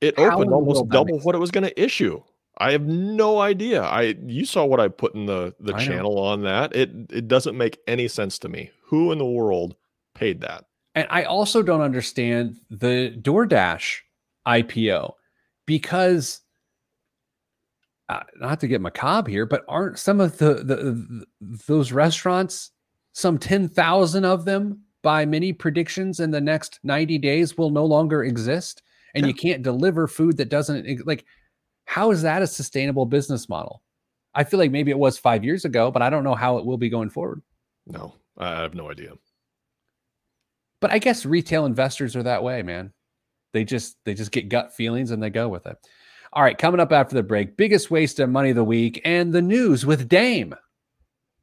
It 0.00 0.18
opened 0.18 0.52
almost 0.52 0.88
double 0.88 1.18
what 1.20 1.34
it 1.34 1.38
was 1.38 1.50
going 1.50 1.64
to 1.64 1.82
issue. 1.82 2.22
I 2.58 2.70
have 2.72 2.86
no 2.86 3.40
idea. 3.40 3.82
I 3.82 4.14
you 4.24 4.44
saw 4.44 4.64
what 4.64 4.78
I 4.78 4.88
put 4.88 5.14
in 5.14 5.26
the 5.26 5.54
the 5.58 5.74
I 5.74 5.84
channel 5.84 6.16
know. 6.16 6.22
on 6.22 6.42
that. 6.42 6.74
It 6.76 6.90
it 7.10 7.26
doesn't 7.26 7.56
make 7.56 7.78
any 7.88 8.06
sense 8.06 8.38
to 8.40 8.48
me. 8.48 8.70
Who 8.86 9.10
in 9.10 9.18
the 9.18 9.24
world 9.24 9.74
paid 10.14 10.40
that? 10.40 10.64
And 10.94 11.06
I 11.10 11.24
also 11.24 11.62
don't 11.62 11.80
understand 11.80 12.56
the 12.70 13.16
DoorDash 13.20 13.98
IPO 14.46 15.12
because 15.66 16.40
uh, 18.08 18.20
not 18.36 18.60
to 18.60 18.68
get 18.68 18.80
macabre 18.80 19.30
here, 19.30 19.46
but 19.46 19.64
aren't 19.68 19.98
some 19.98 20.20
of 20.20 20.38
the, 20.38 20.54
the, 20.54 20.76
the 20.76 21.24
those 21.66 21.90
restaurants, 21.90 22.70
some 23.12 23.38
10,000 23.38 24.24
of 24.24 24.44
them 24.44 24.80
by 25.02 25.24
many 25.24 25.52
predictions 25.52 26.20
in 26.20 26.30
the 26.30 26.40
next 26.40 26.80
90 26.82 27.18
days 27.18 27.56
will 27.56 27.70
no 27.70 27.84
longer 27.84 28.24
exist 28.24 28.82
and 29.14 29.22
yeah. 29.22 29.28
you 29.28 29.34
can't 29.34 29.62
deliver 29.62 30.06
food 30.08 30.36
that 30.36 30.48
doesn't 30.48 31.06
like 31.06 31.24
how 31.86 32.10
is 32.10 32.22
that 32.22 32.42
a 32.42 32.46
sustainable 32.46 33.04
business 33.06 33.48
model? 33.48 33.82
I 34.34 34.44
feel 34.44 34.58
like 34.58 34.70
maybe 34.70 34.90
it 34.90 34.98
was 34.98 35.18
5 35.18 35.44
years 35.44 35.64
ago, 35.64 35.90
but 35.90 36.02
I 36.02 36.10
don't 36.10 36.24
know 36.24 36.34
how 36.34 36.56
it 36.56 36.64
will 36.64 36.78
be 36.78 36.88
going 36.88 37.10
forward. 37.10 37.42
No, 37.86 38.14
I 38.38 38.62
have 38.62 38.74
no 38.74 38.90
idea. 38.90 39.12
But 40.84 40.92
I 40.92 40.98
guess 40.98 41.24
retail 41.24 41.64
investors 41.64 42.14
are 42.14 42.24
that 42.24 42.42
way, 42.42 42.62
man. 42.62 42.92
They 43.54 43.64
just 43.64 43.96
they 44.04 44.12
just 44.12 44.32
get 44.32 44.50
gut 44.50 44.74
feelings 44.74 45.12
and 45.12 45.22
they 45.22 45.30
go 45.30 45.48
with 45.48 45.64
it. 45.64 45.78
All 46.30 46.42
right, 46.42 46.58
coming 46.58 46.78
up 46.78 46.92
after 46.92 47.14
the 47.14 47.22
break, 47.22 47.56
biggest 47.56 47.90
waste 47.90 48.20
of 48.20 48.28
money 48.28 48.50
of 48.50 48.56
the 48.56 48.64
week 48.64 49.00
and 49.02 49.32
the 49.32 49.40
news 49.40 49.86
with 49.86 50.10
Dame, 50.10 50.54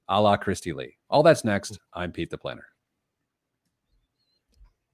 a 0.07 0.21
la 0.21 0.37
Christy 0.37 0.73
Lee. 0.73 0.95
All 1.09 1.23
that's 1.23 1.43
next. 1.43 1.79
I'm 1.91 2.11
Pete 2.11 2.29
the 2.29 2.37
Planner. 2.37 2.67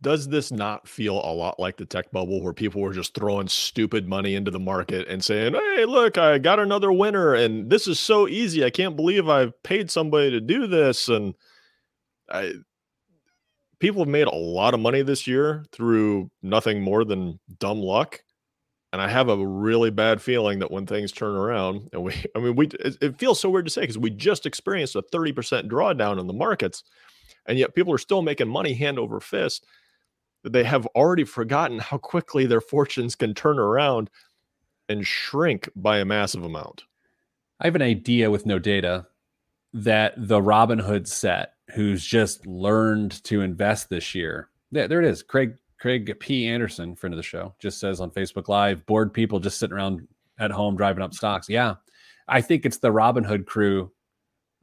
Does 0.01 0.29
this 0.29 0.49
not 0.49 0.87
feel 0.87 1.15
a 1.15 1.33
lot 1.33 1.59
like 1.59 1.75
the 1.75 1.85
tech 1.85 2.09
bubble 2.13 2.41
where 2.41 2.53
people 2.53 2.81
were 2.81 2.93
just 2.93 3.13
throwing 3.13 3.49
stupid 3.49 4.07
money 4.07 4.35
into 4.35 4.49
the 4.49 4.59
market 4.59 5.09
and 5.09 5.21
saying, 5.21 5.55
Hey, 5.55 5.83
look, 5.83 6.17
I 6.17 6.37
got 6.37 6.61
another 6.61 6.93
winner 6.93 7.33
and 7.33 7.69
this 7.69 7.85
is 7.85 7.99
so 7.99 8.29
easy. 8.29 8.63
I 8.63 8.69
can't 8.69 8.95
believe 8.95 9.27
I've 9.27 9.61
paid 9.63 9.91
somebody 9.91 10.31
to 10.31 10.39
do 10.39 10.67
this. 10.67 11.09
And 11.09 11.35
I 12.31 12.53
people 13.79 14.01
have 14.01 14.09
made 14.09 14.27
a 14.27 14.35
lot 14.35 14.73
of 14.73 14.79
money 14.79 15.01
this 15.01 15.27
year 15.27 15.65
through 15.71 16.29
nothing 16.41 16.81
more 16.81 17.03
than 17.03 17.39
dumb 17.59 17.79
luck. 17.79 18.21
And 18.93 19.01
I 19.01 19.09
have 19.09 19.29
a 19.29 19.45
really 19.45 19.91
bad 19.91 20.21
feeling 20.21 20.59
that 20.59 20.71
when 20.71 20.85
things 20.85 21.11
turn 21.11 21.35
around, 21.35 21.89
and 21.93 22.03
we, 22.03 22.13
I 22.35 22.39
mean, 22.39 22.55
we, 22.55 22.67
it, 22.67 22.97
it 23.01 23.19
feels 23.19 23.39
so 23.39 23.49
weird 23.49 23.65
to 23.65 23.71
say 23.71 23.81
because 23.81 23.97
we 23.97 24.09
just 24.09 24.45
experienced 24.45 24.95
a 24.95 25.01
30% 25.01 25.67
drawdown 25.67 26.19
in 26.19 26.27
the 26.27 26.33
markets, 26.33 26.83
and 27.45 27.57
yet 27.57 27.75
people 27.75 27.93
are 27.93 27.99
still 27.99 28.21
making 28.21 28.47
money 28.47 28.73
hand 28.73 28.99
over 28.99 29.19
fist. 29.19 29.65
That 30.43 30.53
they 30.53 30.63
have 30.63 30.85
already 30.87 31.23
forgotten 31.23 31.79
how 31.79 31.97
quickly 31.97 32.45
their 32.45 32.61
fortunes 32.61 33.15
can 33.15 33.33
turn 33.33 33.57
around 33.59 34.09
and 34.87 35.05
shrink 35.05 35.67
by 35.75 35.97
a 35.97 36.05
massive 36.05 36.43
amount. 36.43 36.83
I 37.59 37.65
have 37.65 37.75
an 37.75 37.81
idea 37.81 38.29
with 38.29 38.45
no 38.45 38.59
data 38.59 39.07
that 39.73 40.13
the 40.17 40.39
Robinhood 40.39 41.07
set, 41.07 41.53
who's 41.73 42.05
just 42.05 42.45
learned 42.47 43.23
to 43.25 43.41
invest 43.41 43.89
this 43.89 44.15
year, 44.15 44.49
there, 44.71 44.87
there 44.87 45.01
it 45.01 45.07
is. 45.07 45.23
Craig 45.23 45.55
Craig 45.79 46.15
P. 46.19 46.47
Anderson, 46.47 46.95
friend 46.95 47.13
of 47.13 47.17
the 47.17 47.23
show, 47.23 47.53
just 47.59 47.79
says 47.79 48.01
on 48.01 48.09
Facebook 48.09 48.47
Live, 48.47 48.85
bored 48.85 49.13
people 49.13 49.39
just 49.39 49.59
sitting 49.59 49.75
around 49.75 50.07
at 50.39 50.51
home 50.51 50.75
driving 50.75 51.03
up 51.03 51.13
stocks. 51.13 51.47
Yeah, 51.47 51.75
I 52.27 52.41
think 52.41 52.65
it's 52.65 52.77
the 52.77 52.91
Robinhood 52.91 53.45
crew. 53.45 53.91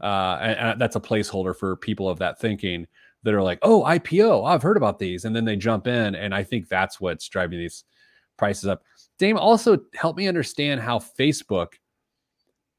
Uh, 0.02 0.38
and, 0.40 0.58
and 0.58 0.80
that's 0.80 0.96
a 0.96 1.00
placeholder 1.00 1.56
for 1.56 1.76
people 1.76 2.08
of 2.08 2.18
that 2.18 2.40
thinking 2.40 2.86
that 3.22 3.32
are 3.34 3.42
like, 3.42 3.58
oh, 3.62 3.82
IPO, 3.82 4.46
I've 4.46 4.62
heard 4.62 4.76
about 4.76 4.98
these. 4.98 5.24
And 5.24 5.34
then 5.34 5.44
they 5.44 5.56
jump 5.56 5.86
in. 5.86 6.14
And 6.14 6.34
I 6.34 6.42
think 6.42 6.68
that's 6.68 7.00
what's 7.00 7.28
driving 7.28 7.58
these 7.58 7.84
prices 8.36 8.66
up. 8.66 8.82
Dame, 9.18 9.38
also 9.38 9.78
help 9.94 10.16
me 10.16 10.28
understand 10.28 10.80
how 10.80 10.98
Facebook 10.98 11.74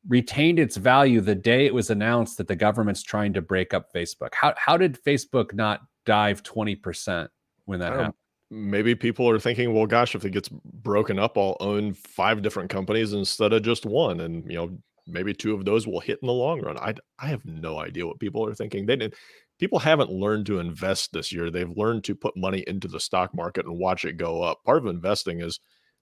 retained 0.07 0.59
its 0.59 0.77
value 0.77 1.21
the 1.21 1.35
day 1.35 1.65
it 1.65 1.73
was 1.73 1.89
announced 1.89 2.37
that 2.37 2.47
the 2.47 2.55
government's 2.55 3.03
trying 3.03 3.33
to 3.33 3.41
break 3.41 3.73
up 3.73 3.91
Facebook. 3.93 4.33
How, 4.33 4.53
how 4.57 4.77
did 4.77 5.03
Facebook 5.03 5.53
not 5.53 5.81
dive 6.05 6.43
20% 6.43 7.27
when 7.65 7.79
that 7.79 7.93
happened? 7.93 8.13
maybe 8.51 8.95
people 8.95 9.29
are 9.29 9.39
thinking, 9.39 9.73
well, 9.73 9.85
gosh, 9.85 10.15
if 10.15 10.25
it 10.25 10.31
gets 10.31 10.49
broken 10.49 11.19
up, 11.19 11.37
I'll 11.37 11.57
own 11.59 11.93
five 11.93 12.41
different 12.41 12.69
companies 12.69 13.13
instead 13.13 13.53
of 13.53 13.63
just 13.63 13.85
one, 13.85 14.21
and 14.21 14.49
you 14.49 14.57
know, 14.57 14.77
maybe 15.07 15.33
two 15.33 15.53
of 15.53 15.65
those 15.65 15.85
will 15.85 15.99
hit 15.99 16.19
in 16.21 16.27
the 16.27 16.33
long 16.33 16.61
run. 16.61 16.77
I 16.77 16.93
I 17.19 17.27
have 17.27 17.45
no 17.45 17.79
idea 17.79 18.05
what 18.05 18.19
people 18.19 18.45
are 18.45 18.55
thinking. 18.55 18.85
They 18.85 18.95
didn't. 18.95 19.15
People 19.59 19.79
haven't 19.79 20.11
learned 20.11 20.45
to 20.47 20.59
invest 20.59 21.13
this 21.13 21.31
year. 21.31 21.49
They've 21.49 21.77
learned 21.77 22.03
to 22.05 22.15
put 22.15 22.35
money 22.35 22.63
into 22.67 22.87
the 22.87 22.99
stock 22.99 23.33
market 23.33 23.65
and 23.65 23.77
watch 23.77 24.03
it 24.03 24.17
go 24.17 24.41
up. 24.41 24.63
Part 24.65 24.79
of 24.79 24.87
investing 24.87 25.39
is 25.41 25.59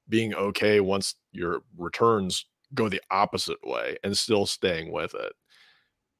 being 0.09 0.33
okay 0.33 0.79
once 0.79 1.15
your 1.31 1.61
returns 1.77 2.45
go 2.73 2.89
the 2.89 3.01
opposite 3.11 3.59
way 3.63 3.97
and 4.03 4.17
still 4.17 4.45
staying 4.45 4.91
with 4.91 5.13
it. 5.13 5.33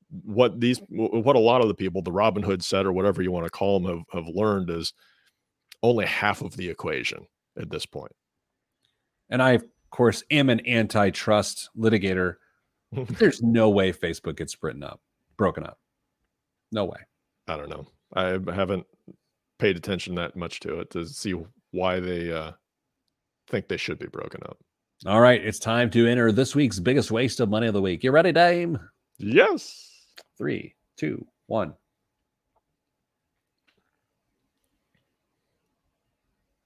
What 0.09 0.59
these, 0.59 0.79
what 0.89 1.35
a 1.35 1.39
lot 1.39 1.61
of 1.61 1.67
the 1.67 1.73
people, 1.73 2.01
the 2.01 2.11
Robinhood 2.11 2.61
set 2.61 2.85
or 2.85 2.93
whatever 2.93 3.21
you 3.21 3.31
want 3.31 3.45
to 3.45 3.49
call 3.49 3.79
them, 3.79 4.05
have, 4.11 4.25
have 4.25 4.35
learned 4.35 4.69
is 4.69 4.93
only 5.81 6.05
half 6.05 6.41
of 6.41 6.55
the 6.55 6.69
equation 6.69 7.25
at 7.57 7.69
this 7.69 7.85
point. 7.85 8.11
And 9.29 9.41
I, 9.41 9.51
of 9.51 9.65
course, 9.89 10.23
am 10.29 10.49
an 10.49 10.67
antitrust 10.67 11.69
litigator. 11.77 12.35
There's 12.91 13.41
no 13.41 13.69
way 13.69 13.91
Facebook 13.91 14.37
gets 14.37 14.55
written 14.61 14.83
up, 14.83 15.01
broken 15.37 15.63
up. 15.63 15.79
No 16.71 16.85
way. 16.85 16.99
I 17.47 17.57
don't 17.57 17.69
know. 17.69 17.87
I 18.13 18.39
haven't 18.53 18.85
paid 19.59 19.77
attention 19.77 20.15
that 20.15 20.35
much 20.35 20.59
to 20.61 20.79
it 20.79 20.91
to 20.91 21.05
see 21.07 21.35
why 21.71 21.99
they 21.99 22.31
uh, 22.31 22.51
think 23.47 23.67
they 23.67 23.77
should 23.77 23.99
be 23.99 24.07
broken 24.07 24.41
up. 24.45 24.57
All 25.05 25.19
right, 25.19 25.43
it's 25.43 25.59
time 25.59 25.89
to 25.91 26.07
enter 26.07 26.31
this 26.31 26.55
week's 26.55 26.79
biggest 26.79 27.11
waste 27.11 27.39
of 27.41 27.49
money 27.49 27.67
of 27.67 27.73
the 27.73 27.81
week. 27.81 28.03
You 28.03 28.11
ready, 28.11 28.31
Dame? 28.31 28.79
Yes. 29.17 29.89
Three, 30.37 30.75
two, 30.95 31.25
one. 31.47 31.73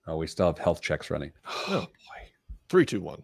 Oh, 0.06 0.18
we 0.18 0.28
still 0.28 0.48
have 0.48 0.58
health 0.60 0.82
checks 0.82 1.10
running. 1.10 1.32
Oh 1.70 1.82
boy. 1.82 1.88
Three, 2.70 2.86
two, 2.86 3.02
one. 3.02 3.24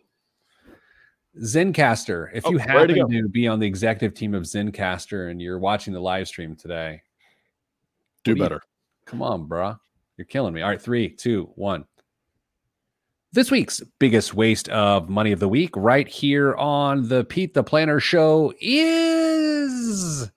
Zencastr. 1.42 2.30
If 2.34 2.46
Oh, 2.46 2.52
you 2.52 2.58
happen 2.58 2.88
to 2.90 3.22
to 3.22 3.28
be 3.30 3.48
on 3.48 3.60
the 3.60 3.68
executive 3.68 4.18
team 4.18 4.34
of 4.34 4.44
Zencastr 4.44 5.32
and 5.32 5.42
you're 5.42 5.60
watching 5.60 5.94
the 5.94 6.00
live 6.00 6.28
stream 6.28 6.56
today, 6.56 7.02
Do 8.24 8.34
do 8.34 8.38
you- 8.38 8.44
better. 8.44 8.62
come 9.06 9.22
on, 9.22 9.48
bruh. 9.48 9.80
You're 10.18 10.26
killing 10.26 10.54
me. 10.54 10.62
All 10.62 10.70
right, 10.70 10.82
three, 10.82 11.10
two, 11.10 11.52
one. 11.56 11.86
This 13.34 13.50
week's 13.50 13.82
biggest 13.98 14.36
waste 14.36 14.70
of 14.70 15.10
money 15.10 15.32
of 15.32 15.40
the 15.40 15.50
week, 15.50 15.72
right 15.76 16.08
here 16.08 16.54
on 16.54 17.08
the 17.08 17.24
Pete 17.24 17.56
the 17.56 17.64
Planner 17.64 18.00
show, 18.00 18.54
is 18.62 20.30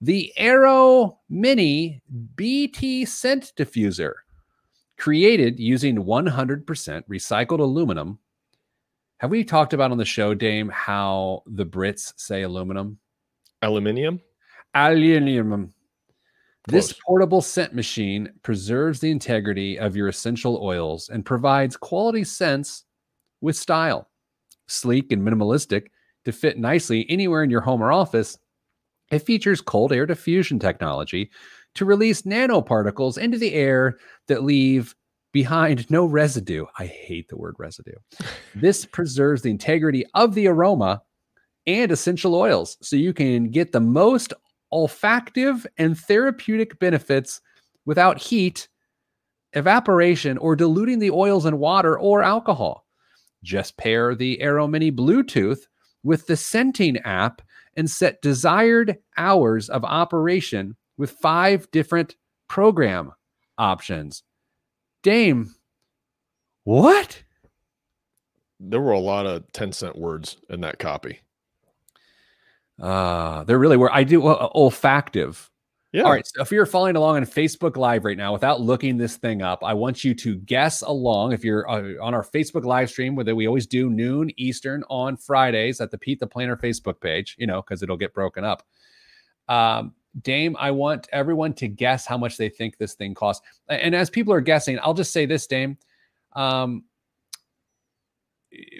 the 0.00 0.32
Arrow 0.36 1.18
Mini 1.28 2.00
BT 2.36 3.06
scent 3.06 3.52
diffuser, 3.58 4.12
created 4.96 5.58
using 5.58 5.96
100% 5.96 6.64
recycled 7.10 7.58
aluminum. 7.58 8.20
Have 9.18 9.32
we 9.32 9.42
talked 9.42 9.72
about 9.72 9.90
on 9.90 9.98
the 9.98 10.04
show, 10.04 10.32
Dame, 10.32 10.68
how 10.68 11.42
the 11.46 11.66
Brits 11.66 12.12
say 12.16 12.42
aluminum? 12.42 13.00
Aluminium. 14.74 15.74
This 16.68 16.92
portable 16.92 17.42
scent 17.42 17.74
machine 17.74 18.32
preserves 18.42 19.00
the 19.00 19.10
integrity 19.10 19.78
of 19.78 19.96
your 19.96 20.08
essential 20.08 20.60
oils 20.62 21.08
and 21.08 21.24
provides 21.24 21.76
quality 21.76 22.22
scents 22.22 22.84
with 23.40 23.56
style. 23.56 24.08
Sleek 24.68 25.10
and 25.10 25.22
minimalistic 25.22 25.88
to 26.24 26.32
fit 26.32 26.58
nicely 26.58 27.04
anywhere 27.08 27.42
in 27.42 27.50
your 27.50 27.60
home 27.60 27.82
or 27.82 27.90
office, 27.92 28.38
it 29.10 29.20
features 29.20 29.60
cold 29.60 29.92
air 29.92 30.06
diffusion 30.06 30.58
technology 30.58 31.30
to 31.74 31.84
release 31.84 32.22
nanoparticles 32.22 33.18
into 33.18 33.38
the 33.38 33.54
air 33.54 33.98
that 34.28 34.44
leave 34.44 34.94
behind 35.32 35.90
no 35.90 36.04
residue. 36.04 36.64
I 36.78 36.86
hate 36.86 37.28
the 37.28 37.36
word 37.36 37.56
residue. 37.58 37.96
this 38.54 38.84
preserves 38.84 39.42
the 39.42 39.50
integrity 39.50 40.04
of 40.14 40.34
the 40.34 40.46
aroma 40.46 41.02
and 41.66 41.90
essential 41.90 42.34
oils 42.34 42.76
so 42.82 42.96
you 42.96 43.12
can 43.12 43.50
get 43.50 43.72
the 43.72 43.80
most 43.80 44.32
olfactive 44.72 45.66
and 45.76 45.98
therapeutic 45.98 46.78
benefits 46.78 47.40
without 47.84 48.18
heat, 48.18 48.68
evaporation, 49.52 50.38
or 50.38 50.56
diluting 50.56 50.98
the 50.98 51.10
oils 51.10 51.46
in 51.46 51.58
water 51.58 51.98
or 51.98 52.22
alcohol. 52.22 52.86
Just 53.42 53.76
pair 53.76 54.14
the 54.14 54.38
AroMini 54.42 54.94
Bluetooth 54.94 55.60
with 56.02 56.26
the 56.26 56.36
Scenting 56.36 56.98
app 56.98 57.42
and 57.76 57.90
set 57.90 58.22
desired 58.22 58.98
hours 59.16 59.68
of 59.68 59.84
operation 59.84 60.76
with 60.96 61.10
five 61.10 61.70
different 61.70 62.16
program 62.48 63.12
options. 63.58 64.22
Dame, 65.02 65.54
what? 66.64 67.22
There 68.60 68.80
were 68.80 68.92
a 68.92 69.00
lot 69.00 69.26
of 69.26 69.50
10 69.52 69.72
cent 69.72 69.98
words 69.98 70.36
in 70.48 70.60
that 70.60 70.78
copy. 70.78 71.20
Uh, 72.82 73.44
there 73.44 73.58
really 73.58 73.76
were. 73.76 73.92
I 73.92 74.04
do 74.04 74.26
uh, 74.26 74.52
olfactive. 74.52 75.48
Yeah. 75.92 76.02
All 76.02 76.10
right. 76.10 76.26
So 76.26 76.40
if 76.40 76.50
you're 76.50 76.66
following 76.66 76.96
along 76.96 77.16
on 77.16 77.26
Facebook 77.26 77.76
Live 77.76 78.04
right 78.04 78.16
now 78.16 78.32
without 78.32 78.62
looking 78.62 78.96
this 78.96 79.16
thing 79.16 79.42
up, 79.42 79.62
I 79.62 79.74
want 79.74 80.02
you 80.02 80.14
to 80.14 80.36
guess 80.36 80.80
along. 80.80 81.32
If 81.32 81.44
you're 81.44 81.68
uh, 81.68 82.02
on 82.02 82.14
our 82.14 82.24
Facebook 82.24 82.64
live 82.64 82.88
stream, 82.88 83.14
where 83.14 83.36
we 83.36 83.46
always 83.46 83.66
do 83.66 83.90
noon 83.90 84.30
Eastern 84.38 84.84
on 84.88 85.18
Fridays 85.18 85.80
at 85.82 85.90
the 85.90 85.98
Pete 85.98 86.18
the 86.18 86.26
Planner 86.26 86.56
Facebook 86.56 86.98
page, 86.98 87.36
you 87.38 87.46
know, 87.46 87.60
because 87.60 87.82
it'll 87.82 87.98
get 87.98 88.14
broken 88.14 88.42
up. 88.42 88.66
Um, 89.48 89.94
Dame, 90.22 90.56
I 90.58 90.70
want 90.70 91.08
everyone 91.12 91.52
to 91.54 91.68
guess 91.68 92.06
how 92.06 92.18
much 92.18 92.36
they 92.36 92.48
think 92.48 92.78
this 92.78 92.94
thing 92.94 93.14
costs. 93.14 93.46
And 93.68 93.94
as 93.94 94.10
people 94.10 94.32
are 94.32 94.40
guessing, 94.40 94.78
I'll 94.82 94.94
just 94.94 95.12
say 95.12 95.26
this, 95.26 95.46
Dame. 95.46 95.76
Um, 96.34 96.84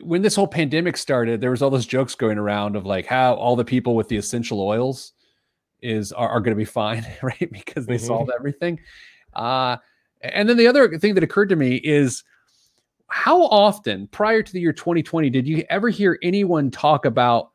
when 0.02 0.22
this 0.22 0.34
whole 0.34 0.46
pandemic 0.46 0.96
started, 0.96 1.40
there 1.40 1.50
was 1.50 1.62
all 1.62 1.70
those 1.70 1.86
jokes 1.86 2.14
going 2.14 2.38
around 2.38 2.76
of 2.76 2.84
like 2.86 3.06
how 3.06 3.34
all 3.34 3.56
the 3.56 3.64
people 3.64 3.94
with 3.94 4.08
the 4.08 4.16
essential 4.16 4.60
oils 4.60 5.12
is 5.80 6.12
are, 6.12 6.28
are 6.28 6.40
going 6.40 6.54
to 6.54 6.58
be 6.60 6.64
fine, 6.64 7.06
right? 7.22 7.50
Because 7.52 7.86
they 7.86 7.96
Mhm. 7.96 8.06
solved 8.06 8.30
everything. 8.38 8.80
Uh, 9.32 9.78
and 10.20 10.48
then 10.48 10.56
the 10.56 10.66
other 10.66 10.98
thing 10.98 11.14
that 11.14 11.24
occurred 11.24 11.48
to 11.48 11.56
me 11.56 11.76
is 11.76 12.22
how 13.08 13.42
often 13.46 14.06
prior 14.08 14.42
to 14.42 14.52
the 14.52 14.60
year 14.60 14.72
2020 14.72 15.30
did 15.30 15.46
you 15.46 15.64
ever 15.68 15.88
hear 15.88 16.18
anyone 16.22 16.70
talk 16.70 17.04
about 17.04 17.50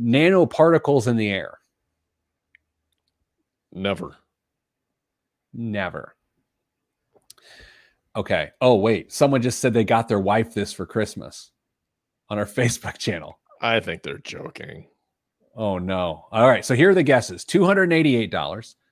nanoparticles 0.00 1.06
in 1.06 1.16
the 1.16 1.30
air? 1.30 1.58
Never. 3.72 4.16
Never. 5.52 6.16
Okay. 8.14 8.50
Oh, 8.60 8.76
wait. 8.76 9.12
Someone 9.12 9.42
just 9.42 9.58
said 9.58 9.74
they 9.74 9.84
got 9.84 10.08
their 10.08 10.20
wife 10.20 10.54
this 10.54 10.72
for 10.72 10.86
Christmas 10.86 11.50
on 12.28 12.38
our 12.38 12.44
Facebook 12.46 12.98
channel. 12.98 13.38
I 13.60 13.80
think 13.80 14.02
they're 14.02 14.18
joking. 14.18 14.86
Oh 15.54 15.78
no. 15.78 16.26
All 16.30 16.48
right. 16.48 16.64
So 16.64 16.74
here 16.74 16.90
are 16.90 16.94
the 16.94 17.02
guesses. 17.02 17.44
$288, 17.44 18.30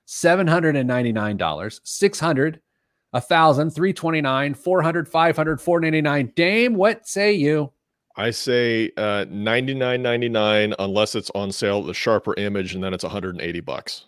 $799, 0.07 1.79
600, 1.83 2.61
1000, 3.11 3.69
329, 3.69 4.53
400, 4.53 5.07
500, 5.07 5.61
499. 5.61 6.33
Dame, 6.35 6.73
what 6.75 7.07
say 7.07 7.33
you? 7.33 7.71
I 8.17 8.31
say 8.31 8.91
uh 8.97 9.25
99.99 9.25 10.73
unless 10.79 11.15
it's 11.15 11.29
on 11.35 11.51
sale 11.51 11.81
at 11.81 11.85
the 11.85 11.93
sharper 11.93 12.33
image 12.35 12.73
and 12.73 12.83
then 12.83 12.93
it's 12.93 13.03
180 13.03 13.59
bucks. 13.59 14.05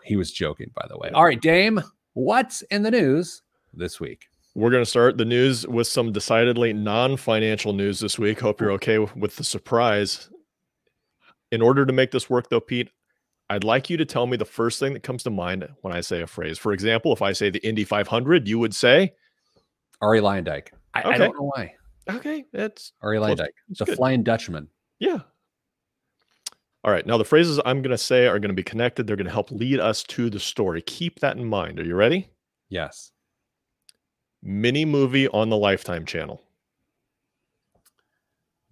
He 0.04 0.16
was 0.16 0.30
joking, 0.32 0.70
by 0.74 0.84
the 0.88 0.98
way. 0.98 1.10
All 1.10 1.24
right, 1.24 1.40
Dame, 1.40 1.80
what's 2.14 2.62
in 2.62 2.82
the 2.82 2.90
news 2.90 3.42
this 3.72 4.00
week? 4.00 4.26
We're 4.54 4.70
going 4.70 4.84
to 4.84 4.90
start 4.90 5.16
the 5.16 5.24
news 5.24 5.66
with 5.66 5.86
some 5.86 6.12
decidedly 6.12 6.72
non 6.74 7.16
financial 7.16 7.72
news 7.72 8.00
this 8.00 8.18
week. 8.18 8.40
Hope 8.40 8.60
you're 8.60 8.72
okay 8.72 8.98
with 8.98 9.36
the 9.36 9.44
surprise. 9.44 10.28
In 11.52 11.62
order 11.62 11.86
to 11.86 11.92
make 11.92 12.10
this 12.10 12.28
work, 12.30 12.48
though, 12.50 12.60
Pete, 12.60 12.90
I'd 13.50 13.64
like 13.64 13.90
you 13.90 13.96
to 13.98 14.04
tell 14.04 14.26
me 14.26 14.36
the 14.36 14.44
first 14.44 14.78
thing 14.78 14.92
that 14.94 15.02
comes 15.02 15.22
to 15.24 15.30
mind 15.30 15.68
when 15.82 15.92
I 15.94 16.00
say 16.00 16.22
a 16.22 16.26
phrase. 16.26 16.58
For 16.58 16.72
example, 16.72 17.12
if 17.12 17.22
I 17.22 17.32
say 17.32 17.50
the 17.50 17.64
Indy 17.66 17.84
500, 17.84 18.48
you 18.48 18.58
would 18.58 18.74
say 18.74 19.12
Arie 20.02 20.20
Luyendyk. 20.20 20.68
I, 20.94 21.00
Okay. 21.00 21.10
I 21.10 21.18
don't 21.18 21.34
know 21.36 21.50
why. 21.54 21.74
Okay, 22.10 22.44
that's. 22.52 22.92
Luyendyk, 23.02 23.48
It's 23.70 23.78
the 23.78 23.84
good. 23.86 23.96
Flying 23.96 24.22
Dutchman. 24.22 24.68
yeah. 24.98 25.20
All 26.84 26.90
right, 26.92 27.06
now 27.06 27.16
the 27.16 27.24
phrases 27.24 27.60
I'm 27.64 27.80
going 27.80 27.92
to 27.92 27.98
say 27.98 28.26
are 28.26 28.40
going 28.40 28.48
to 28.50 28.54
be 28.56 28.64
connected. 28.64 29.06
They're 29.06 29.14
going 29.14 29.26
to 29.28 29.32
help 29.32 29.52
lead 29.52 29.78
us 29.78 30.02
to 30.04 30.28
the 30.28 30.40
story. 30.40 30.82
Keep 30.82 31.20
that 31.20 31.36
in 31.36 31.44
mind. 31.44 31.78
Are 31.78 31.84
you 31.84 31.94
ready? 31.94 32.28
Yes. 32.70 33.12
Mini 34.42 34.84
movie 34.84 35.28
on 35.28 35.48
the 35.48 35.56
Lifetime 35.56 36.04
channel. 36.04 36.42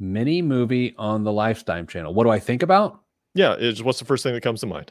Mini 0.00 0.42
movie 0.42 0.92
on 0.98 1.22
the 1.22 1.30
Lifetime 1.30 1.86
channel. 1.86 2.12
What 2.12 2.24
do 2.24 2.30
I 2.30 2.40
think 2.40 2.64
about? 2.64 3.00
Yeah, 3.34 3.54
it's 3.56 3.80
what's 3.80 4.00
the 4.00 4.04
first 4.04 4.24
thing 4.24 4.34
that 4.34 4.40
comes 4.40 4.58
to 4.62 4.66
mind? 4.66 4.90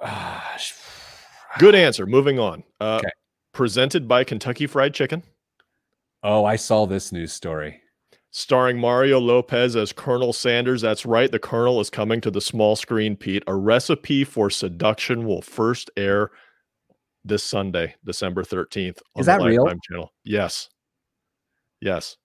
Good 1.58 1.74
answer. 1.74 2.06
Moving 2.06 2.38
on. 2.38 2.62
Uh, 2.80 3.00
Okay. 3.02 3.10
Presented 3.52 4.06
by 4.06 4.22
Kentucky 4.22 4.68
Fried 4.68 4.94
Chicken, 4.94 5.24
Oh, 6.22 6.44
I 6.44 6.56
saw 6.56 6.86
this 6.86 7.12
news 7.12 7.32
story. 7.32 7.80
starring 8.30 8.78
Mario 8.78 9.18
Lopez 9.20 9.74
as 9.76 9.92
Colonel 9.92 10.32
Sanders. 10.32 10.82
That's 10.82 11.06
right. 11.06 11.30
The 11.30 11.38
Colonel 11.38 11.80
is 11.80 11.90
coming 11.90 12.20
to 12.22 12.30
the 12.30 12.40
small 12.40 12.76
screen, 12.76 13.16
Pete. 13.16 13.42
A 13.46 13.54
recipe 13.54 14.24
for 14.24 14.50
seduction 14.50 15.26
will 15.26 15.42
first 15.42 15.90
air 15.96 16.30
this 17.24 17.42
Sunday, 17.42 17.94
December 18.04 18.42
13th. 18.44 18.98
On 19.16 19.20
Is 19.20 19.26
the 19.26 19.32
that 19.38 19.40
real? 19.42 19.62
Lifetime 19.64 19.80
channel. 19.88 20.12
Yes. 20.24 20.68
Yes. 21.80 22.16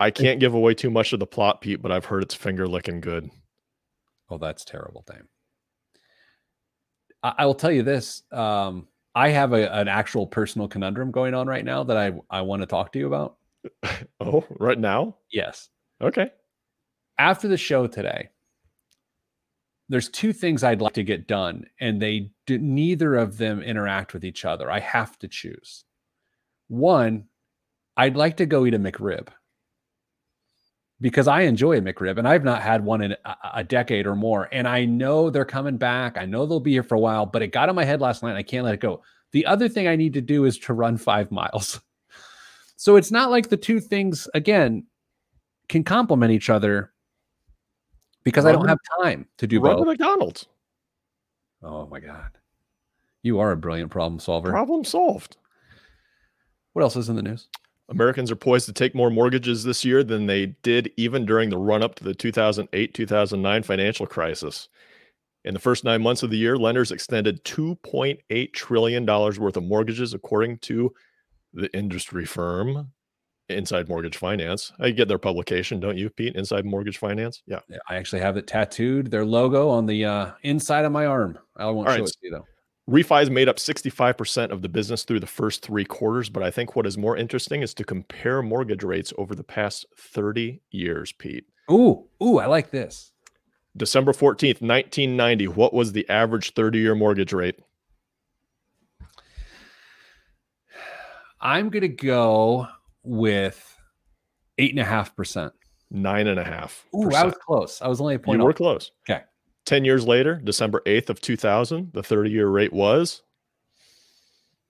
I 0.00 0.10
can't 0.10 0.40
give 0.40 0.54
away 0.54 0.74
too 0.74 0.90
much 0.90 1.12
of 1.12 1.20
the 1.20 1.26
plot, 1.26 1.60
Pete, 1.60 1.82
but 1.82 1.90
I've 1.92 2.04
heard 2.04 2.22
it's 2.22 2.34
finger 2.34 2.66
licking 2.68 3.00
good. 3.00 3.30
Oh, 4.30 4.38
that's 4.38 4.64
terrible, 4.64 5.04
Dame. 5.06 5.28
I, 7.22 7.34
I 7.38 7.46
will 7.46 7.54
tell 7.54 7.72
you 7.72 7.82
this. 7.82 8.22
Um, 8.32 8.88
I 9.14 9.30
have 9.30 9.52
a, 9.52 9.72
an 9.72 9.88
actual 9.88 10.26
personal 10.26 10.68
conundrum 10.68 11.10
going 11.10 11.34
on 11.34 11.46
right 11.46 11.64
now 11.64 11.84
that 11.84 11.96
I, 11.96 12.12
I 12.30 12.42
want 12.42 12.62
to 12.62 12.66
talk 12.66 12.92
to 12.92 12.98
you 12.98 13.06
about. 13.06 13.36
Oh, 14.20 14.44
right 14.58 14.78
now? 14.78 15.16
Yes. 15.30 15.68
Okay. 16.00 16.30
After 17.18 17.46
the 17.46 17.56
show 17.56 17.86
today, 17.86 18.30
there's 19.88 20.08
two 20.08 20.32
things 20.32 20.62
I'd 20.62 20.80
like 20.80 20.94
to 20.94 21.04
get 21.04 21.28
done, 21.28 21.66
and 21.80 22.02
they 22.02 22.32
do, 22.46 22.58
neither 22.58 23.14
of 23.14 23.38
them 23.38 23.62
interact 23.62 24.12
with 24.12 24.24
each 24.24 24.44
other. 24.44 24.70
I 24.70 24.80
have 24.80 25.18
to 25.20 25.28
choose. 25.28 25.84
One, 26.66 27.24
I'd 27.96 28.16
like 28.16 28.36
to 28.38 28.46
go 28.46 28.66
eat 28.66 28.74
a 28.74 28.78
McRib 28.78 29.28
because 31.00 31.28
I 31.28 31.42
enjoy 31.42 31.78
a 31.78 31.80
McRib, 31.80 32.18
and 32.18 32.26
I've 32.26 32.44
not 32.44 32.62
had 32.62 32.84
one 32.84 33.02
in 33.02 33.12
a, 33.24 33.36
a 33.54 33.64
decade 33.64 34.06
or 34.06 34.16
more. 34.16 34.48
And 34.50 34.66
I 34.66 34.84
know 34.84 35.30
they're 35.30 35.44
coming 35.44 35.76
back. 35.76 36.18
I 36.18 36.24
know 36.24 36.44
they'll 36.44 36.60
be 36.60 36.72
here 36.72 36.82
for 36.82 36.96
a 36.96 37.00
while, 37.00 37.26
but 37.26 37.42
it 37.42 37.48
got 37.48 37.68
in 37.68 37.74
my 37.74 37.84
head 37.84 38.00
last 38.00 38.22
night. 38.22 38.30
And 38.30 38.38
I 38.38 38.42
can't 38.42 38.64
let 38.64 38.74
it 38.74 38.80
go. 38.80 39.02
The 39.32 39.46
other 39.46 39.68
thing 39.68 39.86
I 39.86 39.96
need 39.96 40.14
to 40.14 40.20
do 40.20 40.44
is 40.44 40.58
to 40.60 40.72
run 40.72 40.96
five 40.96 41.30
miles. 41.30 41.80
So 42.80 42.94
it's 42.94 43.10
not 43.10 43.30
like 43.30 43.48
the 43.48 43.56
two 43.56 43.80
things 43.80 44.28
again 44.34 44.86
can 45.68 45.82
complement 45.82 46.30
each 46.30 46.48
other 46.48 46.92
because 48.22 48.44
I 48.44 48.52
don't 48.52 48.68
have 48.68 48.78
time 49.02 49.26
to 49.38 49.48
do 49.48 49.60
Run 49.60 49.78
both. 49.78 49.86
McDonald's. 49.88 50.46
Oh 51.60 51.88
my 51.88 51.98
god, 51.98 52.38
you 53.24 53.40
are 53.40 53.50
a 53.50 53.56
brilliant 53.56 53.90
problem 53.90 54.20
solver. 54.20 54.50
Problem 54.50 54.84
solved. 54.84 55.38
What 56.72 56.82
else 56.82 56.94
is 56.94 57.08
in 57.08 57.16
the 57.16 57.22
news? 57.22 57.48
Americans 57.88 58.30
are 58.30 58.36
poised 58.36 58.66
to 58.66 58.72
take 58.72 58.94
more 58.94 59.10
mortgages 59.10 59.64
this 59.64 59.84
year 59.84 60.04
than 60.04 60.26
they 60.26 60.46
did 60.62 60.92
even 60.96 61.24
during 61.24 61.48
the 61.50 61.58
run 61.58 61.82
up 61.82 61.94
to 61.96 62.04
the 62.04 62.14
2008 62.14 62.94
2009 62.94 63.62
financial 63.62 64.06
crisis. 64.06 64.68
In 65.44 65.54
the 65.54 65.60
first 65.60 65.84
nine 65.84 66.02
months 66.02 66.22
of 66.22 66.30
the 66.30 66.36
year, 66.36 66.58
lenders 66.58 66.92
extended 66.92 67.42
$2.8 67.44 68.52
trillion 68.52 69.06
worth 69.06 69.56
of 69.56 69.62
mortgages, 69.62 70.12
according 70.12 70.58
to 70.58 70.92
the 71.54 71.74
industry 71.74 72.26
firm 72.26 72.92
Inside 73.48 73.88
Mortgage 73.88 74.18
Finance. 74.18 74.72
I 74.78 74.90
get 74.90 75.08
their 75.08 75.18
publication, 75.18 75.80
don't 75.80 75.96
you, 75.96 76.10
Pete? 76.10 76.36
Inside 76.36 76.66
Mortgage 76.66 76.98
Finance? 76.98 77.42
Yeah. 77.46 77.60
I 77.88 77.96
actually 77.96 78.20
have 78.20 78.36
it 78.36 78.46
tattooed, 78.46 79.10
their 79.10 79.24
logo 79.24 79.70
on 79.70 79.86
the 79.86 80.04
uh, 80.04 80.30
inside 80.42 80.84
of 80.84 80.92
my 80.92 81.06
arm. 81.06 81.38
I 81.56 81.64
won't 81.66 81.88
All 81.88 81.94
show 81.94 82.00
right. 82.00 82.08
it 82.08 82.12
to 82.12 82.18
you 82.20 82.30
though. 82.32 82.46
Refis 82.88 83.28
made 83.28 83.50
up 83.50 83.56
65% 83.56 84.50
of 84.50 84.62
the 84.62 84.68
business 84.68 85.04
through 85.04 85.20
the 85.20 85.26
first 85.26 85.62
three 85.62 85.84
quarters, 85.84 86.30
but 86.30 86.42
I 86.42 86.50
think 86.50 86.74
what 86.74 86.86
is 86.86 86.96
more 86.96 87.18
interesting 87.18 87.60
is 87.60 87.74
to 87.74 87.84
compare 87.84 88.40
mortgage 88.40 88.82
rates 88.82 89.12
over 89.18 89.34
the 89.34 89.44
past 89.44 89.84
30 89.98 90.62
years, 90.70 91.12
Pete. 91.12 91.44
Ooh, 91.70 92.06
ooh, 92.22 92.38
I 92.38 92.46
like 92.46 92.70
this. 92.70 93.12
December 93.76 94.12
14th, 94.12 94.62
1990, 94.62 95.48
what 95.48 95.74
was 95.74 95.92
the 95.92 96.08
average 96.08 96.54
30 96.54 96.78
year 96.78 96.94
mortgage 96.94 97.34
rate? 97.34 97.60
I'm 101.40 101.68
gonna 101.68 101.88
go 101.88 102.66
with 103.04 103.76
eight 104.56 104.70
and 104.70 104.80
a 104.80 104.84
half 104.84 105.14
percent. 105.14 105.52
Nine 105.90 106.26
and 106.26 106.40
a 106.40 106.44
half. 106.44 106.84
Ooh, 106.94 107.10
I 107.14 107.24
was 107.24 107.34
close. 107.34 107.80
I 107.80 107.88
was 107.88 108.00
only 108.00 108.16
a 108.16 108.18
point 108.18 108.36
You 108.36 108.40
point 108.40 108.46
were 108.46 108.52
close. 108.54 108.90
Okay. 109.08 109.22
10 109.68 109.84
years 109.84 110.06
later, 110.06 110.40
December 110.42 110.80
8th 110.86 111.10
of 111.10 111.20
2000, 111.20 111.92
the 111.92 112.02
30 112.02 112.30
year 112.30 112.48
rate 112.48 112.72
was 112.72 113.22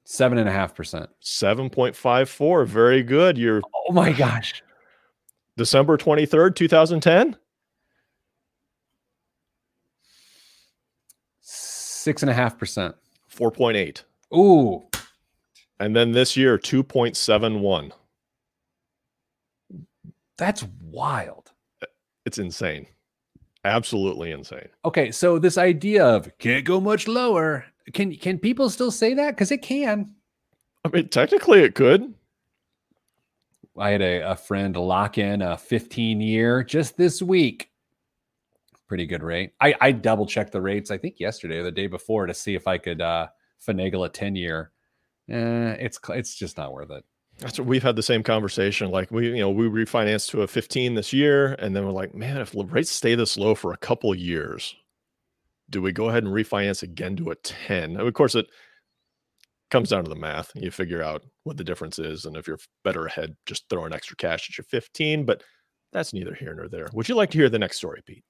Seven 0.05 0.38
and 0.38 0.49
a 0.49 0.53
half 0.53 0.74
percent. 0.74 1.09
7.54. 1.22 2.66
Very 2.66 3.03
good. 3.05 3.38
You're 3.38 3.62
Oh 3.88 3.92
my 3.92 4.11
gosh. 4.12 4.61
December 5.57 5.96
23rd, 5.99 6.57
2010, 6.57 7.36
Six 11.40 12.22
and 12.22 12.30
a 12.30 12.34
half 12.34 12.59
percent. 12.59 12.96
4.8. 13.32 14.03
Ooh, 14.34 14.82
And 15.78 15.94
then 15.94 16.11
this 16.11 16.36
year, 16.36 16.59
2.71. 16.59 17.92
that's 20.36 20.64
wild. 20.82 21.53
It's 22.24 22.38
insane. 22.38 22.86
Absolutely 23.68 24.30
insane. 24.32 24.68
Okay, 24.86 25.10
so 25.10 25.38
this 25.38 25.58
idea 25.58 26.04
of 26.04 26.30
can't 26.38 26.64
go 26.64 26.80
much 26.80 27.06
lower. 27.06 27.66
Can 27.92 28.16
can 28.16 28.38
people 28.38 28.70
still 28.70 28.90
say 28.90 29.12
that? 29.14 29.32
Because 29.32 29.52
it 29.52 29.60
can. 29.60 30.14
I 30.84 30.88
mean, 30.88 31.08
technically, 31.08 31.60
it 31.60 31.74
could. 31.74 32.14
I 33.76 33.90
had 33.90 34.00
a, 34.00 34.30
a 34.32 34.36
friend 34.36 34.74
lock 34.74 35.18
in 35.18 35.42
a 35.42 35.56
15 35.56 36.20
year 36.20 36.64
just 36.64 36.96
this 36.96 37.20
week. 37.20 37.70
Pretty 38.88 39.04
good 39.04 39.22
rate. 39.22 39.52
I, 39.60 39.74
I 39.80 39.92
double 39.92 40.24
checked 40.24 40.52
the 40.52 40.62
rates, 40.62 40.90
I 40.90 40.96
think 40.96 41.20
yesterday 41.20 41.58
or 41.58 41.62
the 41.62 41.70
day 41.70 41.86
before 41.86 42.26
to 42.26 42.34
see 42.34 42.54
if 42.54 42.66
I 42.66 42.78
could 42.78 43.02
uh, 43.02 43.28
finagle 43.64 44.06
a 44.06 44.08
10 44.08 44.34
year. 44.34 44.72
Eh, 45.28 45.76
it's 45.78 46.00
it's 46.08 46.34
just 46.34 46.56
not 46.56 46.72
worth 46.72 46.90
it. 46.90 47.04
That's 47.39 47.59
what 47.59 47.68
we've 47.68 47.82
had 47.82 47.97
the 47.97 48.03
same 48.03 48.22
conversation. 48.22 48.91
Like 48.91 49.11
we, 49.11 49.28
you 49.28 49.39
know, 49.39 49.51
we 49.51 49.66
refinanced 49.66 50.30
to 50.30 50.43
a 50.43 50.49
15 50.49 50.95
this 50.95 51.12
year, 51.12 51.55
and 51.61 51.74
then 51.74 51.84
we're 51.84 51.93
like, 51.93 52.14
man, 52.14 52.39
if 52.39 52.53
rates 52.55 52.91
stay 52.91 53.14
this 53.14 53.36
low 53.36 53.55
for 53.55 53.72
a 53.72 53.76
couple 53.76 54.12
years, 54.14 54.74
do 55.70 55.80
we 55.80 55.93
go 55.93 56.09
ahead 56.09 56.24
and 56.24 56.32
refinance 56.32 56.82
again 56.82 57.16
to 57.16 57.30
a 57.30 57.36
10? 57.36 57.97
And 57.97 58.01
of 58.01 58.14
course, 58.14 58.34
it 58.34 58.47
comes 59.70 59.91
down 59.91 60.03
to 60.03 60.11
the 60.11 60.16
math. 60.16 60.51
You 60.55 60.70
figure 60.70 61.03
out 61.03 61.24
what 61.45 61.57
the 61.57 61.64
difference 61.64 61.99
is, 61.99 62.24
and 62.24 62.36
if 62.36 62.49
you're 62.49 62.59
better 62.82 63.07
ahead, 63.07 63.36
just 63.47 63.68
throw 63.68 63.84
an 63.84 63.93
extra 63.93 64.16
cash 64.16 64.51
at 64.51 64.59
your 64.59 64.64
15. 64.64 65.24
But 65.24 65.45
that's 65.93 66.12
neither 66.12 66.34
here 66.34 66.55
nor 66.55 66.68
there. 66.68 66.89
Would 66.93 67.09
you 67.09 67.14
like 67.14 67.30
to 67.30 67.39
hear 67.39 67.49
the 67.49 67.59
next 67.59 67.76
story, 67.76 68.03
Pete? 68.05 68.24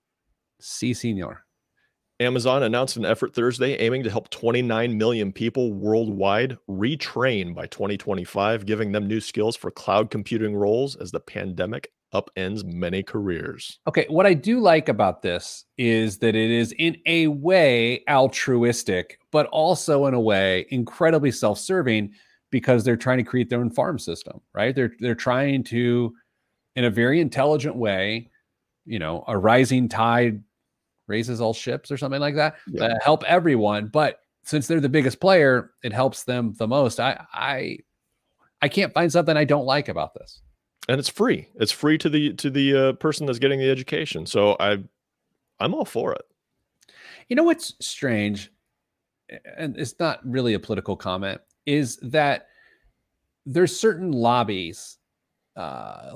See, 0.60 0.92
senior. 0.92 1.44
Amazon 2.20 2.64
announced 2.64 2.96
an 2.96 3.04
effort 3.04 3.32
Thursday 3.32 3.74
aiming 3.74 4.02
to 4.02 4.10
help 4.10 4.28
29 4.30 4.98
million 4.98 5.32
people 5.32 5.72
worldwide 5.72 6.58
retrain 6.68 7.54
by 7.54 7.66
2025, 7.68 8.66
giving 8.66 8.90
them 8.90 9.06
new 9.06 9.20
skills 9.20 9.54
for 9.54 9.70
cloud 9.70 10.10
computing 10.10 10.56
roles 10.56 10.96
as 10.96 11.12
the 11.12 11.20
pandemic 11.20 11.92
upends 12.12 12.64
many 12.64 13.04
careers. 13.04 13.78
Okay, 13.86 14.06
what 14.08 14.26
I 14.26 14.34
do 14.34 14.58
like 14.58 14.88
about 14.88 15.22
this 15.22 15.64
is 15.76 16.18
that 16.18 16.34
it 16.34 16.50
is 16.50 16.74
in 16.76 16.96
a 17.06 17.28
way 17.28 18.02
altruistic, 18.08 19.20
but 19.30 19.46
also 19.46 20.06
in 20.06 20.14
a 20.14 20.20
way 20.20 20.66
incredibly 20.70 21.30
self-serving 21.30 22.10
because 22.50 22.82
they're 22.82 22.96
trying 22.96 23.18
to 23.18 23.24
create 23.24 23.48
their 23.48 23.60
own 23.60 23.70
farm 23.70 23.98
system, 23.98 24.40
right? 24.54 24.74
They're 24.74 24.92
they're 24.98 25.14
trying 25.14 25.64
to 25.64 26.14
in 26.74 26.84
a 26.84 26.90
very 26.90 27.20
intelligent 27.20 27.76
way, 27.76 28.30
you 28.86 28.98
know, 28.98 29.22
a 29.28 29.38
rising 29.38 29.88
tide 29.88 30.42
raises 31.08 31.40
all 31.40 31.54
ships 31.54 31.90
or 31.90 31.96
something 31.96 32.20
like 32.20 32.36
that. 32.36 32.56
Yeah. 32.66 32.84
Uh, 32.84 32.98
help 33.02 33.24
everyone, 33.24 33.88
but 33.88 34.20
since 34.44 34.66
they're 34.66 34.80
the 34.80 34.88
biggest 34.88 35.20
player, 35.20 35.72
it 35.82 35.92
helps 35.92 36.24
them 36.24 36.54
the 36.58 36.68
most. 36.68 37.00
I 37.00 37.24
I 37.32 37.78
I 38.62 38.68
can't 38.68 38.94
find 38.94 39.10
something 39.10 39.36
I 39.36 39.44
don't 39.44 39.66
like 39.66 39.88
about 39.88 40.14
this. 40.14 40.40
And 40.88 40.98
it's 40.98 41.08
free. 41.08 41.48
It's 41.56 41.72
free 41.72 41.98
to 41.98 42.08
the 42.08 42.32
to 42.34 42.50
the 42.50 42.76
uh, 42.76 42.92
person 42.94 43.26
that's 43.26 43.38
getting 43.38 43.58
the 43.58 43.70
education. 43.70 44.24
So 44.24 44.56
I 44.58 44.78
I'm 45.60 45.74
all 45.74 45.84
for 45.84 46.12
it. 46.12 46.22
You 47.28 47.36
know 47.36 47.42
what's 47.42 47.74
strange, 47.80 48.50
and 49.56 49.76
it's 49.76 49.94
not 50.00 50.20
really 50.24 50.54
a 50.54 50.58
political 50.58 50.96
comment, 50.96 51.40
is 51.66 51.96
that 51.98 52.46
there's 53.44 53.78
certain 53.78 54.12
lobbies, 54.12 54.96
uh, 55.56 56.10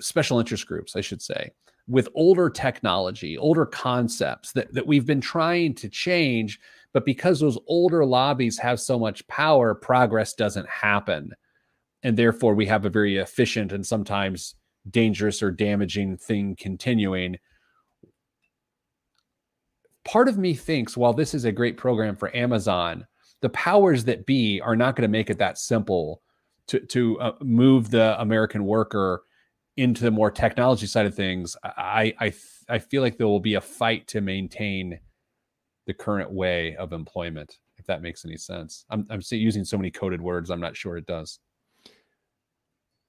special 0.00 0.38
interest 0.38 0.66
groups, 0.66 0.96
I 0.96 1.02
should 1.02 1.20
say, 1.20 1.50
with 1.92 2.08
older 2.14 2.48
technology, 2.48 3.36
older 3.36 3.66
concepts 3.66 4.52
that, 4.52 4.72
that 4.72 4.86
we've 4.86 5.04
been 5.04 5.20
trying 5.20 5.74
to 5.74 5.90
change. 5.90 6.58
But 6.94 7.04
because 7.04 7.38
those 7.38 7.58
older 7.66 8.04
lobbies 8.06 8.58
have 8.58 8.80
so 8.80 8.98
much 8.98 9.26
power, 9.28 9.74
progress 9.74 10.32
doesn't 10.32 10.68
happen. 10.68 11.32
And 12.02 12.16
therefore, 12.16 12.54
we 12.54 12.66
have 12.66 12.86
a 12.86 12.90
very 12.90 13.18
efficient 13.18 13.72
and 13.72 13.86
sometimes 13.86 14.54
dangerous 14.90 15.42
or 15.42 15.50
damaging 15.50 16.16
thing 16.16 16.56
continuing. 16.58 17.36
Part 20.04 20.28
of 20.28 20.38
me 20.38 20.54
thinks 20.54 20.96
while 20.96 21.12
this 21.12 21.34
is 21.34 21.44
a 21.44 21.52
great 21.52 21.76
program 21.76 22.16
for 22.16 22.34
Amazon, 22.34 23.06
the 23.42 23.50
powers 23.50 24.04
that 24.06 24.24
be 24.24 24.62
are 24.62 24.76
not 24.76 24.96
going 24.96 25.02
to 25.02 25.08
make 25.08 25.28
it 25.28 25.38
that 25.38 25.58
simple 25.58 26.22
to, 26.68 26.80
to 26.80 27.20
uh, 27.20 27.32
move 27.42 27.90
the 27.90 28.18
American 28.20 28.64
worker 28.64 29.24
into 29.76 30.04
the 30.04 30.10
more 30.10 30.30
technology 30.30 30.86
side 30.86 31.06
of 31.06 31.14
things, 31.14 31.56
I 31.64 32.14
I 32.20 32.32
I 32.68 32.78
feel 32.78 33.02
like 33.02 33.16
there 33.16 33.26
will 33.26 33.40
be 33.40 33.54
a 33.54 33.60
fight 33.60 34.06
to 34.08 34.20
maintain 34.20 35.00
the 35.86 35.94
current 35.94 36.30
way 36.30 36.76
of 36.76 36.92
employment. 36.92 37.58
If 37.78 37.86
that 37.86 38.02
makes 38.02 38.24
any 38.24 38.36
sense, 38.36 38.84
I'm 38.90 39.06
I'm 39.10 39.22
using 39.30 39.64
so 39.64 39.76
many 39.76 39.90
coded 39.90 40.20
words. 40.20 40.50
I'm 40.50 40.60
not 40.60 40.76
sure 40.76 40.96
it 40.96 41.06
does. 41.06 41.38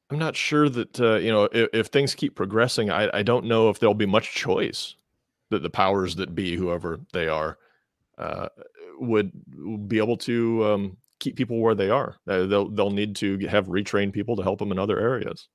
I'm 0.10 0.20
not 0.20 0.36
sure 0.36 0.70
that 0.70 1.00
uh, 1.00 1.16
you 1.16 1.32
know 1.32 1.46
if, 1.46 1.70
if, 1.74 1.88
things 1.88 2.16
keep 2.16 2.36
progressing. 2.36 2.90
I, 2.90 3.10
I 3.14 3.24
don't 3.24 3.46
know 3.46 3.70
if 3.70 3.80
there'll 3.80 3.94
be 3.94 4.06
much 4.06 4.34
choice 4.34 4.96
that 5.50 5.64
the 5.64 5.70
powers 5.70 6.16
that 6.16 6.36
be, 6.36 6.56
whoever 6.56 7.00
they 7.14 7.28
are, 7.28 7.58
uh, 8.18 8.50
would 9.00 9.32
be 9.88 9.98
able 9.98 10.18
to 10.18 10.66
um, 10.66 10.98
keep 11.20 11.36
people 11.36 11.60
where 11.60 11.76
they 11.76 11.90
are. 11.90 12.18
They'll 12.26 12.70
they'll 12.70 12.92
need 12.92 13.16
to 13.18 13.38
have 13.48 13.68
retrained 13.68 14.14
people 14.14 14.36
to 14.36 14.44
help 14.44 14.60
them 14.60 14.72
in 14.72 14.80
other 14.80 15.00
areas. 15.00 15.48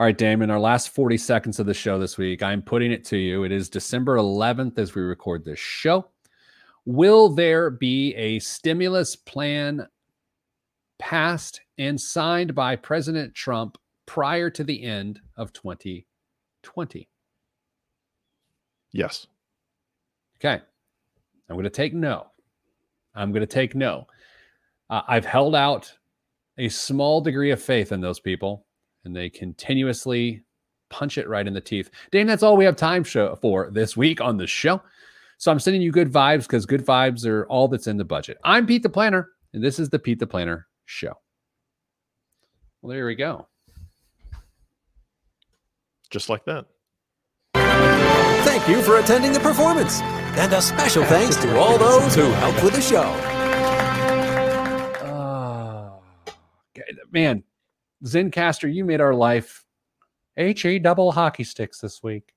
All 0.00 0.06
right, 0.06 0.16
Damon, 0.16 0.50
our 0.50 0.58
last 0.58 0.94
40 0.94 1.18
seconds 1.18 1.58
of 1.58 1.66
the 1.66 1.74
show 1.74 1.98
this 1.98 2.16
week, 2.16 2.42
I'm 2.42 2.62
putting 2.62 2.90
it 2.90 3.04
to 3.04 3.18
you. 3.18 3.44
It 3.44 3.52
is 3.52 3.68
December 3.68 4.16
11th 4.16 4.78
as 4.78 4.94
we 4.94 5.02
record 5.02 5.44
this 5.44 5.58
show. 5.58 6.08
Will 6.86 7.28
there 7.28 7.68
be 7.68 8.14
a 8.14 8.38
stimulus 8.38 9.14
plan 9.14 9.86
passed 10.98 11.60
and 11.76 12.00
signed 12.00 12.54
by 12.54 12.76
President 12.76 13.34
Trump 13.34 13.76
prior 14.06 14.48
to 14.48 14.64
the 14.64 14.82
end 14.82 15.20
of 15.36 15.52
2020? 15.52 17.06
Yes. 18.92 19.26
Okay. 20.38 20.62
I'm 21.50 21.56
going 21.56 21.64
to 21.64 21.68
take 21.68 21.92
no. 21.92 22.28
I'm 23.14 23.32
going 23.32 23.42
to 23.42 23.46
take 23.46 23.74
no. 23.74 24.06
Uh, 24.88 25.02
I've 25.06 25.26
held 25.26 25.54
out 25.54 25.92
a 26.56 26.70
small 26.70 27.20
degree 27.20 27.50
of 27.50 27.62
faith 27.62 27.92
in 27.92 28.00
those 28.00 28.18
people 28.18 28.64
and 29.04 29.14
they 29.14 29.30
continuously 29.30 30.42
punch 30.90 31.18
it 31.18 31.28
right 31.28 31.46
in 31.46 31.54
the 31.54 31.60
teeth. 31.60 31.90
Dane, 32.10 32.26
that's 32.26 32.42
all 32.42 32.56
we 32.56 32.64
have 32.64 32.76
time 32.76 33.04
show 33.04 33.36
for 33.36 33.70
this 33.70 33.96
week 33.96 34.20
on 34.20 34.36
the 34.36 34.46
show. 34.46 34.82
So 35.38 35.50
I'm 35.50 35.58
sending 35.58 35.80
you 35.80 35.90
good 35.90 36.12
vibes 36.12 36.42
because 36.42 36.66
good 36.66 36.84
vibes 36.84 37.24
are 37.26 37.46
all 37.46 37.68
that's 37.68 37.86
in 37.86 37.96
the 37.96 38.04
budget. 38.04 38.38
I'm 38.44 38.66
Pete 38.66 38.82
the 38.82 38.90
Planner, 38.90 39.30
and 39.54 39.64
this 39.64 39.78
is 39.78 39.88
the 39.88 39.98
Pete 39.98 40.18
the 40.18 40.26
Planner 40.26 40.66
show. 40.84 41.14
Well, 42.82 42.94
there 42.94 43.06
we 43.06 43.14
go. 43.14 43.48
Just 46.10 46.28
like 46.28 46.44
that. 46.44 46.66
Thank 47.54 48.68
you 48.68 48.82
for 48.82 48.98
attending 48.98 49.32
the 49.32 49.40
performance. 49.40 50.00
And 50.02 50.52
a 50.52 50.60
special 50.60 51.04
thanks 51.04 51.36
to 51.36 51.58
all 51.58 51.78
those 51.78 52.14
who 52.14 52.22
helped 52.22 52.62
with 52.62 52.74
the 52.74 52.80
show. 52.80 53.02
Uh, 55.06 55.98
man, 57.10 57.42
Zencastr, 58.04 58.72
you 58.72 58.84
made 58.84 59.00
our 59.00 59.14
life 59.14 59.64
HE 60.36 60.78
double 60.78 61.12
hockey 61.12 61.44
sticks 61.44 61.80
this 61.80 62.02
week. 62.02 62.32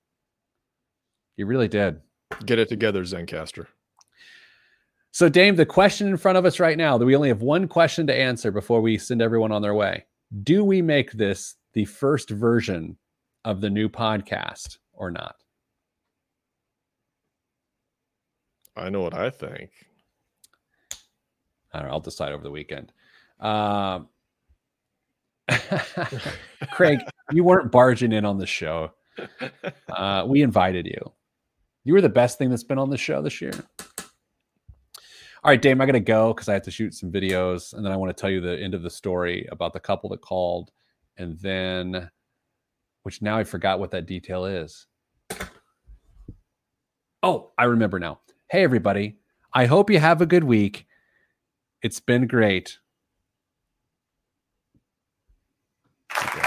You 1.38 1.46
really 1.46 1.68
did. 1.68 2.02
Get 2.46 2.60
it 2.60 2.70
together, 2.70 3.04
Zencastr. 3.04 3.68
So, 5.12 5.30
Dame, 5.30 5.56
the 5.56 5.66
question 5.66 6.08
in 6.08 6.18
front 6.18 6.38
of 6.38 6.46
us 6.46 6.60
right 6.60 6.78
now 6.78 6.98
that 6.98 7.06
we 7.06 7.16
only 7.16 7.30
have 7.30 7.44
one 7.44 7.68
question 7.68 8.08
to 8.08 8.16
answer 8.16 8.52
before 8.52 8.82
we 8.82 8.98
send 8.98 9.22
everyone 9.22 9.52
on 9.52 9.62
their 9.62 9.76
way. 9.76 10.06
Do 10.42 10.64
we 10.64 10.82
make 10.82 11.12
this 11.12 11.56
the 11.74 11.86
first 11.86 12.30
version 12.30 12.98
of 13.46 13.62
the 13.62 13.70
new 13.70 13.90
podcast 13.90 14.80
or 14.92 15.12
not? 15.12 15.36
I 18.76 18.90
know 18.90 19.02
what 19.02 19.14
I 19.14 19.30
think. 19.30 19.70
I 21.72 21.80
don't 21.80 21.88
know. 21.88 21.94
I'll 21.94 22.00
decide 22.00 22.34
over 22.34 22.44
the 22.44 22.52
weekend. 22.52 22.92
Um, 23.40 24.10
Craig, 26.74 27.00
you 27.32 27.44
weren't 27.44 27.72
barging 27.72 28.12
in 28.12 28.26
on 28.26 28.38
the 28.38 28.46
show. 28.46 28.92
Uh, 29.90 30.26
we 30.28 30.42
invited 30.42 30.86
you. 30.86 31.12
You 31.84 31.94
were 31.94 32.02
the 32.02 32.10
best 32.10 32.38
thing 32.38 32.50
that's 32.50 32.64
been 32.64 32.80
on 32.80 32.90
the 32.90 32.98
show 32.98 33.22
this 33.22 33.42
year. 33.42 33.54
All 35.44 35.50
right, 35.50 35.62
Dame, 35.62 35.82
I 35.82 35.86
got 35.86 35.92
to 35.92 36.00
go 36.00 36.34
because 36.34 36.48
I 36.48 36.54
have 36.54 36.64
to 36.64 36.72
shoot 36.72 36.94
some 36.94 37.12
videos. 37.12 37.74
And 37.74 37.86
then 37.86 37.92
I 37.92 37.98
want 37.98 38.16
to 38.16 38.20
tell 38.20 38.30
you 38.30 38.40
the 38.40 38.58
end 38.58 38.74
of 38.74 38.82
the 38.82 38.90
story 38.90 39.48
about 39.52 39.74
the 39.74 39.80
couple 39.80 40.10
that 40.12 40.22
called. 40.22 40.72
And 41.18 41.38
then, 41.40 42.10
which 43.04 43.22
now 43.22 43.38
I 43.38 43.44
forgot 43.44 43.80
what 43.80 43.92
that 43.92 44.06
detail 44.06 44.46
is. 44.46 44.88
Oh, 47.22 47.52
I 47.58 47.66
remember 47.66 48.00
now. 48.00 48.22
Hey, 48.50 48.64
everybody. 48.64 49.18
I 49.54 49.66
hope 49.66 49.90
you 49.90 50.00
have 50.00 50.22
a 50.22 50.26
good 50.26 50.46
week. 50.46 50.86
It's 51.82 52.00
been 52.00 52.28
great. 52.28 52.80
Okay. 56.22 56.43